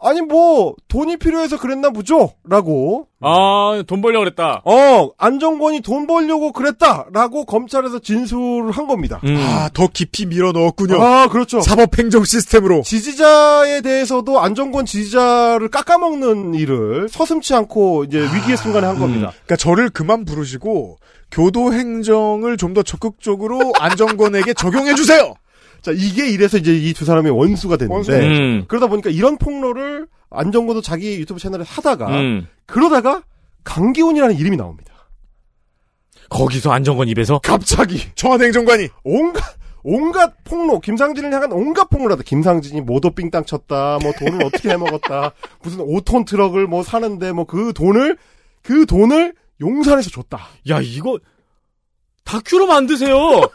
[0.06, 3.08] 아니 뭐 돈이 필요해서 그랬나 보죠라고.
[3.22, 4.62] 아 돈 벌려고 그랬다.
[4.66, 9.22] 어 안정권이 돈 벌려고 그랬다라고 검찰에서 진술을 한 겁니다.
[9.24, 9.38] 음.
[9.40, 11.02] 아, 더 깊이 밀어 넣었군요.
[11.02, 11.62] 아 그렇죠.
[11.62, 12.82] 사법행정 시스템으로.
[12.82, 19.32] 지지자에 대해서도 안정권 지지자를 깎아먹는 일을 서슴치 않고 이제 위기의 순간에 한 겁니다.
[19.46, 20.98] 그러니까 저를 그만 부르시고
[21.34, 25.34] 교도 행정을 좀 더 적극적으로 안정권에게 적용해 주세요.
[25.82, 28.12] 자 이게 이래서 이제 이 두 사람의 원수가 됐는데 원수.
[28.12, 28.66] 음.
[28.68, 32.48] 그러다 보니까 이런 폭로를 안정권도 자기 유튜브 채널에 하다가 음.
[32.66, 33.24] 그러다가
[33.64, 34.94] 강기훈이라는 이름이 나옵니다.
[36.30, 39.44] 거기서 안정권 입에서 갑자기 청와대 행정관이 온갖
[39.84, 45.34] 온갖 폭로 김상진을 향한 온갖 폭로를 하다 김상진이 모도 삥땅 쳤다 뭐 돈을 어떻게 해먹었다
[45.62, 48.18] 무슨 5톤 트럭을 뭐 사는데 뭐 그 돈을
[48.62, 50.40] 그 돈을 용산에서 줬다
[50.70, 51.18] 야 이거
[52.26, 53.18] 다큐로 만드세요.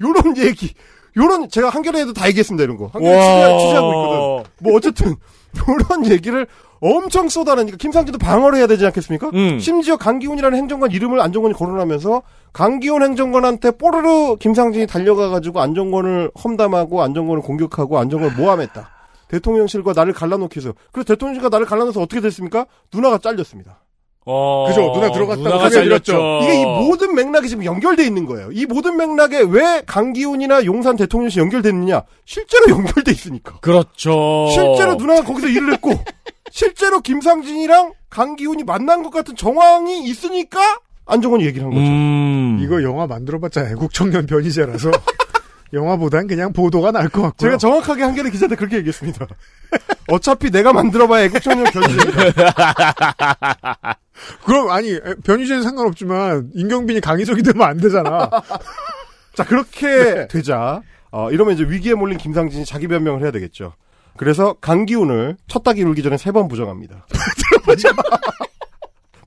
[0.00, 0.74] 요런 얘기
[1.16, 5.16] 요런 제가 한겨레에도 다 얘기했습니다 이런 거 한겨레 취재하고 있거든 뭐 어쨌든
[5.68, 6.46] 요런 얘기를
[6.80, 9.30] 엄청 쏟아내니까 김상진도 방어를 해야 되지 않겠습니까?
[9.34, 9.58] 음.
[9.58, 12.22] 심지어 강기훈이라는 행정관 이름을 안정권이 거론하면서
[12.52, 18.97] 강기훈 행정관한테 뽀르르 김상진이 달려가가지고 안정권을 험담하고 안정권을 공격하고 안정권을 모함했다.
[19.28, 20.74] 대통령실과 나를 갈라놓기 위해서.
[20.92, 22.66] 그래서 대통령실과 나를 갈라놓아서 어떻게 됐습니까?
[22.92, 23.80] 누나가 잘렸습니다.
[24.30, 26.12] 어, 그죠, 누나 들어갔다고 누나가 들었죠.
[26.12, 26.40] 잘렸죠.
[26.42, 28.50] 이게 이 모든 맥락이 지금 연결돼 있는 거예요.
[28.52, 32.02] 이 모든 맥락에 왜 강기훈이나 용산 대통령실 연결됐느냐?
[32.26, 33.58] 실제로 연결돼 있으니까.
[33.60, 34.48] 그렇죠.
[34.50, 35.92] 실제로 누나가 거기서 일을 했고
[36.50, 40.60] 실제로 김상진이랑 강기훈이 만난 것 같은 정황이 있으니까
[41.06, 41.86] 안정원이 얘기를 한 거죠.
[41.86, 42.58] 음.
[42.62, 44.90] 이거 영화 만들어봤자 애국 청년 변희재라서
[45.72, 47.48] 영화보단 그냥 보도가 나을 것 같고요.
[47.48, 49.26] 제가 정확하게 한겨레 기자한테 그렇게 얘기했습니다.
[50.08, 52.32] 어차피 내가 만들어봐야 애국청년 변희재입니다.
[54.44, 58.30] 그럼 아니 에, 변희재는 상관없지만 임경빈이 강희석이 되면 안 되잖아.
[59.34, 60.80] 자 그렇게 되자
[61.10, 63.74] 어, 이러면 이제 위기에 몰린 김상진이 자기 변명을 해야 되겠죠.
[64.16, 67.06] 그래서 강기훈을 첫 닭이 울기 전에 세 번 부정합니다.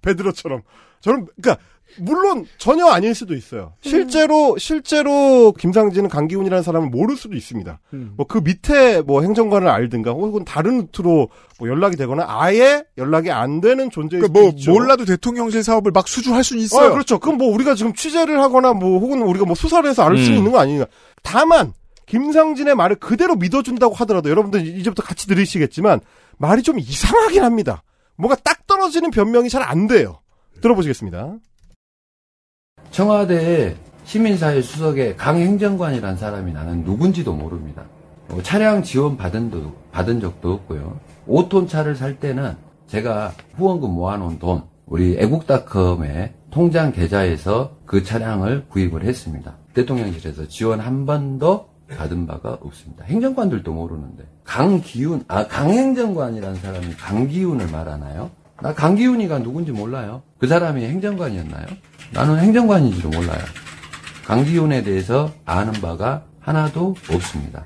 [0.01, 0.61] 베드로처럼.
[1.01, 1.63] 저는 그러니까
[1.97, 3.73] 물론 전혀 아닐 수도 있어요.
[3.81, 7.79] 실제로 실제로 김상진은 강기훈이라는 사람을 모를 수도 있습니다.
[7.93, 8.13] 음.
[8.17, 13.89] 뭐그 밑에 뭐 행정관을 알든가 혹은 다른 루트로 뭐 연락이 되거나 아예 연락이 안 되는
[13.89, 14.71] 존재일 그러니까 뭐 있죠.
[14.71, 16.89] 몰라도 대통령실 사업을 막 수주할 수는 있어요.
[16.89, 17.19] 어, 그렇죠.
[17.19, 20.37] 그럼 뭐 우리가 지금 취재를 하거나 뭐 혹은 우리가 뭐 수사를 해서 알수 음.
[20.37, 20.85] 있는 거 아니냐.
[21.23, 21.73] 다만
[22.07, 26.01] 김상진의 말을 그대로 믿어준다고 하더라도 여러분들 이제부터 같이 들으시겠지만
[26.37, 27.83] 말이 좀 이상하긴 합니다.
[28.17, 30.19] 뭔가 딱 떨어지는 변명이 잘 안 돼요.
[30.61, 31.37] 들어보시겠습니다.
[32.91, 37.83] 청와대에 시민사회 수석의 강행정관이라는 사람이 나는 누군지도 모릅니다.
[38.27, 40.99] 뭐 차량 지원 받은, 도, 받은 적도 없고요.
[41.27, 42.55] 5톤 차를 살 때는
[42.87, 49.55] 제가 후원금 모아놓은 돈, 우리 애국닷컴의 통장 계좌에서 그 차량을 구입을 했습니다.
[49.73, 53.05] 대통령실에서 지원 한 번도 받은 바가 없습니다.
[53.05, 54.25] 행정관들도 모르는데.
[54.43, 58.31] 강기훈, 아, 강행정관이라는 사람이 강기훈을 말하나요?
[58.61, 60.23] 나 강기훈이가 누군지 몰라요.
[60.41, 61.67] 그 사람이 행정관이었나요?
[62.13, 63.39] 나는 행정관인지도 몰라요.
[64.25, 67.63] 강기훈에 대해서 아는 바가 하나도 없습니다.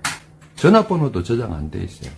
[0.57, 2.11] 전화번호도 저장 안 돼 있어요.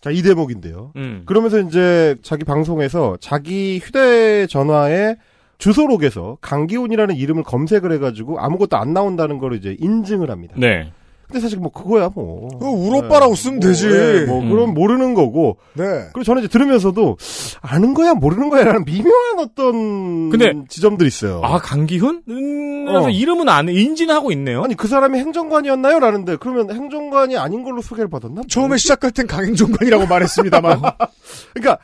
[0.00, 0.92] 자, 이 대목인데요.
[0.94, 1.24] 음.
[1.26, 5.16] 그러면서 이제 자기 방송에서 자기 휴대전화에
[5.58, 10.54] 주소록에서 강기훈이라는 이름을 검색을 해가지고 아무것도 안 나온다는 걸 이제 인증을 합니다.
[10.56, 10.92] 네.
[11.30, 12.48] 근데 사실 뭐 그거야 뭐.
[12.60, 13.88] 울 오빠라고 쓰면 되지.
[13.88, 14.50] 네, 뭐 음.
[14.50, 15.58] 그럼 모르는 거고.
[15.74, 15.84] 네.
[16.12, 17.16] 그리고 저는 이제 들으면서도
[17.60, 21.40] 아는 거야 모르는 거야라는 미묘한 어떤 근데 지점들이 있어요.
[21.44, 22.22] 아 강기훈?
[22.28, 23.10] 음, 그래서 어.
[23.10, 24.62] 이름은 안 인지는 하고 있네요.
[24.64, 26.00] 아니 그 사람이 행정관이었나요?
[26.00, 28.42] 라는데 그러면 행정관이 아닌 걸로 소개를 받았나?
[28.48, 30.80] 처음에 시작할 땐 강행정관이라고 말했습니다만.
[31.54, 31.78] 그러니까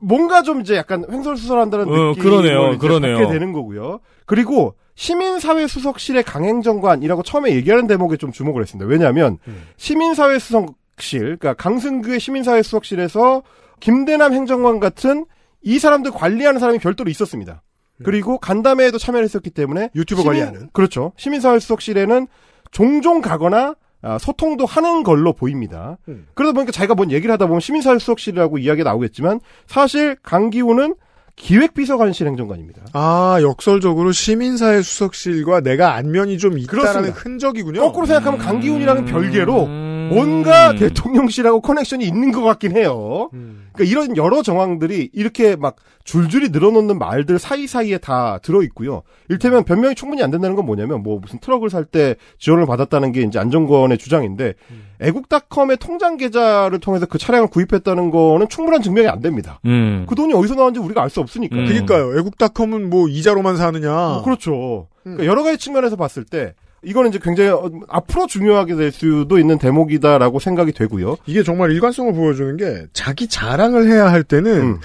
[0.00, 3.16] 뭔가 좀 이제 약간 횡설수설한다는 어, 느낌을 그러네요, 이제 그러네요.
[3.18, 4.00] 받게 되는 거고요.
[4.26, 8.88] 그리고 시민사회수석실의 강행정관이라고 처음에 얘기하는 대목에 좀 주목을 했습니다.
[8.88, 9.62] 왜냐하면 음.
[9.76, 13.42] 시민사회수석실, 그러니까 강승규의 시민사회수석실에서
[13.78, 15.24] 김대남 행정관 같은
[15.62, 17.62] 이 사람들 관리하는 사람이 별도로 있었습니다.
[18.04, 19.88] 그리고 간담회에도 참여를 했었기 때문에 음.
[19.94, 20.68] 유튜버 시민- 관리하는.
[20.72, 21.12] 그렇죠.
[21.16, 22.26] 시민사회수석실에는
[22.72, 25.98] 종종 가거나 아, 소통도 하는 걸로 보입니다.
[26.08, 26.26] 음.
[26.34, 30.94] 그러다 보니까 자기가 뭔 얘기를 하다 보면 시민사회수석실이라고 이야기가 나오겠지만 사실 강기훈은
[31.38, 32.82] 기획비서관실 행정관입니다.
[32.92, 37.14] 아, 역설적으로 시민사회 수석실과 내가 안면이 좀 있다라는 그렇습니다.
[37.18, 37.80] 흔적이군요.
[37.80, 40.10] 거꾸로 생각하면 강기훈이랑은 별개로 음.
[40.12, 43.28] 뭔가 대통령실하고 커넥션이 있는 것 같긴 해요.
[43.30, 49.02] 그러니까 이런 여러 정황들이 이렇게 막 줄줄이 늘어놓는 말들 사이사이에 다 들어있고요.
[49.28, 53.22] 일테면 변명이 충분히 안 된다는 건 뭐냐면 뭐 무슨 트럭을 살 때 지원을 받았다는 게
[53.22, 54.54] 이제 안정권의 주장인데
[55.00, 59.60] 애국닷컴의 통장 계좌를 통해서 그 차량을 구입했다는 거는 충분한 증명이 안 됩니다.
[59.64, 60.04] 음.
[60.08, 61.56] 그 돈이 어디서 나왔는지 우리가 알 수 없으니까.
[61.56, 62.18] 그러니까요.
[62.18, 63.90] 애국닷컴은 뭐 이자로만 사느냐.
[63.90, 64.88] 뭐 그렇죠.
[65.02, 69.58] 그러니까 여러 가지 측면에서 봤을 때 이거는 이제 굉장히 어, 앞으로 중요하게 될 수도 있는
[69.58, 71.16] 대목이다라고 생각이 되고요.
[71.26, 74.78] 이게 정말 일관성을 보여주는 게 자기 자랑을 해야 할 때는 음.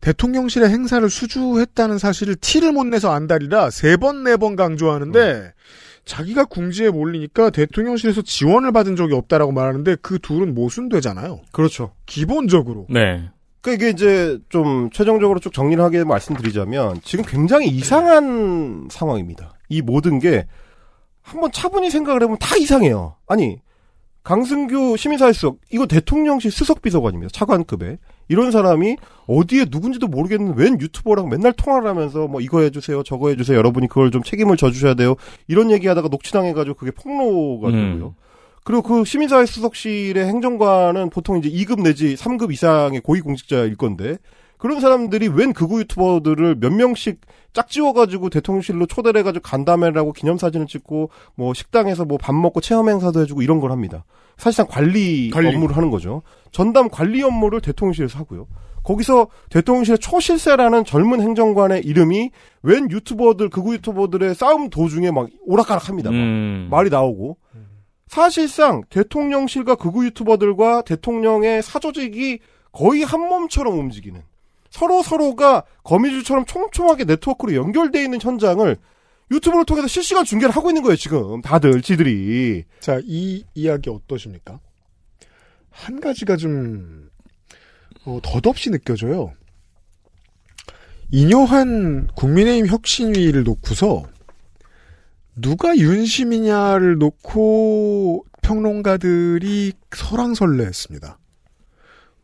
[0.00, 5.52] 대통령실의 행사를 수주했다는 사실을 티를 못 내서 안달이라 세 번 네 번 강조하는데
[6.04, 11.40] 자기가 궁지에 몰리니까 대통령실에서 지원을 받은 적이 없다라고 말하는데 그 둘은 모순되잖아요.
[11.52, 11.92] 그렇죠.
[12.06, 12.86] 기본적으로.
[12.90, 13.30] 네.
[13.60, 19.54] 그 이게 이제 좀 최종적으로 쭉 정리를 하게 말씀드리자면 지금 굉장히 이상한 상황입니다.
[19.70, 20.46] 이 모든 게
[21.22, 23.16] 한번 차분히 생각을 해보면 다 이상해요.
[23.26, 23.58] 아니
[24.22, 27.30] 강승규 시민사회수석 이거 대통령실 수석비서관입니다.
[27.32, 27.96] 차관급에
[28.28, 28.96] 이런 사람이
[29.26, 33.56] 어디에 누군지도 모르겠는 웬 유튜버랑 맨날 통화를 하면서 뭐 이거 해주세요 저거 해주세요.
[33.56, 35.16] 여러분이 그걸 좀 책임을 져주셔야 돼요.
[35.48, 38.14] 이런 얘기하다가 녹취당해가지고 그게 폭로가 되고요.
[38.64, 44.16] 그리고 그 시민사회 수석실의 행정관은 보통 이제 2급 내지 3급 이상의 고위공직자일 건데
[44.64, 47.20] 그런 사람들이 웬 극우 유튜버들을 몇 명씩
[47.52, 53.20] 짝지워가지고 대통령실로 초대를 해가지고 간담회를 하고 기념사진을 찍고 뭐 식당에서 뭐 밥 먹고 체험 행사도
[53.20, 54.06] 해주고 이런 걸 합니다.
[54.38, 55.48] 사실상 관리, 관리.
[55.48, 56.22] 업무를 하는 거죠.
[56.50, 58.46] 전담 관리 업무를 대통령실에서 하고요.
[58.84, 62.30] 거기서 대통령실의 초실세라는 젊은 행정관의 이름이
[62.62, 66.10] 웬 유튜버들, 극우 유튜버들의 싸움 도중에 막 오락가락합니다.
[66.10, 66.16] 막.
[66.16, 66.68] 음.
[66.70, 67.36] 말이 나오고
[68.06, 72.38] 사실상 대통령실과 극우 유튜버들과 대통령의 사조직이
[72.72, 74.22] 거의 한 몸처럼 움직이는
[74.74, 78.76] 서로 서로가 거미줄처럼 촘촘하게 네트워크로 연결돼 있는 현장을
[79.30, 84.58] 유튜브를 통해서 실시간 중계를 하고 있는 거예요 지금 다들 지들이 자, 이 이야기 어떠십니까?
[85.70, 87.08] 한 가지가 좀
[88.04, 89.32] 어, 덧없이 느껴져요.
[91.12, 94.02] 이뇨한 국민의힘 혁신위를 놓고서
[95.36, 101.18] 누가 윤심이냐를 놓고 평론가들이 설왕설래했습니다.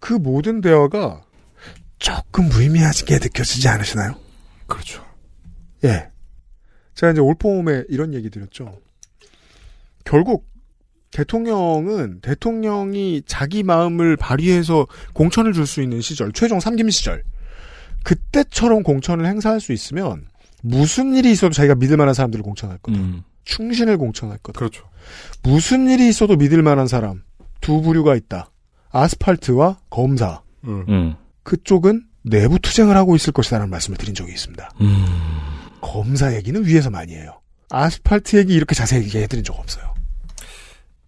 [0.00, 1.22] 그 모든 대화가
[2.00, 4.16] 조금 무의미하게 느껴지지 않으시나요?
[4.66, 5.04] 그렇죠.
[5.84, 6.08] 예.
[6.94, 8.80] 제가 이제 올 봄에 이런 얘기 드렸죠.
[10.04, 10.48] 결국
[11.12, 17.22] 대통령은 대통령이 자기 마음을 발휘해서 공천을 줄 수 있는 시절, 최종 3김 시절.
[18.02, 20.26] 그때처럼 공천을 행사할 수 있으면
[20.62, 22.98] 무슨 일이 있어도 자기가 믿을 만한 사람들을 공천할 거다.
[22.98, 23.22] 음.
[23.44, 24.58] 충신을 공천할 거다.
[24.58, 24.88] 그렇죠.
[25.42, 27.22] 무슨 일이 있어도 믿을 만한 사람
[27.60, 28.50] 두 부류가 있다.
[28.90, 30.40] 아스팔트와 검사.
[30.64, 30.84] 음.
[30.88, 31.14] 음.
[31.42, 34.70] 그쪽은 내부 투쟁을 하고 있을 것이라는 말씀을 드린 적이 있습니다.
[34.80, 35.04] 음.
[35.80, 37.40] 검사 얘기는 위에서 많이 해요.
[37.70, 39.90] 아스팔트 얘기 이렇게 자세히 얘기해드린 적 없어요.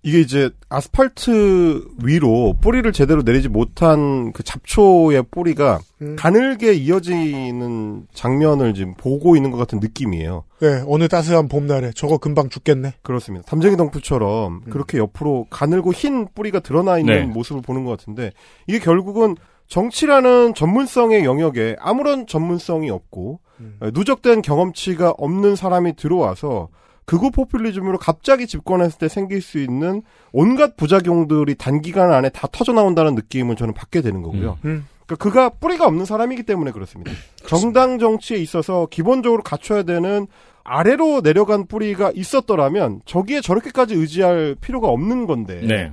[0.05, 6.17] 이게 이제 아스팔트 위로 뿌리를 제대로 내리지 못한 그 잡초의 뿌리가 음.
[6.19, 10.43] 가늘게 이어지는 장면을 지금 보고 있는 것 같은 느낌이에요.
[10.61, 12.95] 네, 어느 따스한 봄날에 저거 금방 죽겠네.
[13.03, 13.47] 그렇습니다.
[13.47, 17.27] 담쟁이 덩프처럼 그렇게 옆으로 가늘고 흰 뿌리가 드러나 있는 네.
[17.27, 18.33] 모습을 보는 것 같은데
[18.67, 19.37] 이게 결국은
[19.69, 23.41] 정치라는 전문성의 영역에 아무런 전문성이 없고
[23.81, 26.69] 어, 누적된 경험치가 없는 사람이 들어와서
[27.05, 30.03] 극우 포퓰리즘으로 갑자기 집권했을 때 생길 수 있는
[30.33, 34.59] 온갖 부작용들이 단기간 안에 다 터져 나온다는 느낌을 저는 받게 되는 거고요.
[34.65, 34.87] 음.
[35.07, 37.11] 그러니까 그가 뿌리가 없는 사람이기 때문에 그렇습니다.
[37.47, 40.27] 정당 정치에 있어서 기본적으로 갖춰야 되는
[40.65, 45.93] 아래로 내려간 뿌리가 있었더라면 저기에 저렇게까지 의지할 필요가 없는 건데 네.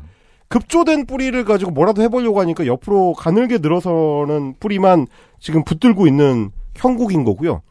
[0.49, 5.07] 급조된 뿌리를 가지고 뭐라도 해보려고 하니까 옆으로 가늘게 늘어서는 뿌리만
[5.39, 7.61] 지금 붙들고 있는 형국인 거고요.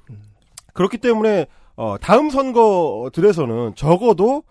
[0.75, 1.47] 그렇기 때문에
[1.77, 4.43] 어, 다음 선거들에서는 적어도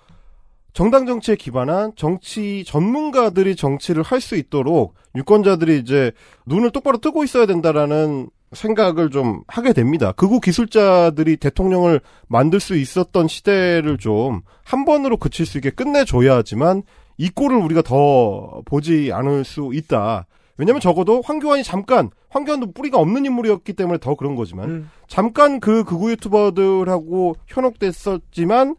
[0.73, 6.11] 정당 정치에 기반한 정치 전문가들이 정치를 할 수 있도록 유권자들이 이제
[6.45, 10.11] 눈을 똑바로 뜨고 있어야 된다라는 생각을 좀 하게 됩니다.
[10.11, 16.83] 극우 기술자들이 대통령을 만들 수 있었던 시대를 좀 한 번으로 그칠 수 있게 끝내줘야지만
[17.17, 20.27] 이 꼴을 우리가 더 보지 않을 수 있다.
[20.57, 26.09] 왜냐면 적어도 황교안이 잠깐 황교안도 뿌리가 없는 인물이었기 때문에 더 그런 거지만 잠깐 그 극우
[26.11, 28.75] 유튜버들하고 현혹됐었지만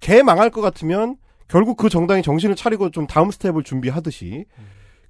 [0.00, 1.16] 개 망할 것 같으면
[1.48, 4.44] 결국 그 정당이 정신을 차리고 좀 다음 스텝을 준비하듯이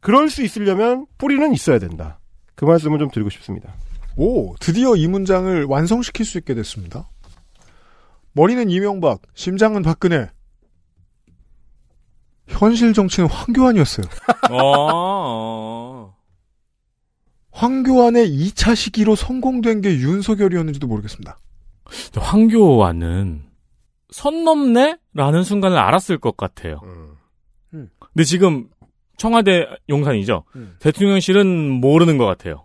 [0.00, 2.18] 그럴 수 있으려면 뿌리는 있어야 된다.
[2.54, 3.74] 그 말씀을 좀 드리고 싶습니다.
[4.16, 7.08] 오, 드디어 이 문장을 완성시킬 수 있게 됐습니다.
[8.32, 10.28] 머리는 이명박, 심장은 박근혜.
[12.52, 14.06] 현실 정치는 황교안이었어요.
[14.50, 16.14] 어.
[17.50, 21.38] 황교안의 2차 시기로 성공된 게 윤석열이었는지도 모르겠습니다.
[22.16, 23.42] 황교안은
[24.10, 24.98] 선 넘네?
[25.14, 26.80] 라는 순간을 알았을 것 같아요.
[26.84, 27.88] 음.
[27.98, 28.68] 근데 지금
[29.16, 30.44] 청와대 용산이죠.
[30.80, 32.64] 대통령실은 모르는 것 같아요.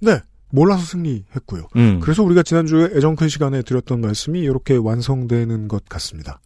[0.00, 0.20] 네.
[0.52, 1.68] 몰라서 승리했고요.
[1.76, 2.00] 음.
[2.00, 6.40] 그래서 우리가 지난주에 애정 큰 시간에 드렸던 말씀이 이렇게 완성되는 것 같습니다.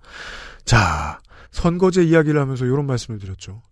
[0.64, 1.20] 자,
[1.54, 3.62] 선거제 이야기를 하면서 이런 말씀을 드렸죠.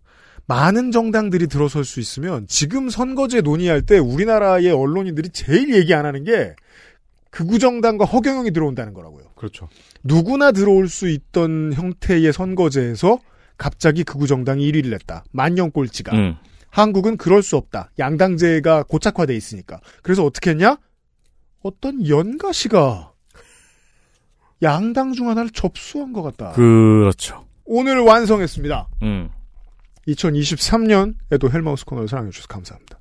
[0.47, 6.23] 많은 정당들이 들어설 수 있으면 지금 선거제 논의할 때 우리나라의 언론인들이 제일 얘기 안 하는
[6.23, 6.55] 게
[7.29, 9.25] 극우정당과 허경영이 들어온다는 거라고요.
[9.35, 9.67] 그렇죠.
[10.03, 13.19] 누구나 들어올 수 있던 형태의 선거제에서
[13.57, 15.25] 갑자기 극우정당이 1위를 냈다.
[15.31, 16.15] 만년 꼴찌가.
[16.15, 16.35] 음.
[16.69, 17.91] 한국은 그럴 수 없다.
[17.99, 19.79] 양당제가 고착화돼 있으니까.
[20.01, 20.77] 그래서 어떻게 했냐?
[21.61, 23.13] 어떤 연가시가
[24.61, 26.51] 양당 중 하나를 접수한 것 같다.
[26.53, 27.45] 그렇죠.
[27.65, 28.87] 오늘 완성했습니다.
[29.03, 29.29] 음.
[30.07, 32.99] 2023년에도 헬마우스 코너를 사랑해주셔서 감사합니다.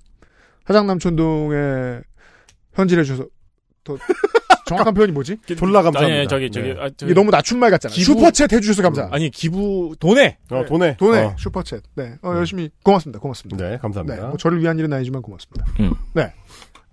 [0.65, 2.01] 화장남촌동에
[2.75, 3.27] 현질해 주셔서
[3.85, 3.97] 더
[4.67, 5.37] 정확한 표현이 뭐지?
[5.59, 6.19] 졸라 감사합니다.
[6.21, 6.81] 아니, 저기, 저기, 네.
[6.81, 7.13] 아, 저기.
[7.15, 7.93] 너무 낮춘 말 같잖아.
[7.93, 9.09] 기부- 슈퍼챗 해주셔서 감사.
[9.11, 10.39] 아니, 기부, 돈에!
[10.51, 10.97] 어, 돈에.
[10.97, 11.37] 돈에 어.
[11.37, 11.83] 슈퍼챗.
[11.97, 13.19] 네, 어, 열심히 고맙습니다.
[13.19, 13.69] 고맙습니다.
[13.69, 14.23] 네, 감사합니다.
[14.23, 15.67] 네, 뭐 저를 위한 일은 아니지만 고맙습니다.
[15.81, 15.93] 음.
[16.15, 16.33] 네.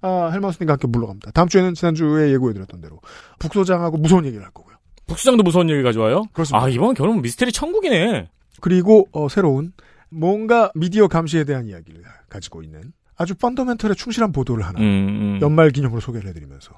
[0.02, 1.32] 아, 헬마우스님과 함께 물러갑니다.
[1.32, 3.00] 다음 주에는 지난주에 예고해드렸던 대로
[3.38, 4.76] 북소장하고 무서운 얘기를 할 거고요.
[5.10, 6.26] 북수장도 무서운 얘기 가져와요?
[6.34, 6.64] 그렇습니다.
[6.64, 8.30] 아, 이번 결혼 미스테리 천국이네.
[8.62, 9.74] 그리고 어, 새로운
[10.10, 15.40] 뭔가 미디어 감시에 대한 이야기를 가지고 있는 아주 펀더멘털에 충실한 보도를 하나 음, 음.
[15.42, 16.72] 연말 기념으로 소개를 해드리면서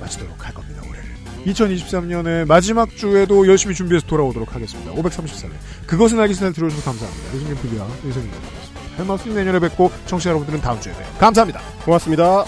[0.00, 0.82] 마치도록 할 겁니다.
[0.88, 1.16] 올해를.
[1.46, 4.92] 2023년의 마지막 주에도 열심히 준비해서 돌아오도록 하겠습니다.
[4.92, 5.50] 533회.
[5.86, 7.34] 그것은 알기 전에 들어주셔서 감사합니다.
[7.34, 8.66] 유승민 PD와 유승민 감사합니다.
[8.98, 11.06] 헬마우스 내년에 뵙고 청취자 여러분들은 다음 주에 봬요.
[11.18, 11.60] 감사합니다.
[11.84, 12.44] 고맙습니다.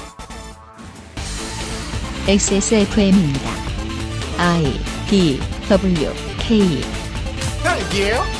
[2.26, 3.50] XSFM입니다.
[4.38, 5.40] I D
[5.70, 6.82] W K
[7.64, 8.37] 딸기예요?